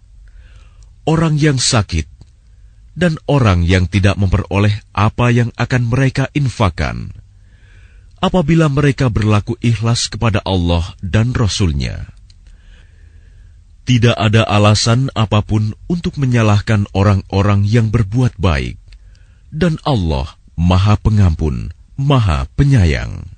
orang 1.08 1.40
yang 1.40 1.56
sakit, 1.56 2.04
dan 2.92 3.16
orang 3.24 3.64
yang 3.64 3.88
tidak 3.88 4.20
memperoleh 4.20 4.84
apa 4.92 5.32
yang 5.32 5.48
akan 5.56 5.88
mereka 5.88 6.28
infakan. 6.36 7.16
Apabila 8.20 8.68
mereka 8.68 9.08
berlaku 9.08 9.56
ikhlas 9.64 10.12
kepada 10.12 10.44
Allah 10.44 10.84
dan 11.00 11.32
Rasul-Nya. 11.32 12.12
Tidak 13.88 14.12
ada 14.12 14.44
alasan 14.44 15.08
apa 15.16 15.40
pun 15.40 15.72
untuk 15.88 16.20
menyalahkan 16.20 16.92
orang-orang 16.92 17.64
yang 17.64 17.88
berbuat 17.88 18.36
baik. 18.36 18.76
Dan 19.48 19.80
Allah 19.88 20.36
Maha 20.60 21.00
Pengampun, 21.00 21.72
Maha 21.96 22.44
Penyayang. 22.52 23.37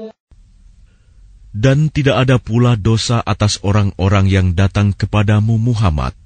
Dan 1.61 1.93
tidak 1.93 2.25
ada 2.25 2.41
pula 2.41 2.73
dosa 2.73 3.21
atas 3.21 3.61
orang-orang 3.61 4.25
yang 4.25 4.47
datang 4.57 4.97
kepadamu 4.97 5.61
Muhammad, 5.61 6.17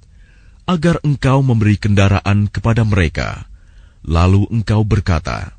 agar 0.64 0.96
engkau 1.04 1.44
memberi 1.44 1.76
kendaraan 1.76 2.48
kepada 2.48 2.88
mereka. 2.88 3.44
Lalu 4.00 4.48
engkau 4.48 4.80
berkata, 4.80 5.52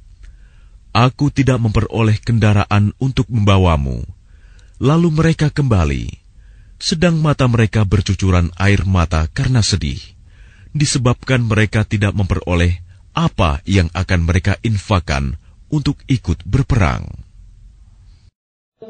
Aku 0.98 1.30
tidak 1.30 1.62
memperoleh 1.62 2.18
kendaraan 2.18 2.90
untuk 2.98 3.30
membawamu. 3.30 4.02
Lalu 4.82 5.14
mereka 5.14 5.54
kembali, 5.54 6.10
sedang 6.82 7.22
mata 7.22 7.46
mereka 7.46 7.86
bercucuran 7.86 8.50
air 8.58 8.82
mata 8.82 9.30
karena 9.30 9.62
sedih, 9.62 10.02
disebabkan 10.74 11.46
mereka 11.46 11.86
tidak 11.86 12.18
memperoleh 12.18 12.82
apa 13.14 13.62
yang 13.70 13.94
akan 13.94 14.26
mereka 14.26 14.58
infakan 14.66 15.38
untuk 15.70 16.02
ikut 16.10 16.42
berperang. 16.50 17.27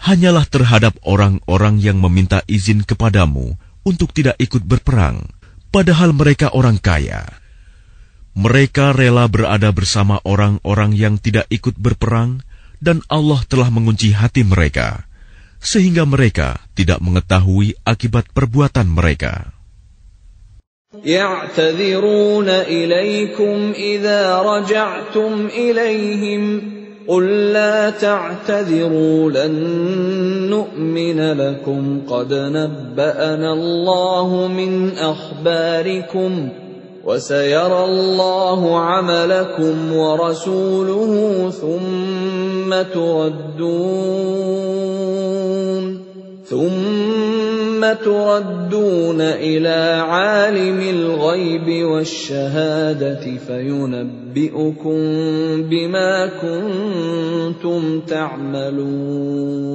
hanyalah 0.00 0.44
terhadap 0.46 0.94
orang-orang 1.02 1.80
yang 1.80 1.98
meminta 1.98 2.44
izin 2.46 2.84
kepadamu 2.84 3.56
untuk 3.86 4.12
tidak 4.12 4.36
ikut 4.42 4.62
berperang, 4.62 5.26
padahal 5.72 6.12
mereka 6.12 6.52
orang 6.52 6.76
kaya. 6.76 7.26
Mereka 8.36 8.92
rela 8.92 9.24
berada 9.32 9.72
bersama 9.72 10.20
orang-orang 10.26 10.92
yang 10.92 11.16
tidak 11.16 11.48
ikut 11.48 11.80
berperang, 11.80 12.44
dan 12.84 13.00
Allah 13.08 13.40
telah 13.48 13.72
mengunci 13.72 14.12
hati 14.12 14.44
mereka, 14.44 15.08
sehingga 15.62 16.04
mereka 16.04 16.60
tidak 16.76 17.00
mengetahui 17.00 17.80
akibat 17.84 18.28
perbuatan 18.36 18.92
mereka. 18.92 19.56
يعتذرون 21.04 22.48
إليكم 22.48 23.72
إذا 23.76 24.20
رجعتم 24.40 25.46
إليهم 25.52 26.42
قل 27.07 27.51
لا 27.53 27.89
تعتذروا 27.89 29.31
لن 29.31 29.51
نؤمن 30.49 31.31
لكم 31.31 32.01
قد 32.09 32.33
نبأنا 32.33 33.53
الله 33.53 34.47
من 34.47 34.91
أخباركم 34.97 36.49
وسيرى 37.05 37.85
الله 37.85 38.79
عملكم 38.79 39.93
ورسوله 39.93 41.49
ثم 41.49 42.81
تردون 42.93 44.51
ثم 46.50 47.82
تردون 47.82 49.20
إلى 49.20 49.78
عالم 50.06 50.80
الغيب 50.80 51.66
والشهادة 51.84 53.24
فينبئكم 53.46 54.98
بما 55.62 56.12
كنتم 56.38 58.00
تعملون 58.06 59.66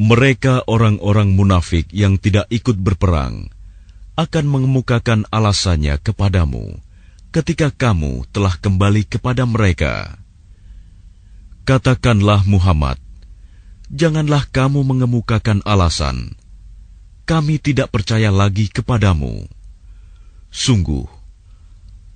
Mereka 0.00 0.64
orang-orang 0.64 1.36
munafik 1.36 1.92
yang 1.92 2.16
tidak 2.16 2.48
ikut 2.48 2.72
berperang 2.80 3.52
akan 4.16 4.44
mengemukakan 4.48 5.28
alasannya 5.28 6.00
kepadamu 6.00 6.80
ketika 7.30 7.68
kamu 7.68 8.24
telah 8.32 8.56
kembali 8.56 9.04
kepada 9.04 9.44
mereka. 9.44 10.16
Katakanlah 11.68 12.42
Muhammad, 12.48 12.96
janganlah 13.89 14.49
kamu 14.49 14.81
mengemukakan 14.81 15.61
alasan, 15.65 16.33
kami 17.25 17.57
tidak 17.57 17.89
percaya 17.89 18.29
lagi 18.29 18.69
kepadamu. 18.69 19.49
Sungguh, 20.53 21.09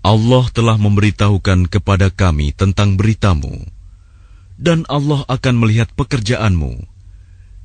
Allah 0.05 0.45
telah 0.53 0.77
memberitahukan 0.79 1.67
kepada 1.67 2.13
kami 2.13 2.55
tentang 2.55 2.95
beritamu, 2.95 3.67
dan 4.55 4.85
Allah 4.87 5.25
akan 5.27 5.55
melihat 5.59 5.91
pekerjaanmu. 5.97 6.85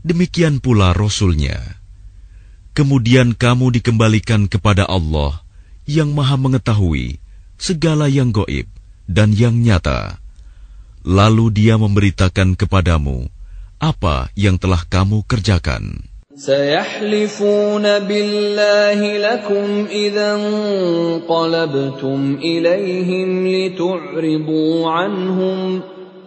Demikian 0.05 0.61
pula 0.61 0.93
Rasulnya. 0.93 1.61
Kemudian 2.75 3.39
kamu 3.39 3.81
dikembalikan 3.81 4.51
kepada 4.51 4.85
Allah 4.85 5.47
yang 5.87 6.11
maha 6.11 6.35
mengetahui 6.35 7.23
segala 7.55 8.11
yang 8.11 8.35
goib 8.35 8.67
dan 9.07 9.31
yang 9.31 9.63
nyata. 9.63 10.19
Lalu 11.05 11.55
dia 11.55 11.77
memberitakan 11.79 12.57
kepadamu 12.57 13.31
apa 13.85 14.33
yang 14.33 14.57
telah 14.57 14.81
kamu 14.89 15.29
kerjakan. 15.29 16.09
سيحلفون 16.35 17.83
بالله 17.83 19.19
لكم 19.19 19.87
إذا 19.87 20.35
انقلبتم 20.35 22.39
إليهم 22.43 23.49
لتعرضوا 23.49 24.91
عنهم 24.91 25.81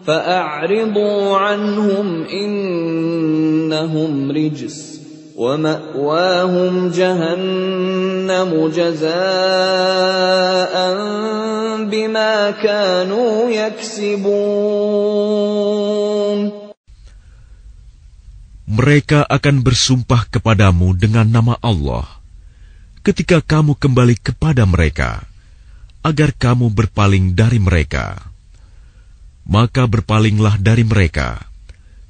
فأعرضوا 0.06 1.38
عنهم 1.38 2.24
إنهم 2.24 4.32
رجس 4.32 5.02
ومأواهم 5.36 6.90
جهنم 6.90 8.72
جزاء 8.76 9.18
بما 11.84 12.52
كانوا 12.52 13.50
يكسبون 13.50 15.28
Mereka 18.68 19.24
akan 19.24 19.64
bersumpah 19.64 20.28
kepadamu 20.28 20.92
dengan 20.92 21.24
nama 21.24 21.56
Allah 21.64 22.18
ketika 23.00 23.40
kamu 23.40 23.80
kembali 23.80 24.20
kepada 24.20 24.68
mereka, 24.68 25.24
agar 26.04 26.36
kamu 26.36 26.76
berpaling 26.76 27.32
dari 27.40 27.56
mereka. 27.56 28.20
Maka 29.48 29.88
berpalinglah 29.88 30.60
dari 30.60 30.84
mereka, 30.84 31.48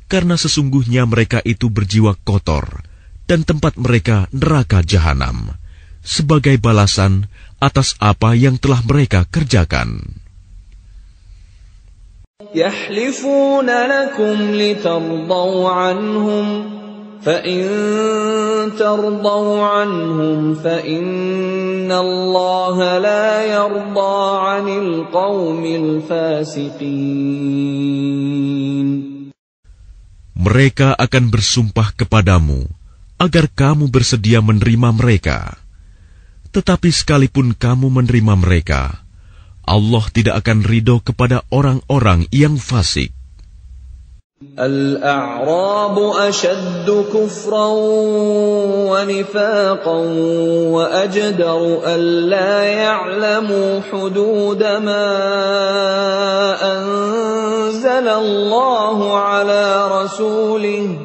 karena 0.09 0.33
sesungguhnya 0.33 1.05
mereka 1.05 1.37
itu 1.45 1.69
berjiwa 1.69 2.17
kotor 2.25 2.81
dan 3.29 3.45
tempat 3.45 3.77
mereka 3.77 4.25
neraka 4.33 4.81
jahanam, 4.81 5.53
sebagai 6.01 6.57
balasan 6.57 7.29
atas 7.61 7.93
apa 8.01 8.33
yang 8.33 8.57
telah 8.57 8.81
mereka 8.81 9.29
kerjakan. 9.29 10.17
يحلفون 12.54 13.66
لكم 13.70 14.36
لترضوا 14.52 15.70
عنهم 15.70 16.46
فإن 17.22 17.62
ترضوا 18.78 19.62
عنهم 19.62 20.54
فإن 20.54 21.92
الله 21.92 22.98
لا 22.98 23.46
يرضى 23.46 24.18
عن 24.42 24.66
القوم 24.68 25.62
الفاسقين 25.64 27.22
Mereka 30.42 30.98
akan 30.98 31.30
bersumpah 31.30 31.94
kepadamu 31.94 32.66
agar 33.14 33.46
kamu 33.46 33.86
bersedia 33.86 34.42
menerima 34.42 34.90
mereka. 34.90 35.54
Tetapi 36.50 36.90
sekalipun 36.90 37.54
kamu 37.54 37.86
menerima 38.02 38.34
mereka, 38.34 39.05
Allah 39.66 40.04
tidak 40.10 40.42
akan 40.42 40.66
ridho 40.66 40.98
kepada 41.00 41.46
orang-orang 41.54 42.26
yang 42.34 42.58
fasik. 42.58 43.14
الأعراب 44.58 45.98
أشد 45.98 47.04
كفرا 47.14 47.68
ونفاقا 48.90 49.98
وأجدر 50.74 51.80
ألا 51.86 52.64
يعلموا 52.64 53.80
حدود 53.92 54.62
ما 54.62 55.08
أنزل 56.58 58.08
الله 58.08 59.18
على 59.18 59.64
رسوله 60.02 60.98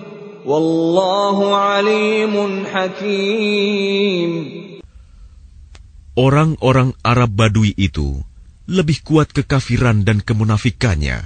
والله 0.45 1.37
عليم 1.55 2.65
حكيم 2.73 4.33
Orang-orang 6.17 6.97
Arab 7.05 7.29
Badui 7.37 7.77
itu 7.77 8.25
lebih 8.67 8.99
kuat 9.03 9.31
kekafiran 9.31 10.03
dan 10.03 10.19
kemunafikannya, 10.19 11.23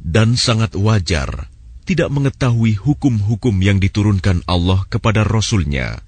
dan 0.00 0.38
sangat 0.40 0.72
wajar 0.78 1.52
tidak 1.86 2.10
mengetahui 2.10 2.74
hukum-hukum 2.74 3.54
yang 3.62 3.78
diturunkan 3.78 4.42
Allah 4.50 4.82
kepada 4.90 5.22
Rasul-Nya. 5.22 6.02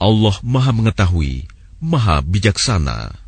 Allah 0.00 0.36
Maha 0.40 0.72
Mengetahui, 0.72 1.44
Maha 1.78 2.24
Bijaksana. 2.24 3.22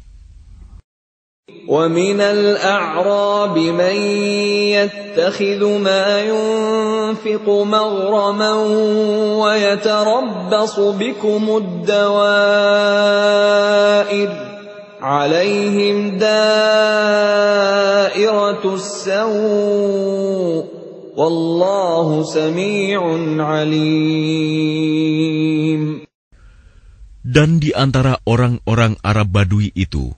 ومن 1.68 2.20
الأعراب 2.20 3.56
من 3.58 3.96
يتخذ 4.76 5.60
ما 5.80 6.20
ينفق 6.20 7.46
مغرما 7.48 8.52
ويتربص 9.40 10.80
بكم 10.80 11.56
الدوائر 11.56 12.24
عليهم 15.04 16.16
دائرة 16.16 16.64
السوء 18.74 20.64
والله 21.16 22.08
سميع 22.24 23.00
عليم 23.44 24.64
Dan 27.24 27.56
di 27.56 27.72
antara 27.72 28.20
orang-orang 28.28 29.00
Arab 29.00 29.32
Badui 29.32 29.72
itu, 29.72 30.12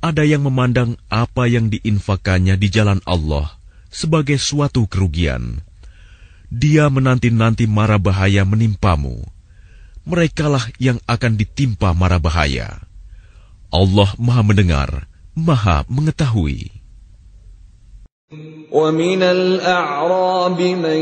ada 0.00 0.24
yang 0.24 0.48
memandang 0.48 0.96
apa 1.12 1.44
yang 1.44 1.68
diinfakannya 1.68 2.56
di 2.56 2.72
jalan 2.72 3.04
Allah 3.04 3.52
sebagai 3.92 4.40
suatu 4.40 4.88
kerugian. 4.88 5.60
Dia 6.48 6.88
menanti-nanti 6.88 7.68
mara 7.68 8.00
bahaya 8.00 8.48
menimpamu. 8.48 9.28
Merekalah 10.08 10.72
yang 10.80 10.96
akan 11.04 11.36
ditimpa 11.36 11.92
mara 11.92 12.16
bahaya. 12.16 12.80
Allah 13.73 14.13
Maha 14.21 14.41
Mendengar, 14.45 15.09
Maha 15.33 15.83
Mengetahui. 15.89 16.69
ومن 18.73 19.21
الأعراب 19.21 20.57
من 20.61 21.01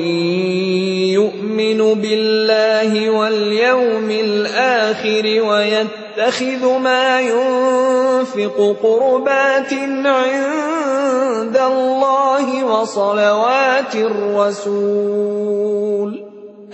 يؤمن 1.15 1.79
بالله 2.03 2.91
واليوم 3.09 4.09
الآخر 4.11 5.25
ويتبع 5.25 6.01
يتخذ 6.17 6.77
ما 6.77 7.21
ينفق 7.21 8.77
قربات 8.83 9.73
عند 10.05 11.57
الله 11.57 12.63
وصلوات 12.63 13.95
الرسول 13.95 15.39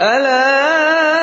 ألا 0.02 1.17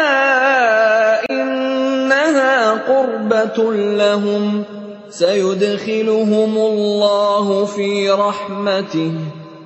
قربة 3.43 3.59
لهم 3.99 4.63
سيدخلهم 5.11 6.53
الله 6.55 7.65
في 7.65 8.09
رحمته 8.09 9.11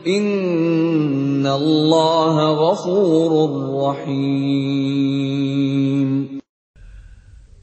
إن 0.07 1.45
الله 1.45 2.35
غفور 2.49 3.31
رحيم 3.85 5.13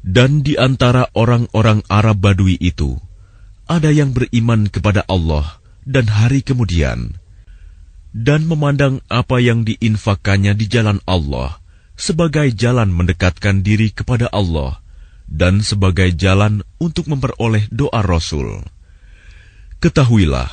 Dan 0.00 0.42
di 0.42 0.58
antara 0.58 1.06
orang-orang 1.14 1.86
Arab 1.86 2.26
Badui 2.26 2.58
itu, 2.58 2.98
ada 3.70 3.94
yang 3.94 4.10
beriman 4.10 4.66
kepada 4.66 5.06
Allah 5.06 5.62
dan 5.86 6.10
hari 6.10 6.42
kemudian, 6.42 7.14
dan 8.10 8.42
memandang 8.50 9.06
apa 9.06 9.38
yang 9.38 9.62
diinfakannya 9.62 10.58
di 10.58 10.66
jalan 10.66 10.98
Allah 11.06 11.62
sebagai 11.94 12.50
jalan 12.50 12.90
mendekatkan 12.90 13.62
diri 13.62 13.94
kepada 13.94 14.26
Allah 14.34 14.82
dan 15.25 15.61
sebagai 15.65 16.13
jalan 16.13 16.61
untuk 16.77 17.09
memperoleh 17.09 17.67
doa 17.73 18.01
Rasul. 18.01 18.63
Ketahuilah, 19.83 20.49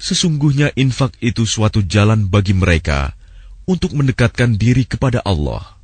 sesungguhnya 0.00 0.72
infak 0.74 1.14
itu 1.20 1.44
suatu 1.44 1.84
jalan 1.84 2.26
bagi 2.26 2.56
mereka 2.56 3.14
untuk 3.68 3.94
mendekatkan 3.94 4.58
diri 4.58 4.82
kepada 4.88 5.22
Allah. 5.22 5.78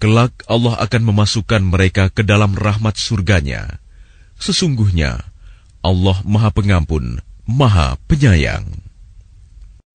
Kelak 0.00 0.32
Allah 0.48 0.80
akan 0.80 1.12
memasukkan 1.12 1.60
mereka 1.60 2.08
ke 2.08 2.24
dalam 2.24 2.56
rahmat 2.56 2.96
surganya. 2.96 3.78
Sesungguhnya 4.40 5.20
Allah 5.84 6.18
Maha 6.24 6.48
Pengampun, 6.48 7.20
Maha 7.44 8.00
Penyayang. 8.08 8.89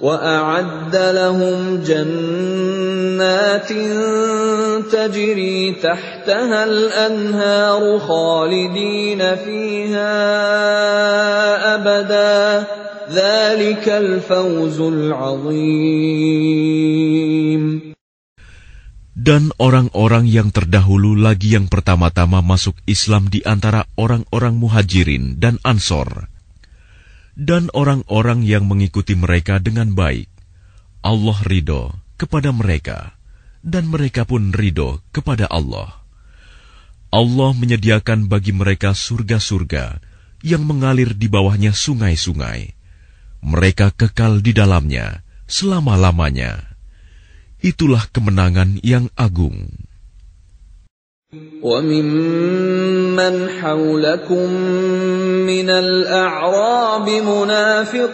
وأعد 0.00 0.96
لهم 0.96 1.76
جنات 1.86 3.70
تجري 4.92 5.72
تحتها 5.82 6.64
الأنهار 6.64 7.98
خالدين 7.98 9.36
فيها 9.36 10.14
أبدا 11.74 12.66
ذلك 13.12 13.88
الفوز 13.88 14.80
العظيم 14.80 16.34
Dan 19.24 19.56
orang-orang 19.56 20.28
yang 20.28 20.52
terdahulu 20.52 21.16
lagi 21.16 21.56
yang 21.56 21.72
pertama-tama 21.72 22.44
masuk 22.44 22.76
Islam 22.84 23.32
di 23.32 23.40
antara 23.40 23.88
orang-orang 23.96 24.52
muhajirin 24.60 25.40
dan 25.40 25.56
ansor. 25.64 26.27
dan 27.39 27.71
orang-orang 27.71 28.43
yang 28.43 28.67
mengikuti 28.67 29.15
mereka 29.15 29.63
dengan 29.63 29.95
baik. 29.95 30.27
Allah 30.99 31.39
ridho 31.47 31.95
kepada 32.19 32.51
mereka, 32.51 33.15
dan 33.63 33.87
mereka 33.87 34.27
pun 34.27 34.51
ridho 34.51 34.99
kepada 35.15 35.47
Allah. 35.47 36.03
Allah 37.09 37.51
menyediakan 37.55 38.27
bagi 38.27 38.51
mereka 38.51 38.91
surga-surga 38.91 40.03
yang 40.43 40.67
mengalir 40.67 41.15
di 41.15 41.31
bawahnya 41.31 41.71
sungai-sungai. 41.71 42.75
Mereka 43.39 43.95
kekal 43.95 44.43
di 44.43 44.51
dalamnya 44.51 45.23
selama-lamanya. 45.47 46.75
Itulah 47.63 48.07
kemenangan 48.11 48.83
yang 48.83 49.07
agung. 49.15 49.88
وممن 51.61 53.49
حولكم 53.61 54.49
من 55.45 55.69
الأعراب 55.69 57.09
منافقون 57.09 58.09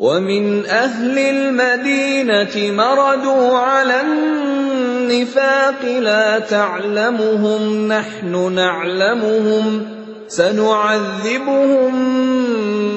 ومن 0.00 0.66
أهل 0.66 1.18
المدينة 1.18 2.72
مردوا 2.72 3.58
على 3.58 4.00
النفاق 4.00 5.84
لا 5.84 6.38
تعلمهم 6.38 7.88
نحن 7.88 8.52
نعلمهم 8.52 9.86
سنعذبهم 10.29 11.93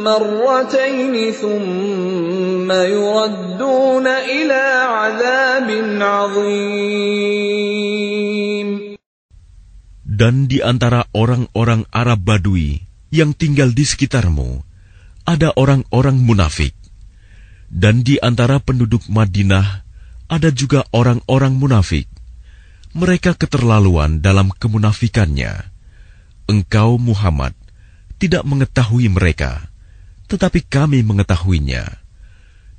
مرتين 0.05 1.15
ثم 1.33 2.69
يردون 2.73 4.07
إلى 4.07 4.63
عذاب 4.85 5.69
عظيم 6.03 7.33
Dan 10.13 10.47
di 10.47 10.63
antara 10.63 11.09
orang-orang 11.17 11.89
Arab 11.91 12.23
Badui 12.23 12.85
yang 13.11 13.35
tinggal 13.35 13.75
di 13.75 13.83
sekitarmu, 13.83 14.63
ada 15.27 15.51
orang-orang 15.59 16.21
munafik. 16.21 16.77
Dan 17.67 18.07
di 18.07 18.23
antara 18.23 18.63
penduduk 18.63 19.09
Madinah, 19.11 19.83
ada 20.31 20.53
juga 20.55 20.87
orang-orang 20.95 21.59
munafik. 21.59 22.07
Mereka 22.95 23.35
keterlaluan 23.41 24.21
dalam 24.23 24.53
kemunafikannya. 24.55 25.73
Engkau, 26.51 26.99
Muhammad, 26.99 27.55
tidak 28.19 28.43
mengetahui 28.47 29.11
mereka, 29.11 29.71
tetapi 30.27 30.63
kami 30.67 31.03
mengetahuinya. 31.03 32.03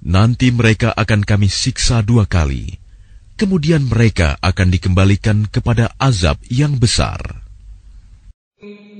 Nanti 0.03 0.51
mereka 0.51 0.91
akan 0.91 1.23
kami 1.23 1.47
siksa 1.47 2.03
dua 2.03 2.27
kali, 2.27 2.75
kemudian 3.39 3.87
mereka 3.87 4.35
akan 4.43 4.67
dikembalikan 4.67 5.47
kepada 5.47 5.95
azab 5.99 6.39
yang 6.51 6.75
besar. 6.75 7.43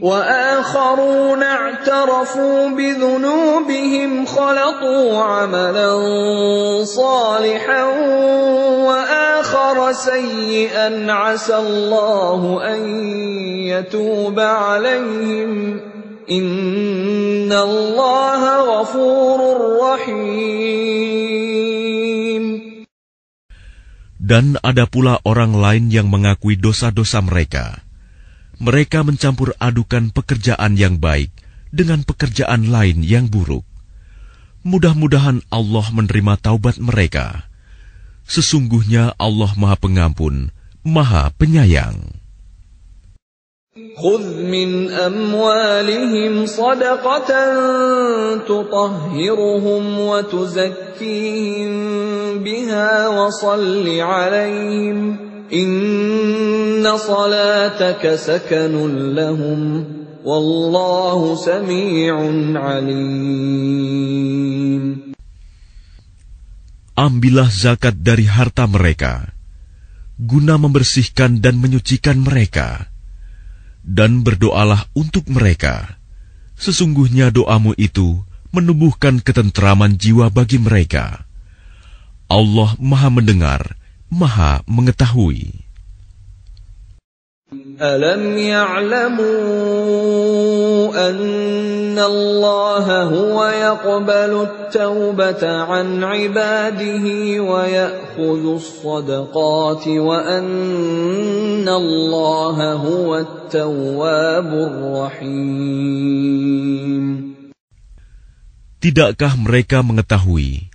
وآخرون 0.03 1.43
اعترفوا 1.43 2.69
بذنوبهم 2.75 4.25
خلطوا 4.25 5.23
عملا 5.23 5.91
صالحا 6.83 7.83
وآخر 9.67 9.91
سيئا 9.91 11.11
عسى 11.11 11.57
الله 11.57 12.41
أن 12.63 12.79
يتوب 13.67 14.39
عليهم 14.39 15.51
إن 16.31 17.51
الله 17.51 18.41
غفور 18.63 19.39
رحيم 19.83 20.23
Dan 24.23 24.55
ada 24.63 24.87
pula 24.87 25.19
orang 25.27 25.51
lain 25.51 25.91
yang 25.91 26.07
mengakui 26.07 26.55
dosa-dosa 26.55 27.19
mereka. 27.19 27.83
Mereka 28.55 29.03
mencampur 29.03 29.51
adukan 29.59 30.15
pekerjaan 30.15 30.79
yang 30.79 30.95
baik 30.95 31.27
dengan 31.75 32.07
pekerjaan 32.07 32.71
lain 32.71 33.03
yang 33.03 33.27
buruk. 33.27 33.67
Mudah-mudahan 34.63 35.43
Allah 35.51 35.83
menerima 35.91 36.39
taubat 36.39 36.79
mereka. 36.79 37.51
Sesungguhnya 38.27 39.13
Allah 39.19 39.51
Maha 39.59 39.75
Pengampun, 39.77 40.49
Maha 40.83 41.29
Penyayang. 41.35 42.23
خذ 43.97 44.45
من 44.45 44.89
أموالهم 44.89 46.45
صدقة 46.45 47.29
تطهرهم 48.45 49.99
وتزكيهم 49.99 51.73
بها 52.39 53.07
وصل 53.07 53.99
عليهم 53.99 55.17
إن 55.53 56.97
صلاتك 56.97 58.15
سكن 58.15 59.13
لهم 59.15 59.85
والله 60.25 61.35
سميع 61.35 62.15
عليم 62.55 64.03
Ambillah 66.98 67.46
zakat 67.46 68.02
dari 68.02 68.26
harta 68.26 68.66
mereka, 68.66 69.30
guna 70.18 70.58
membersihkan 70.58 71.38
dan 71.38 71.62
menyucikan 71.62 72.18
mereka, 72.18 72.90
dan 73.86 74.26
berdoalah 74.26 74.90
untuk 74.98 75.30
mereka. 75.30 75.94
Sesungguhnya 76.58 77.30
doamu 77.30 77.70
itu 77.78 78.26
menumbuhkan 78.50 79.22
ketentraman 79.22 79.94
jiwa 79.94 80.26
bagi 80.26 80.58
mereka. 80.58 81.22
Allah 82.26 82.74
Maha 82.82 83.14
Mendengar, 83.14 83.78
Maha 84.10 84.66
Mengetahui. 84.66 85.67
ألم 87.81 88.37
يعلموا 88.37 89.23
أن 91.09 91.99
الله 91.99 93.03
هو 93.03 93.37
يقبل 93.45 94.47
التوبة 94.47 95.43
عن 95.47 96.03
عباده 96.03 97.05
ويأخذ 97.41 98.43
الصدقات 98.53 99.87
وأن 99.87 101.67
الله 101.69 102.73
هو 102.73 103.17
التواب 103.17 104.49
الرحيم 104.53 106.13
Tidakkah 108.83 109.39
mereka 109.39 109.79
mengetahui 109.79 110.67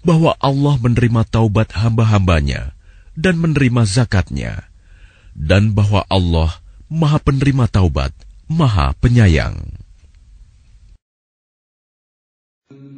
bahwa 0.00 0.32
Allah 0.40 0.80
menerima 0.80 1.20
taubat 1.28 1.76
hamba-hambanya 1.76 2.72
dan 3.12 3.36
menerima 3.36 3.84
zakatnya, 3.84 4.65
dan 5.36 5.72
bahwa 5.72 6.04
Allah 6.08 6.60
Maha 6.92 7.16
Penerima 7.16 7.64
Taubat, 7.68 8.12
Maha 8.48 8.92
Penyayang. 9.00 9.82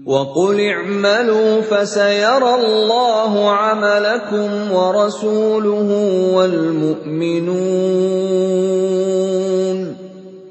وقل 0.05 0.61
اعملوا 0.61 1.61
فسيرى 1.61 2.55
الله 2.55 3.51
عملكم 3.51 4.73
ورسوله 4.73 5.89
والمؤمنون 6.36 7.55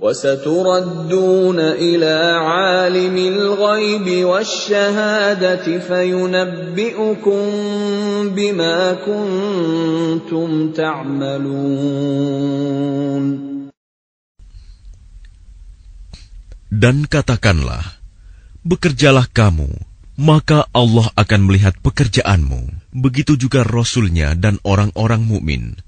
وستردون 0.03 1.59
إلى 1.59 2.15
عالم 2.35 3.15
الغيب 3.17 4.25
والشهادة 4.27 5.65
فينبئكم 5.79 7.43
بما 8.35 8.77
كنتم 9.07 10.71
تعملون 10.75 12.33
Dan 16.73 17.07
katakanlah, 17.07 18.01
bekerjalah 18.67 19.31
kamu, 19.31 19.71
maka 20.19 20.67
Allah 20.75 21.07
akan 21.15 21.47
melihat 21.47 21.79
pekerjaanmu. 21.79 22.91
Begitu 22.91 23.39
juga 23.39 23.63
Rasulnya 23.63 24.35
dan 24.35 24.59
orang-orang 24.67 25.23
mukmin, 25.23 25.79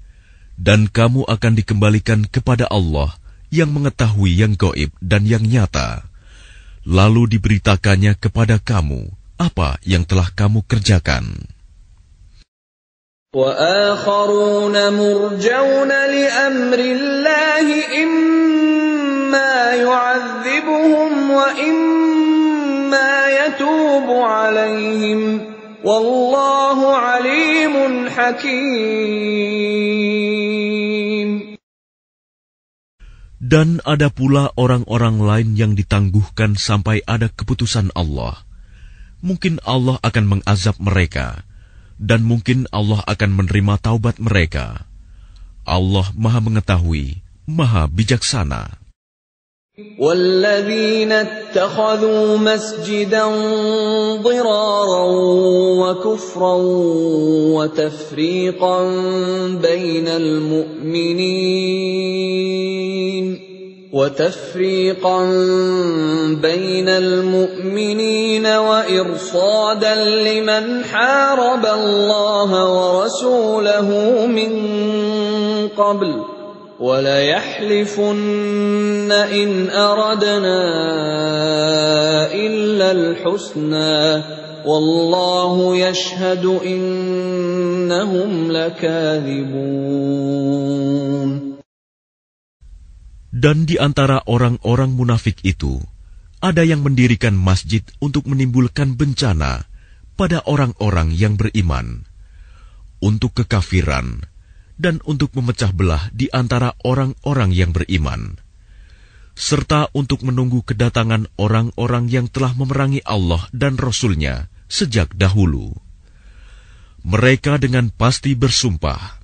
dan 0.56 0.88
kamu 0.88 1.28
akan 1.28 1.52
dikembalikan 1.52 2.24
kepada 2.24 2.64
Allah 2.72 3.12
yang 3.50 3.70
mengetahui 3.70 4.34
yang 4.34 4.58
goib 4.58 4.90
dan 4.98 5.24
yang 5.26 5.46
nyata. 5.46 6.04
Lalu 6.86 7.38
diberitakannya 7.38 8.14
kepada 8.14 8.62
kamu 8.62 9.10
apa 9.36 9.76
yang 9.82 10.06
telah 10.06 10.30
kamu 10.32 10.62
kerjakan. 10.66 11.54
وآخرون 13.36 14.72
مرجون 14.96 15.88
لأمر 15.88 16.78
الله 16.78 17.66
إما 18.02 19.74
يعذبهم 19.74 21.30
وإما 21.30 23.12
يتوب 23.28 24.08
عليهم 24.10 25.40
والله 25.84 26.96
عليم 26.96 28.08
حكيم 28.08 29.76
Dan 33.40 33.84
ada 33.84 34.08
pula 34.08 34.48
orang-orang 34.56 35.20
lain 35.20 35.48
yang 35.60 35.72
ditangguhkan 35.76 36.56
sampai 36.56 37.04
ada 37.04 37.28
keputusan 37.28 37.92
Allah. 37.92 38.40
Mungkin 39.20 39.60
Allah 39.64 40.00
akan 40.00 40.24
mengazab 40.40 40.80
mereka, 40.80 41.44
dan 42.00 42.24
mungkin 42.24 42.64
Allah 42.72 43.04
akan 43.04 43.30
menerima 43.36 43.76
taubat 43.80 44.16
mereka. 44.16 44.88
Allah 45.68 46.08
Maha 46.16 46.40
Mengetahui, 46.40 47.20
Maha 47.44 47.84
Bijaksana. 47.92 48.86
والذين 49.76 51.12
اتخذوا 51.12 52.38
مسجدا 52.38 53.26
ضرارا 54.24 55.04
وكفرا 55.76 56.56
وتفريقا 57.52 58.78
بين 59.60 60.08
المؤمنين 60.08 61.86
وتفريقا 63.93 65.25
بين 66.41 66.89
المؤمنين 66.89 68.45
وإرصادا 68.45 69.95
لمن 70.05 70.83
حارب 70.83 71.65
الله 71.65 72.51
ورسوله 72.71 73.89
من 74.25 74.51
قبل 75.67 76.23
وليحلفن 76.79 78.11
إن 79.11 79.69
أردنا 79.69 80.61
إلا 82.33 82.91
الحسنى 82.91 84.23
والله 84.65 85.75
يشهد 85.75 86.59
إنهم 86.65 88.51
لكاذبون 88.51 89.91
Dan 93.41 93.65
di 93.65 93.81
antara 93.81 94.21
orang-orang 94.29 94.93
munafik 94.93 95.41
itu, 95.41 95.81
ada 96.45 96.61
yang 96.61 96.85
mendirikan 96.85 97.33
masjid 97.33 97.81
untuk 97.97 98.29
menimbulkan 98.29 98.93
bencana 98.93 99.65
pada 100.13 100.45
orang-orang 100.45 101.09
yang 101.09 101.41
beriman, 101.41 102.05
untuk 103.01 103.33
kekafiran, 103.33 104.21
dan 104.77 105.01
untuk 105.09 105.33
memecah 105.33 105.73
belah 105.73 106.13
di 106.13 106.29
antara 106.29 106.77
orang-orang 106.85 107.49
yang 107.49 107.73
beriman, 107.73 108.37
serta 109.33 109.89
untuk 109.97 110.21
menunggu 110.21 110.61
kedatangan 110.61 111.25
orang-orang 111.41 112.13
yang 112.13 112.29
telah 112.29 112.53
memerangi 112.53 113.01
Allah 113.09 113.41
dan 113.49 113.73
Rasul-Nya 113.73 114.53
sejak 114.69 115.17
dahulu. 115.17 115.73
Mereka 117.01 117.57
dengan 117.57 117.89
pasti 117.89 118.37
bersumpah, 118.37 119.17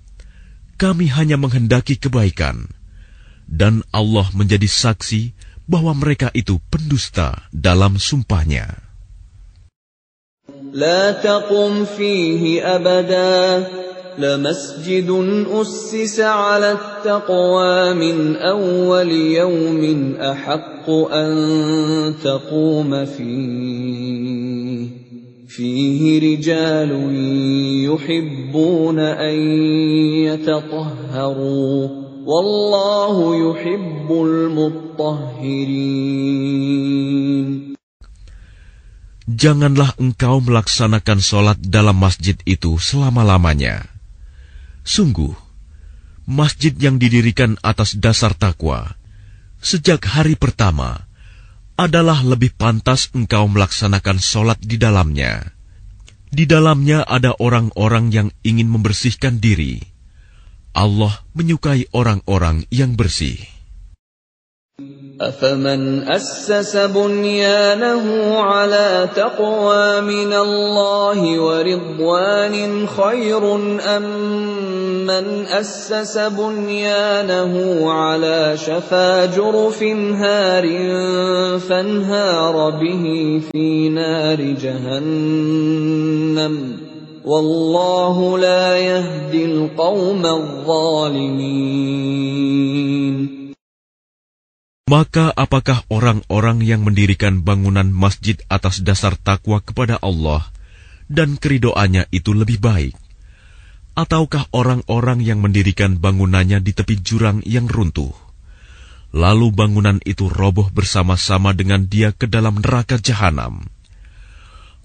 kami 0.81 1.05
hanya 1.13 1.37
menghendaki 1.37 2.01
kebaikan, 2.01 2.76
dan 3.48 3.84
Allah 3.92 4.26
menjadi 4.32 4.66
saksi 4.66 5.34
bahwa 5.68 5.92
mereka 5.94 6.30
itu 6.34 6.58
pendusta 6.70 7.48
dalam 7.52 7.98
sumpahnya. 8.00 8.92
لا 10.72 11.12
تقم 11.12 11.84
فيه 11.84 12.64
أبدا 12.76 13.68
لمسجد 14.18 15.10
أسس 15.52 16.20
على 16.20 16.72
التقوى 16.72 17.94
من 17.94 18.36
أول 18.36 19.10
يوم 19.12 20.14
أحق 20.16 20.90
أن 20.90 21.34
تقوم 22.24 23.04
فيه 23.04 24.88
فيه 25.48 26.02
رجال 26.20 26.90
يحبون 27.84 28.98
أن 28.98 29.36
يتطهروا 30.24 31.88
Wallahu 32.27 33.39
yuhibbul 33.39 34.51
muttahirin. 34.51 35.79
Janganlah 39.31 39.95
engkau 39.95 40.43
melaksanakan 40.43 41.23
sholat 41.23 41.55
dalam 41.63 41.95
masjid 41.95 42.35
itu 42.43 42.75
selama-lamanya. 42.83 43.87
Sungguh, 44.83 45.31
masjid 46.27 46.75
yang 46.75 46.99
didirikan 46.99 47.55
atas 47.63 47.95
dasar 47.95 48.35
takwa 48.35 48.99
sejak 49.63 50.03
hari 50.03 50.35
pertama 50.35 51.07
adalah 51.79 52.27
lebih 52.27 52.51
pantas 52.59 53.07
engkau 53.15 53.47
melaksanakan 53.47 54.19
sholat 54.19 54.59
di 54.59 54.75
dalamnya. 54.75 55.55
Di 56.27 56.43
dalamnya 56.43 57.07
ada 57.07 57.31
orang-orang 57.39 58.11
yang 58.11 58.35
ingin 58.43 58.67
membersihkan 58.67 59.39
diri 59.39 59.95
Allah 60.77 61.25
menyukai 61.33 61.89
orang-orang 61.89 62.69
yang 62.69 62.93
bersih. 62.93 63.57
أفمن 65.21 66.05
أسس 66.05 66.77
بنيانه 66.77 68.05
على 68.37 69.09
تقوى 69.15 70.01
من 70.01 70.33
الله 70.33 71.39
ورضوان 71.41 72.87
خير 72.87 73.55
أم 73.81 74.05
من 75.09 75.45
أسس 75.49 76.17
بنيانه 76.17 77.53
على 77.91 78.57
شفا 78.57 79.25
جرف 79.25 79.83
هار 80.21 80.65
فانهار 81.59 82.69
به 82.69 83.05
في 83.51 83.89
نار 83.89 84.41
جهنم 84.61 85.57
Wallahu 87.27 88.39
la 88.39 88.79
yahdil 88.79 89.75
zalimin. 90.63 91.51
Maka 94.87 95.35
apakah 95.35 95.83
orang-orang 95.91 96.63
yang 96.63 96.87
mendirikan 96.87 97.43
bangunan 97.43 97.91
masjid 97.91 98.39
atas 98.47 98.79
dasar 98.79 99.19
takwa 99.19 99.59
kepada 99.59 99.99
Allah 99.99 100.47
dan 101.11 101.35
keridoanya 101.35 102.07
itu 102.15 102.31
lebih 102.31 102.63
baik? 102.63 102.95
Ataukah 103.99 104.47
orang-orang 104.55 105.19
yang 105.19 105.43
mendirikan 105.43 105.99
bangunannya 105.99 106.63
di 106.63 106.71
tepi 106.71 106.95
jurang 107.03 107.43
yang 107.43 107.67
runtuh? 107.67 108.15
Lalu 109.11 109.51
bangunan 109.51 109.99
itu 110.07 110.31
roboh 110.31 110.71
bersama-sama 110.71 111.51
dengan 111.51 111.91
dia 111.91 112.15
ke 112.15 112.23
dalam 112.23 112.63
neraka 112.63 112.95
jahanam. 112.95 113.67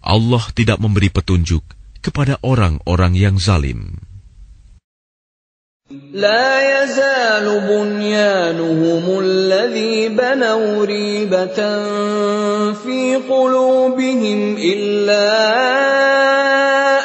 Allah 0.03 0.43
tidak 0.59 0.83
memberi 0.83 1.07
petunjuk 1.07 1.63
kepada 2.02 2.40
orang-orang 2.44 3.14
yang 3.18 3.36
zalim. 3.42 4.08
لا 6.12 6.84
يزال 6.84 7.48
بنيانهم 7.48 9.20
الذي 9.20 10.10
بنوا 10.20 10.86
ريبة 10.86 11.60
في 12.74 13.16
قلوبهم 13.16 14.40
إلا 14.60 15.28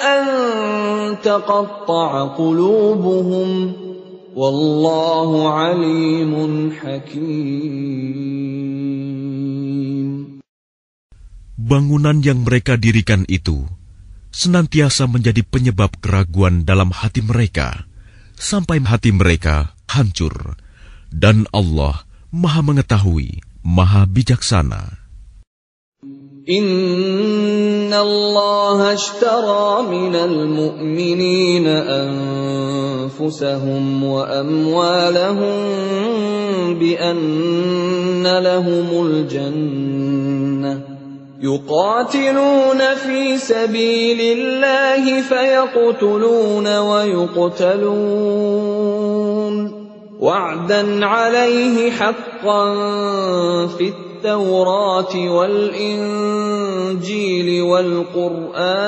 أن 0.02 0.26
تقطع 1.22 2.26
قلوبهم 2.34 3.72
والله 4.34 5.30
عليم 5.52 6.32
حكيم 6.82 8.02
Bangunan 11.62 12.18
yang 12.26 12.42
mereka 12.42 12.74
dirikan 12.74 13.22
itu 13.30 13.62
senantiasa 14.36 15.04
menjadi 15.06 15.44
penyebab 15.44 16.00
keraguan 16.00 16.64
dalam 16.64 16.88
hati 16.90 17.20
mereka 17.20 17.84
sampai 18.42 18.82
hati 18.82 19.14
mereka 19.14 19.76
hancur, 19.86 20.56
dan 21.12 21.46
Allah 21.52 22.02
Maha 22.32 22.64
Mengetahui, 22.64 23.44
Maha 23.62 24.08
Bijaksana. 24.08 24.98
إن 26.42 27.94
الله 27.94 28.78
اشترى 28.98 29.86
من 29.86 30.10
المؤمنين 30.10 31.66
أنفسهم 33.06 33.84
وأموالهم 34.04 35.58
بأن 36.82 38.26
لهم 38.26 39.06
الجنة 39.06 39.95
يقاتلون 41.41 42.95
في 42.95 43.37
سبيل 43.37 44.37
الله 44.37 45.21
فيقتلون 45.21 46.77
ويقتلون. 46.77 47.97
وعدا 50.19 51.05
عليه 51.05 51.91
حقا 51.91 52.75
في 53.67 53.93
التوراة 53.93 55.29
والإنجيل 55.29 56.41
والقرآن. 57.61 58.87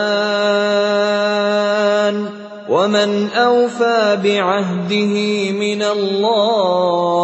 ومن 2.69 3.29
أوفى 3.33 4.19
بعهده 4.23 5.51
من 5.51 5.81
الله 5.83 7.19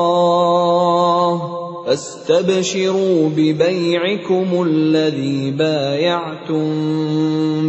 فاستبشروا 1.87 3.31
ببيعكم 3.31 4.49
الذي 4.67 5.51
بايعتم 5.51 6.65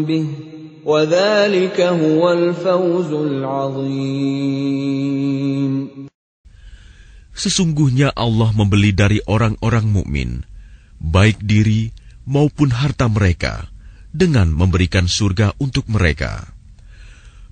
به 0.06 0.28
وذلك 0.86 1.82
هو 1.82 2.32
الفوز 2.32 3.12
العظيم 3.14 4.72
Sesungguhnya 7.41 8.14
Allah 8.14 8.53
membeli 8.53 8.94
dari 8.94 9.18
orang-orang 9.26 9.90
mukmin, 9.90 10.45
baik 11.02 11.41
diri 11.41 11.90
maupun 12.30 12.70
harta 12.70 13.10
mereka, 13.10 13.66
dengan 14.14 14.53
memberikan 14.53 15.10
surga 15.10 15.58
untuk 15.58 15.90
mereka. 15.90 16.53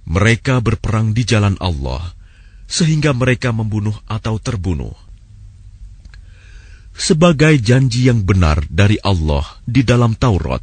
Mereka 0.06 0.62
berperang 0.62 1.18
di 1.18 1.26
jalan 1.26 1.58
Allah, 1.58 2.14
sehingga 2.70 3.18
mereka 3.18 3.50
membunuh 3.50 3.98
atau 4.06 4.38
terbunuh. 4.38 5.03
Sebagai 6.96 7.56
janji 7.64 8.12
yang 8.12 8.28
benar 8.28 8.66
dari 8.68 9.00
Allah 9.00 9.46
di 9.64 9.88
dalam 9.88 10.20
Taurat, 10.20 10.62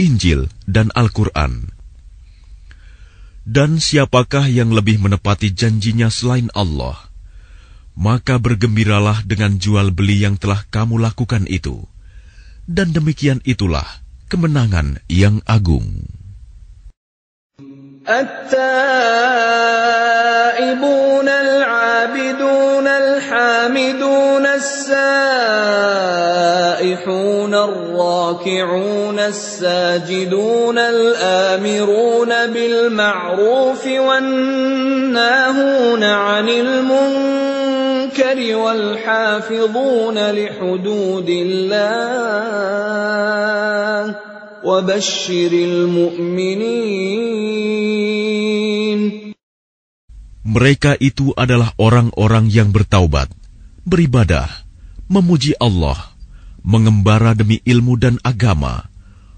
Injil, 0.00 0.50
dan 0.66 0.90
Al-Quran. 0.96 1.70
Dan 3.46 3.78
siapakah 3.78 4.50
yang 4.50 4.74
lebih 4.74 4.98
menepati 4.98 5.54
janjinya 5.54 6.10
selain 6.10 6.50
Allah? 6.52 7.08
maka 7.98 8.38
bergembiralah 8.38 9.26
dengan 9.26 9.58
jual 9.58 9.90
beli 9.90 10.22
yang 10.22 10.38
telah 10.38 10.62
kamu 10.70 11.02
lakukan 11.02 11.50
itu, 11.50 11.82
dan 12.70 12.94
demikian 12.94 13.42
itulah 13.42 13.84
kemenangan 14.30 15.02
yang 15.10 15.42
agung. 15.50 16.06
التائبون 18.08 18.88
العابدون 21.28 22.86
الحامدون 22.88 24.44
السائحون 27.03 27.51
الراكعون 27.51 29.19
الساجدون 29.19 30.77
الآمرون 30.77 32.31
بالمعروف 32.47 33.87
والناهون 33.87 34.83
عن 36.03 36.49
المنكر 36.49 38.37
والحافظون 38.55 40.17
لحدود 40.31 41.29
الله 41.29 42.55
وبشر 44.63 45.51
المؤمنين. 45.51 47.03
Mereka 50.43 50.95
itu 51.03 51.33
adalah 51.35 51.73
orang-orang 51.75 52.47
yang 52.47 52.71
bertaubat, 52.71 53.27
beribadah, 53.83 54.47
memuji 55.09 55.57
Allah, 55.59 56.12
mengembara 56.62 57.32
demi 57.32 57.62
ilmu 57.64 57.96
dan 57.96 58.20
agama, 58.20 58.90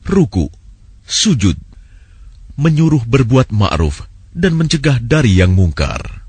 ruku, 0.06 0.50
sujud, 1.06 1.56
menyuruh 2.58 3.04
berbuat 3.06 3.54
ma'ruf 3.54 4.04
dan 4.34 4.54
mencegah 4.58 4.98
dari 5.02 5.38
yang 5.38 5.54
mungkar, 5.54 6.26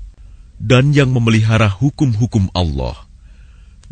dan 0.58 0.94
yang 0.94 1.10
memelihara 1.10 1.68
hukum-hukum 1.70 2.50
Allah. 2.54 2.96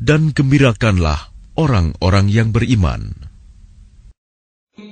Dan 0.00 0.32
gembirakanlah 0.32 1.28
orang-orang 1.60 2.32
yang 2.32 2.48
beriman. 2.56 3.28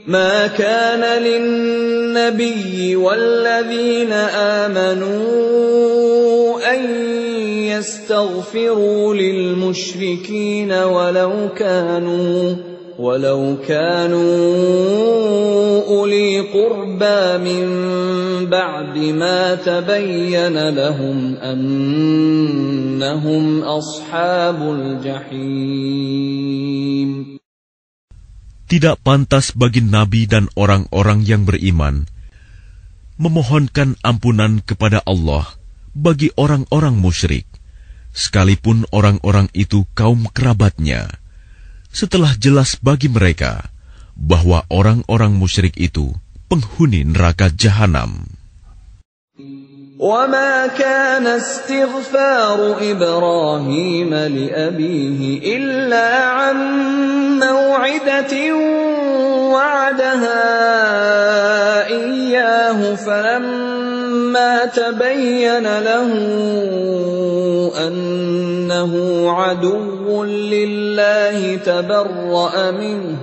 ما 0.08 0.52
كان 0.52 1.00
للنبي 1.00 2.96
والذين 2.96 4.12
آمنوا 4.68 6.60
أن 6.74 7.21
يستغفروا 7.72 9.14
للمشركين 9.14 10.72
ولو 10.72 11.48
كانوا 11.56 12.56
ولو 12.98 13.56
كانوا 13.62 14.26
أولي 15.86 16.40
قربى 16.40 17.38
من 17.38 17.66
بعد 18.50 18.98
ما 18.98 19.54
تبين 19.54 20.68
لهم 20.68 21.36
أنهم 21.38 22.44
أصحاب 23.62 24.58
الجحيم 24.62 26.18
Tidak 28.68 29.00
pantas 29.00 29.56
bagi 29.56 29.80
nabi 29.80 30.28
dan 30.28 30.52
orang-orang 30.52 31.24
yang 31.24 31.48
beriman 31.48 32.04
memohonkan 33.16 33.96
ampunan 34.04 34.60
kepada 34.60 35.00
Allah 35.08 35.58
bagi 35.98 36.30
orang-orang 36.38 36.94
musyrik, 36.94 37.48
sekalipun 38.12 38.88
orang-orang 38.90 39.46
itu 39.54 39.86
kaum 39.94 40.26
kerabatnya, 40.34 41.06
setelah 41.94 42.34
jelas 42.34 42.76
bagi 42.78 43.06
mereka 43.06 43.70
bahwa 44.18 44.66
orang-orang 44.66 45.38
musyrik 45.38 45.78
itu 45.78 46.10
penghuni 46.50 47.06
neraka 47.06 47.48
jahanam. 47.54 48.26
وما 49.98 50.78
كان 50.78 51.26
استغفار 51.26 52.78
إبراهيم 52.78 54.14
لأبيه 54.14 55.20
إلا 55.56 56.08
عن 56.24 56.56
موعدة 57.42 58.34
وعدها 59.50 60.46
إياه 61.90 62.94
فلما 62.94 63.71
تبين 64.64 65.66
له 65.66 66.10
أنه 67.86 68.92
عدو 69.30 70.24
لله 70.24 71.56
تبرأ 71.56 72.70
منه 72.70 73.16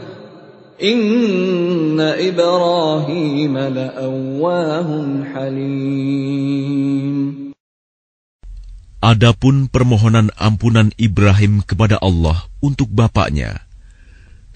إن 0.84 1.99
إبراهيم 1.99 3.57
لأواه 3.57 4.90
حليم 5.34 6.66
Adapun 9.06 9.70
permohonan 9.70 10.34
ampunan 10.34 10.90
Ibrahim 10.98 11.62
kepada 11.62 12.02
Allah 12.02 12.49
untuk 12.57 12.90
bapaknya, 12.90 13.62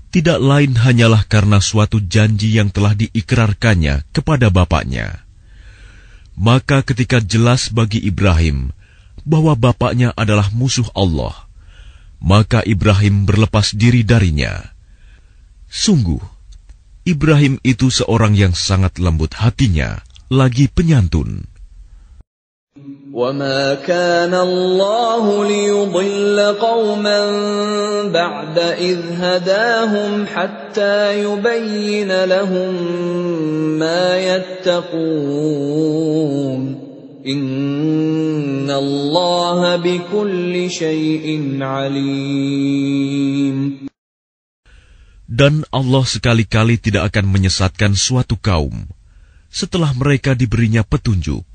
tidak 0.09 0.41
lain 0.41 0.73
hanyalah 0.73 1.21
karena 1.29 1.61
suatu 1.61 2.01
janji 2.01 2.57
yang 2.57 2.73
telah 2.73 2.97
diikrarkannya 2.97 4.09
kepada 4.09 4.49
bapaknya. 4.49 5.22
Maka 6.34 6.82
ketika 6.82 7.22
jelas 7.22 7.70
bagi 7.70 8.02
Ibrahim 8.02 8.74
bahwa 9.22 9.54
bapaknya 9.54 10.10
adalah 10.18 10.50
musuh 10.50 10.86
Allah, 10.92 11.46
maka 12.18 12.60
Ibrahim 12.66 13.24
berlepas 13.24 13.72
diri 13.72 14.02
darinya. 14.02 14.74
Sungguh, 15.70 16.20
Ibrahim 17.06 17.62
itu 17.62 17.92
seorang 17.92 18.34
yang 18.34 18.56
sangat 18.56 18.98
lembut 18.98 19.38
hatinya, 19.38 20.02
lagi 20.32 20.66
penyantun. 20.66 21.46
وما 23.13 23.73
كان 23.83 24.33
الله 24.33 25.47
ليضل 25.47 26.39
قوما 26.61 27.19
بعد 28.13 28.59
إذ 28.59 28.99
هداهم 29.19 30.25
حتى 30.25 31.23
يبين 31.23 32.23
لهم 32.23 32.73
ما 33.79 34.17
يتقون 34.19 35.09
إن 37.27 38.69
الله 38.71 39.75
بكل 39.75 40.69
شيء 40.69 41.57
عليم 41.61 43.09
Dan 45.29 45.61
Allah 45.69 46.03
sekali-kali 46.09 46.81
tidak 46.81 47.13
akan 47.13 47.29
menyesatkan 47.29 47.93
suatu 47.93 48.33
kaum 48.37 48.89
setelah 49.49 49.93
mereka 49.93 50.33
diberinya 50.33 50.81
petunjuk 50.81 51.45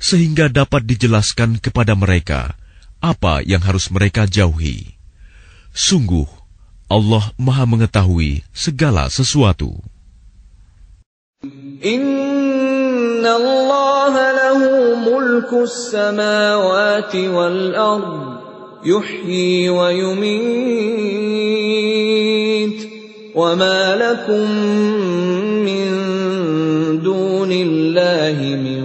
sehingga 0.00 0.48
dapat 0.48 0.88
dijelaskan 0.88 1.60
kepada 1.60 1.92
mereka 1.92 2.56
apa 3.04 3.44
yang 3.44 3.60
harus 3.60 3.92
mereka 3.92 4.24
jauhi. 4.24 4.96
Sungguh, 5.76 6.26
Allah 6.90 7.30
Maha 7.36 7.68
Mengetahui 7.68 8.42
segala 8.50 9.06
sesuatu. 9.12 9.78
Inna 11.80 13.32
Allah 13.36 14.12
lahu 14.12 15.00
mulku 15.00 15.64
samawati 15.64 17.30
wal 17.32 17.72
ard 17.72 18.44
yuhyi 18.84 19.72
wa 19.72 19.88
yumit 19.88 20.36
wa 23.32 23.56
ma 23.56 23.96
lakum 23.96 24.50
min 25.64 25.88
dunillahi 27.00 28.56
min 28.60 28.84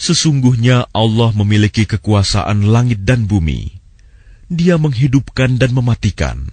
Sesungguhnya 0.00 0.88
Allah 0.96 1.30
memiliki 1.36 1.84
kekuasaan 1.84 2.66
langit 2.72 3.04
dan 3.04 3.28
bumi. 3.28 3.78
Dia 4.50 4.80
menghidupkan 4.80 5.60
dan 5.60 5.70
mematikan. 5.76 6.50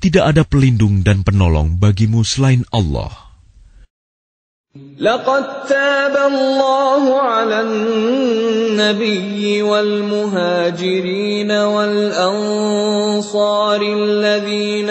Tidak 0.00 0.24
ada 0.24 0.48
pelindung 0.48 1.04
dan 1.04 1.20
penolong 1.20 1.76
bagimu 1.76 2.24
selain 2.24 2.64
Allah. 2.72 3.30
لقد 4.98 5.66
تاب 5.66 6.16
الله 6.32 7.20
على 7.20 7.60
النبي 7.60 9.42
والمهاجرين 9.62 11.50
والأنصار 11.52 12.70
الذين 13.82 14.90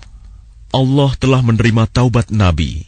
Allah 0.71 1.11
telah 1.19 1.43
menerima 1.43 1.83
taubat 1.91 2.31
Nabi, 2.31 2.87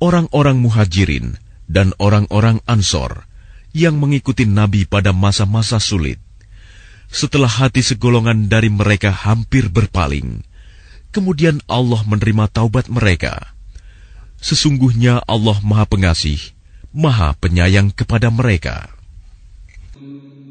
orang-orang 0.00 0.64
muhajirin, 0.64 1.36
dan 1.68 1.92
orang-orang 2.00 2.64
Ansor 2.64 3.28
yang 3.76 4.00
mengikuti 4.00 4.48
Nabi 4.48 4.88
pada 4.88 5.12
masa-masa 5.12 5.76
sulit. 5.76 6.16
Setelah 7.12 7.48
hati 7.48 7.84
segolongan 7.84 8.48
dari 8.48 8.72
mereka 8.72 9.12
hampir 9.12 9.68
berpaling, 9.68 10.40
kemudian 11.12 11.60
Allah 11.68 12.00
menerima 12.08 12.48
taubat 12.48 12.88
mereka. 12.88 13.52
Sesungguhnya 14.40 15.20
Allah 15.28 15.60
Maha 15.60 15.84
Pengasih, 15.84 16.40
Maha 16.96 17.36
Penyayang 17.36 17.92
kepada 17.92 18.32
mereka. 18.32 18.88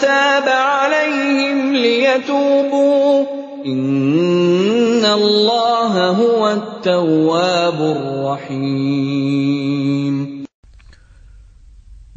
تاب 0.00 0.46
عليهم 0.48 1.58
ليتوبوا 1.76 3.26
إن 3.66 5.04
الله 5.04 5.92
هو 6.16 6.42
التواب 6.52 7.78
الرحيم 7.96 9.20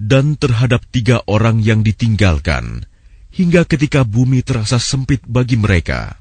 Dan 0.04 0.36
terhadap 0.36 0.84
tiga 0.92 1.24
orang 1.32 1.64
yang 1.64 1.80
ditinggalkan, 1.82 2.86
hingga 3.32 3.64
ketika 3.66 4.04
bumi 4.04 4.44
terasa 4.44 4.76
sempit 4.78 5.24
bagi 5.26 5.56
mereka. 5.56 6.20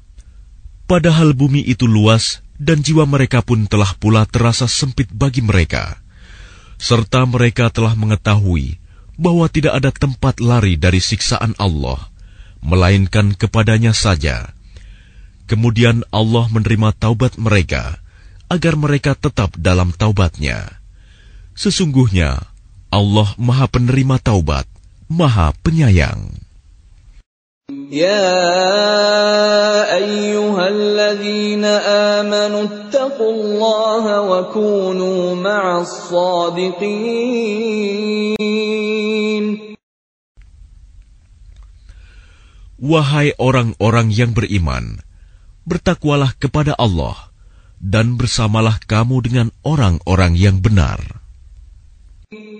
Padahal 0.87 1.35
bumi 1.35 1.61
itu 1.61 1.85
luas 1.85 2.41
dan 2.57 2.79
jiwa 2.79 3.03
mereka 3.03 3.43
pun 3.43 3.67
telah 3.67 3.91
pula 3.99 4.23
terasa 4.23 4.71
sempit 4.71 5.11
bagi 5.11 5.43
mereka. 5.43 5.99
Serta 6.79 7.27
mereka 7.27 7.69
telah 7.69 7.93
mengetahui 7.93 8.81
bahwa 9.18 9.50
tidak 9.50 9.74
ada 9.82 9.90
tempat 9.90 10.38
lari 10.38 10.78
dari 10.78 11.02
siksaan 11.02 11.58
Allah, 11.58 12.08
melainkan 12.62 13.34
kepadanya 13.34 13.90
saja. 13.90 14.54
Kemudian 15.50 16.06
Allah 16.14 16.46
menerima 16.48 16.94
taubat 16.94 17.34
mereka, 17.36 17.98
agar 18.48 18.78
mereka 18.78 19.18
tetap 19.18 19.58
dalam 19.58 19.90
taubatnya. 19.92 20.80
Sesungguhnya 21.58 22.48
Allah 22.88 23.28
Maha 23.36 23.66
Penerima 23.68 24.16
Taubat, 24.22 24.64
Maha 25.10 25.52
Penyayang. 25.60 26.47
يا 27.93 28.35
أيها 29.95 30.67
الذين 30.67 31.65
آمنوا 32.19 32.63
اتقوا 32.63 33.33
الله 33.33 34.21
وكونوا 34.21 35.35
مع 35.35 35.81
الصادقين 35.81 37.13
Wahai 42.83 43.31
orang-orang 43.39 44.11
yang 44.11 44.35
beriman, 44.35 44.99
bertakwalah 45.63 46.35
kepada 46.35 46.75
Allah 46.75 47.31
dan 47.79 48.19
bersamalah 48.19 48.75
kamu 48.83 49.23
dengan 49.23 49.55
orang-orang 49.63 50.35
yang 50.35 50.59
benar. 50.59 51.16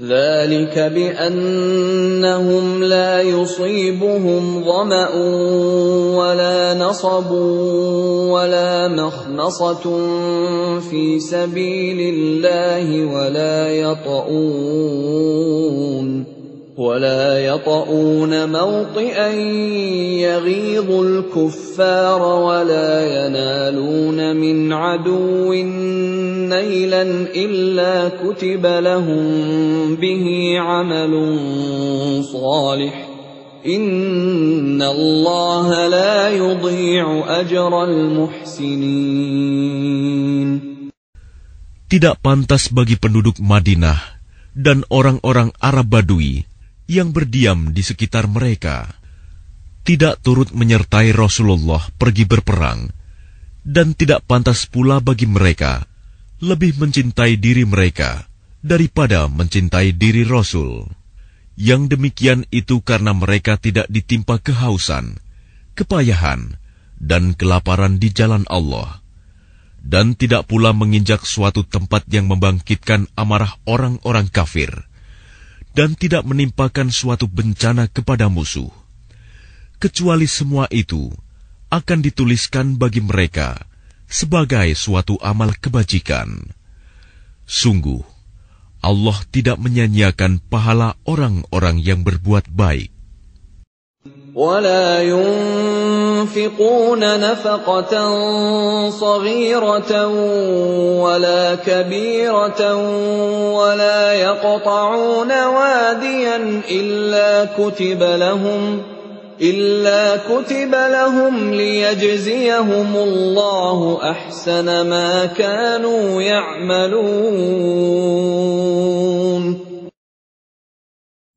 ذلك 0.00 0.78
بأنهم 0.94 2.64
لا 2.84 3.20
يصيبهم 3.22 4.64
ظمأ 4.64 5.08
ولا 6.16 6.74
نصب 6.74 7.30
ولا 8.32 8.88
مخنصة 8.88 9.98
في 10.80 11.20
سبيل 11.20 12.14
الله 12.14 13.14
ولا 13.14 13.68
يطؤون. 13.68 15.20
ولا 16.80 17.44
يطؤون 17.44 18.32
موطئا 18.48 19.28
يغيظ 20.24 20.88
الكفار 20.88 22.22
ولا 22.22 22.92
ينالون 23.04 24.36
من 24.36 24.72
عدو 24.72 25.52
نيلا 26.48 27.02
إلا 27.36 28.08
كتب 28.24 28.64
لهم 28.66 29.24
به 30.00 30.24
عمل 30.56 31.12
صالح. 32.32 32.94
إن 33.60 34.80
الله 34.80 35.88
لا 35.88 36.32
يضيع 36.32 37.24
أجر 37.28 37.72
المحسنين. 37.84 39.20
Tidak 41.92 42.24
pantas 42.24 42.72
bagi 42.72 42.96
penduduk 42.96 43.36
Madinah 43.36 44.00
dan 44.56 44.88
orang-orang 44.88 45.52
Arab 45.60 45.92
Badui 45.92 46.49
yang 46.90 47.14
berdiam 47.14 47.70
di 47.70 47.86
sekitar 47.86 48.26
mereka, 48.26 48.90
tidak 49.86 50.18
turut 50.26 50.50
menyertai 50.50 51.14
Rasulullah 51.14 51.86
pergi 51.94 52.26
berperang, 52.26 52.90
dan 53.62 53.94
tidak 53.94 54.26
pantas 54.26 54.66
pula 54.66 54.98
bagi 54.98 55.30
mereka 55.30 55.86
lebih 56.42 56.74
mencintai 56.82 57.38
diri 57.38 57.62
mereka 57.62 58.26
daripada 58.58 59.30
mencintai 59.30 59.94
diri 59.94 60.26
Rasul. 60.26 60.90
Yang 61.54 61.94
demikian 61.94 62.48
itu 62.50 62.82
karena 62.82 63.14
mereka 63.14 63.54
tidak 63.60 63.86
ditimpa 63.86 64.42
kehausan, 64.42 65.20
kepayahan, 65.78 66.58
dan 66.98 67.36
kelaparan 67.38 68.02
di 68.02 68.10
jalan 68.10 68.48
Allah, 68.50 68.98
dan 69.78 70.18
tidak 70.18 70.50
pula 70.50 70.74
menginjak 70.74 71.22
suatu 71.22 71.62
tempat 71.62 72.08
yang 72.10 72.26
membangkitkan 72.32 73.06
amarah 73.14 73.54
orang-orang 73.68 74.26
kafir 74.32 74.89
dan 75.74 75.94
tidak 75.94 76.26
menimpakan 76.26 76.90
suatu 76.90 77.30
bencana 77.30 77.86
kepada 77.86 78.26
musuh, 78.26 78.70
kecuali 79.78 80.26
semua 80.26 80.66
itu 80.70 81.10
akan 81.70 81.98
dituliskan 82.02 82.74
bagi 82.74 82.98
mereka 82.98 83.62
sebagai 84.10 84.74
suatu 84.74 85.14
amal 85.22 85.54
kebajikan. 85.54 86.50
Sungguh, 87.46 88.02
Allah 88.82 89.18
tidak 89.30 89.62
menyanyiakan 89.62 90.42
pahala 90.50 90.98
orang-orang 91.06 91.78
yang 91.78 92.02
berbuat 92.02 92.50
baik. 92.50 92.90
ينفقون 96.36 97.02
نفقة 97.20 97.94
صغيرة 98.90 100.06
ولا 101.02 101.54
كبيرة 101.54 102.76
ولا 103.54 104.12
يقطعون 104.12 105.44
واديا 105.46 106.62
إلا 106.70 107.44
كتب 107.58 108.02
لهم 108.02 108.82
إلا 109.40 110.16
كتب 110.16 110.74
لهم 110.74 111.54
ليجزيهم 111.54 112.96
الله 112.96 114.10
أحسن 114.10 114.66
ما 114.86 115.26
كانوا 115.26 116.22
يعملون. 116.22 117.50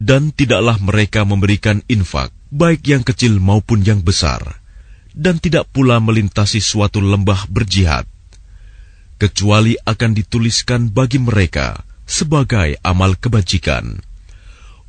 Dan 0.04 0.36
tidaklah 0.36 0.84
mereka 0.84 1.24
memberikan 1.24 1.80
infak 1.88 2.36
baik 2.52 2.84
yang 2.86 3.08
kecil 3.08 3.40
maupun 3.40 3.88
yang 3.88 4.04
besar, 4.04 4.63
dan 5.17 5.43
tidak 5.43 5.67
pula 5.75 5.99
melintasi 5.99 6.63
suatu 6.63 7.03
lembah 7.03 7.51
berjihad, 7.51 8.07
kecuali 9.19 9.75
akan 9.83 10.11
dituliskan 10.15 10.95
bagi 10.95 11.19
mereka 11.19 11.83
sebagai 12.07 12.79
amal 12.87 13.19
kebajikan, 13.19 13.99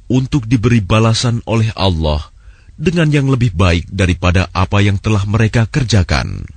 untuk 0.08 0.46
diberi 0.46 0.80
balasan 0.80 1.42
oleh 1.50 1.74
Allah 1.74 2.32
dengan 2.80 3.12
yang 3.12 3.28
lebih 3.28 3.52
baik 3.58 3.92
daripada 3.92 4.48
apa 4.56 4.80
yang 4.80 4.96
telah 5.02 5.28
mereka 5.28 5.68
kerjakan. 5.68 6.48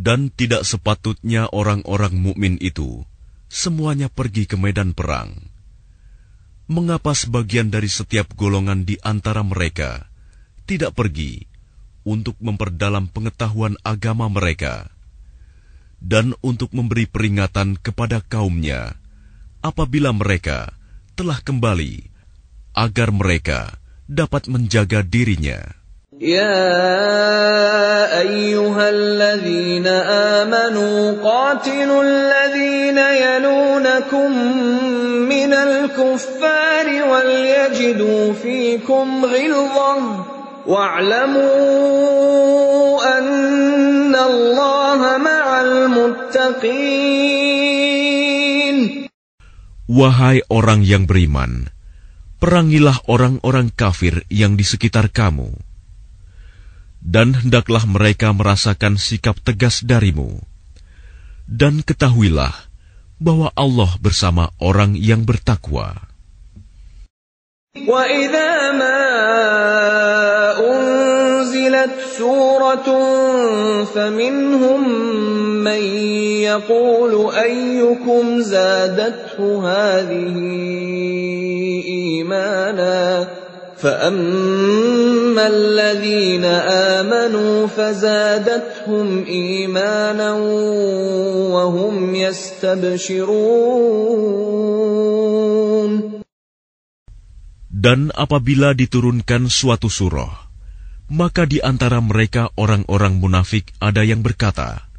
Dan 0.00 0.32
tidak 0.32 0.64
sepatutnya 0.64 1.52
orang-orang 1.52 2.16
mukmin 2.16 2.56
itu 2.64 3.04
semuanya 3.52 4.08
pergi 4.08 4.48
ke 4.48 4.56
medan 4.56 4.96
perang. 4.96 5.36
Mengapa 6.70 7.12
sebagian 7.12 7.68
dari 7.68 7.90
setiap 7.90 8.32
golongan 8.32 8.88
di 8.88 8.96
antara 9.04 9.44
mereka 9.44 10.08
tidak 10.64 10.96
pergi 10.96 11.44
untuk 12.06 12.38
memperdalam 12.40 13.12
pengetahuan 13.12 13.76
agama 13.84 14.30
mereka 14.32 14.88
dan 16.00 16.32
untuk 16.40 16.72
memberi 16.72 17.04
peringatan 17.04 17.76
kepada 17.76 18.24
kaumnya 18.24 18.96
apabila 19.60 20.16
mereka 20.16 20.72
telah 21.12 21.42
kembali 21.44 22.08
agar 22.72 23.12
mereka 23.12 23.76
dapat 24.08 24.48
menjaga 24.48 25.04
dirinya? 25.04 25.79
يا 26.19 26.71
ايها 28.23 28.89
الذين 28.89 29.87
امنوا 30.47 31.11
قاتلوا 31.19 32.03
الذين 32.03 32.97
يلونكم 32.97 34.31
من 35.27 35.53
الكفار 35.53 36.87
وليجدوا 37.11 38.33
فيكم 38.33 39.25
غلظه 39.25 40.25
واعلموا 40.67 41.43
ان 43.19 44.15
الله 44.15 45.17
مع 45.17 45.61
المتقين 45.61 46.95
Wahai 49.85 50.41
orang 50.49 50.81
yang 50.81 51.05
beriman, 51.05 51.69
perangilah 52.41 53.05
orang-orang 53.05 53.69
kafir 53.69 54.25
yang 54.33 54.57
di 54.57 54.65
sekitar 54.65 55.13
kamu 55.13 55.53
dan 57.05 57.37
hendaklah 57.37 57.85
mereka 57.85 58.33
merasakan 58.33 58.97
sikap 58.97 59.37
tegas 59.45 59.85
darimu. 59.85 60.41
Dan 61.45 61.85
ketahuilah 61.85 62.53
bahwa 63.21 63.53
Allah 63.53 63.93
bersama 64.01 64.49
orang 64.57 64.97
yang 64.97 65.21
bertakwa. 65.21 65.93
وَإِذَا 67.75 68.71
مَا 68.79 69.01
أُنزِلَتْ 70.63 71.93
سُورَةٌ 72.17 72.87
فَمِنْهُمْ 73.91 74.81
مَنْ 75.59 75.81
يَقُولُ 76.47 77.13
أَيُّكُمْ 77.35 78.23
زَادَتْهُ 78.41 79.37
هَذِهِ 79.43 80.37
إِيمَانًا 81.83 83.27
فأما 83.79 85.47
الذين 85.47 86.45
آمنوا 86.95 87.67
فزادتهم 87.67 89.25
إيمانا 89.27 90.31
وهم 91.51 92.15
يستبشرون 92.15 93.75
Dan 97.85 98.09
apabila 98.17 98.73
diturunkan 98.73 99.45
suatu 99.45 99.93
surah, 99.93 100.49
maka 101.05 101.45
di 101.45 101.61
antara 101.61 102.01
mereka 102.01 102.49
orang-orang 102.57 103.21
munafik 103.21 103.69
ada 103.77 104.01
yang 104.01 104.25
berkata, 104.25 104.89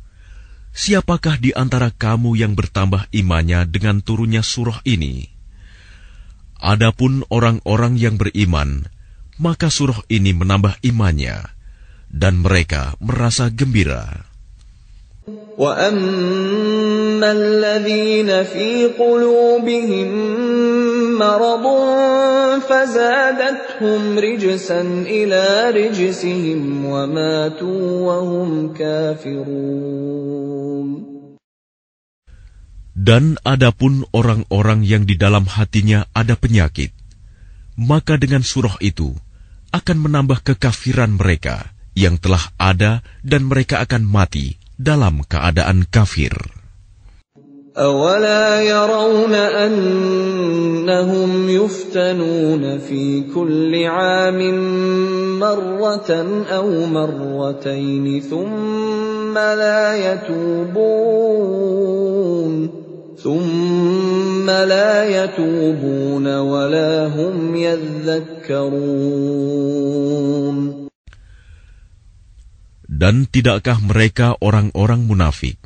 Siapakah 0.70 1.42
di 1.42 1.50
antara 1.50 1.90
kamu 1.90 2.38
yang 2.38 2.54
bertambah 2.54 3.10
imannya 3.10 3.66
dengan 3.66 3.98
turunnya 3.98 4.46
surah 4.46 4.86
ini? 4.86 5.29
Adapun 6.60 7.22
orang-orang 7.28 8.00
yang 8.00 8.16
beriman, 8.16 8.88
maka 9.36 9.68
surah 9.68 10.00
ini 10.08 10.32
menambah 10.32 10.80
imannya, 10.80 11.52
dan 12.08 12.40
mereka 12.40 12.96
merasa 12.98 13.52
gembira. 13.52 14.24
وَأَمَّا 15.56 17.30
الَّذِينَ 17.32 18.30
فِي 18.44 18.92
قُلُوبِهِم 18.94 20.10
مرض 21.18 21.66
فزادتهم 22.60 24.18
رجسا 24.18 24.80
إلى 25.06 25.70
رجسهم 25.70 26.86
وماتوا 26.86 28.00
وهم 28.00 28.72
كافرون 28.72 29.56
Dan 33.00 33.36
adapun 33.44 34.08
orang-orang 34.08 34.80
yang 34.80 35.04
di 35.04 35.20
dalam 35.20 35.44
hatinya 35.44 36.08
ada 36.16 36.32
penyakit, 36.32 36.96
maka 37.76 38.16
dengan 38.16 38.40
surah 38.40 38.80
itu 38.80 39.12
akan 39.68 39.96
menambah 40.00 40.40
kekafiran 40.40 41.20
mereka 41.20 41.76
yang 41.92 42.16
telah 42.16 42.40
ada 42.56 43.04
dan 43.20 43.44
mereka 43.44 43.84
akan 43.84 44.00
mati 44.08 44.56
dalam 44.80 45.20
keadaan 45.28 45.84
kafir. 45.84 46.32
أولا 47.76 48.64
يرون 48.64 49.34
أنهم 49.36 51.30
يفتنون 51.48 52.78
في 52.78 53.28
كل 53.34 53.84
عام 53.84 54.40
مرة 55.38 56.10
أو 56.48 56.86
مرتين 56.86 58.20
ثم 58.20 59.36
لا 59.36 60.12
يتوبون 60.12 61.66
ثم 63.20 64.46
لا 64.46 65.24
يتوبون 65.24 66.26
ولا 66.28 67.06
هم 67.08 67.56
يذكرون 67.56 68.96
Dan 72.96 73.28
tidakkah 73.28 73.76
mereka 73.84 74.40
orang-orang 74.40 75.04
munafik 75.04 75.60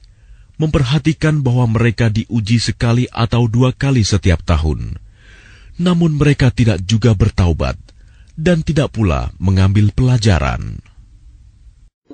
memperhatikan 0.59 1.47
bahwa 1.47 1.71
mereka 1.71 2.11
diuji 2.11 2.59
sekali 2.59 3.07
atau 3.07 3.47
dua 3.47 3.71
kali 3.71 4.03
setiap 4.03 4.43
tahun, 4.43 4.99
namun 5.79 6.19
mereka 6.19 6.51
tidak 6.51 6.83
juga 6.85 7.15
bertaubat 7.15 7.79
dan 8.35 8.61
tidak 8.67 8.93
pula 8.93 9.33
mengambil 9.39 9.89
pelajaran. 9.95 10.83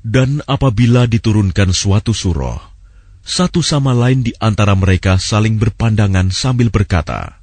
Dan 0.00 0.40
apabila 0.48 1.04
diturunkan 1.04 1.76
suatu 1.76 2.16
surah, 2.16 2.56
satu 3.20 3.60
sama 3.60 3.92
lain 3.92 4.24
di 4.24 4.32
antara 4.40 4.72
mereka 4.72 5.20
saling 5.20 5.60
berpandangan 5.60 6.32
sambil 6.32 6.72
berkata, 6.72 7.36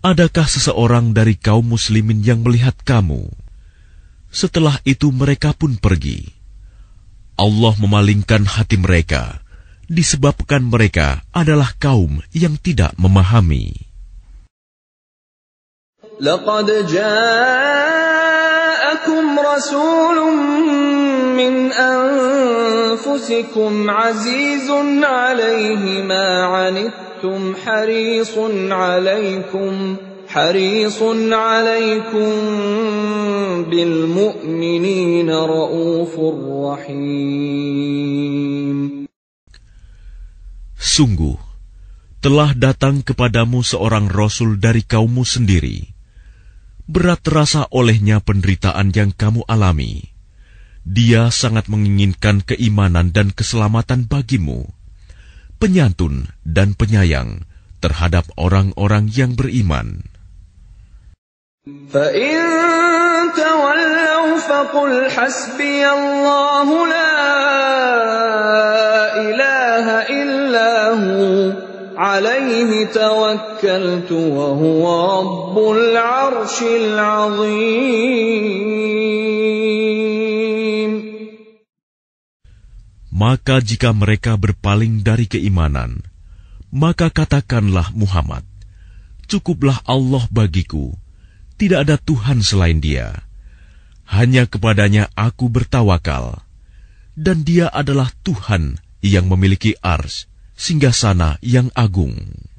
Adakah 0.00 0.48
seseorang 0.48 1.12
dari 1.12 1.36
kaum 1.36 1.76
muslimin 1.76 2.24
yang 2.24 2.40
melihat 2.40 2.72
kamu? 2.86 3.28
Setelah 4.30 4.80
itu 4.86 5.10
mereka 5.12 5.52
pun 5.52 5.76
pergi. 5.76 6.24
Allah 7.36 7.74
memalingkan 7.76 8.46
hati 8.46 8.78
mereka, 8.78 9.42
disebabkan 9.90 10.70
mereka 10.70 11.26
adalah 11.34 11.74
kaum 11.76 12.22
yang 12.30 12.56
tidak 12.56 12.94
memahami. 12.94 13.74
Laqad 16.22 16.68
ja'akum 16.88 17.24
rasulun 19.36 21.19
من 21.39 21.71
أنفسكم 22.95 23.71
عزيز 23.89 24.71
عليه 25.03 26.03
ما 26.03 26.43
عنتم 26.43 27.55
حريص 27.65 28.37
عليكم 28.71 29.95
حريص 30.27 30.99
عليكم 31.31 32.31
بالمؤمنين 33.69 35.29
رؤوف 35.29 36.13
رحيم 36.65 37.95
Sungguh, 40.85 41.35
telah 42.23 42.55
datang 42.55 43.03
kepadamu 43.03 43.65
seorang 43.65 44.07
rasul 44.07 44.55
dari 44.55 44.79
kaummu 44.79 45.27
sendiri. 45.27 45.91
Berat 46.85 47.25
terasa 47.25 47.67
olehnya 47.73 48.21
penderitaan 48.21 48.93
yang 48.93 49.11
kamu 49.11 49.43
alami. 49.49 50.15
Dia 50.85 51.33
sangat 51.33 51.65
menginginkan 51.65 52.45
keimanan 52.45 53.09
dan 53.09 53.33
keselamatan 53.33 54.05
bagimu, 54.05 54.69
penyantun 55.57 56.29
dan 56.45 56.77
penyayang 56.77 57.41
terhadap 57.81 58.29
orang-orang 58.37 59.09
yang 59.09 59.33
beriman. 59.33 60.05
فإن 61.65 62.37
تولوا 63.33 64.37
فقل 64.37 65.09
حسبي 65.09 65.89
الله 65.89 66.87
لا 66.87 67.17
إله 69.17 69.85
إلا 70.21 70.93
هو 70.93 71.53
عليه 71.97 72.85
توكلت 72.85 74.11
وهو 74.11 74.85
رب 75.21 75.71
العرش 75.71 76.61
العظيم 76.61 78.05
Maka 83.10 83.58
jika 83.58 83.90
mereka 83.90 84.38
berpaling 84.38 85.02
dari 85.02 85.26
keimanan, 85.26 86.06
maka 86.70 87.10
katakanlah 87.10 87.90
Muhammad, 87.90 88.46
cukuplah 89.26 89.82
Allah 89.82 90.26
bagiku, 90.30 90.94
tidak 91.58 91.90
ada 91.90 91.96
Tuhan 91.98 92.46
selain 92.46 92.78
dia. 92.78 93.26
Hanya 94.06 94.46
kepadanya 94.46 95.10
aku 95.18 95.50
bertawakal, 95.50 96.42
dan 97.18 97.42
dia 97.42 97.66
adalah 97.70 98.14
Tuhan 98.22 98.78
yang 99.02 99.26
memiliki 99.26 99.74
ars, 99.82 100.30
singgasana 100.54 101.38
yang 101.42 101.70
agung. 101.74 102.49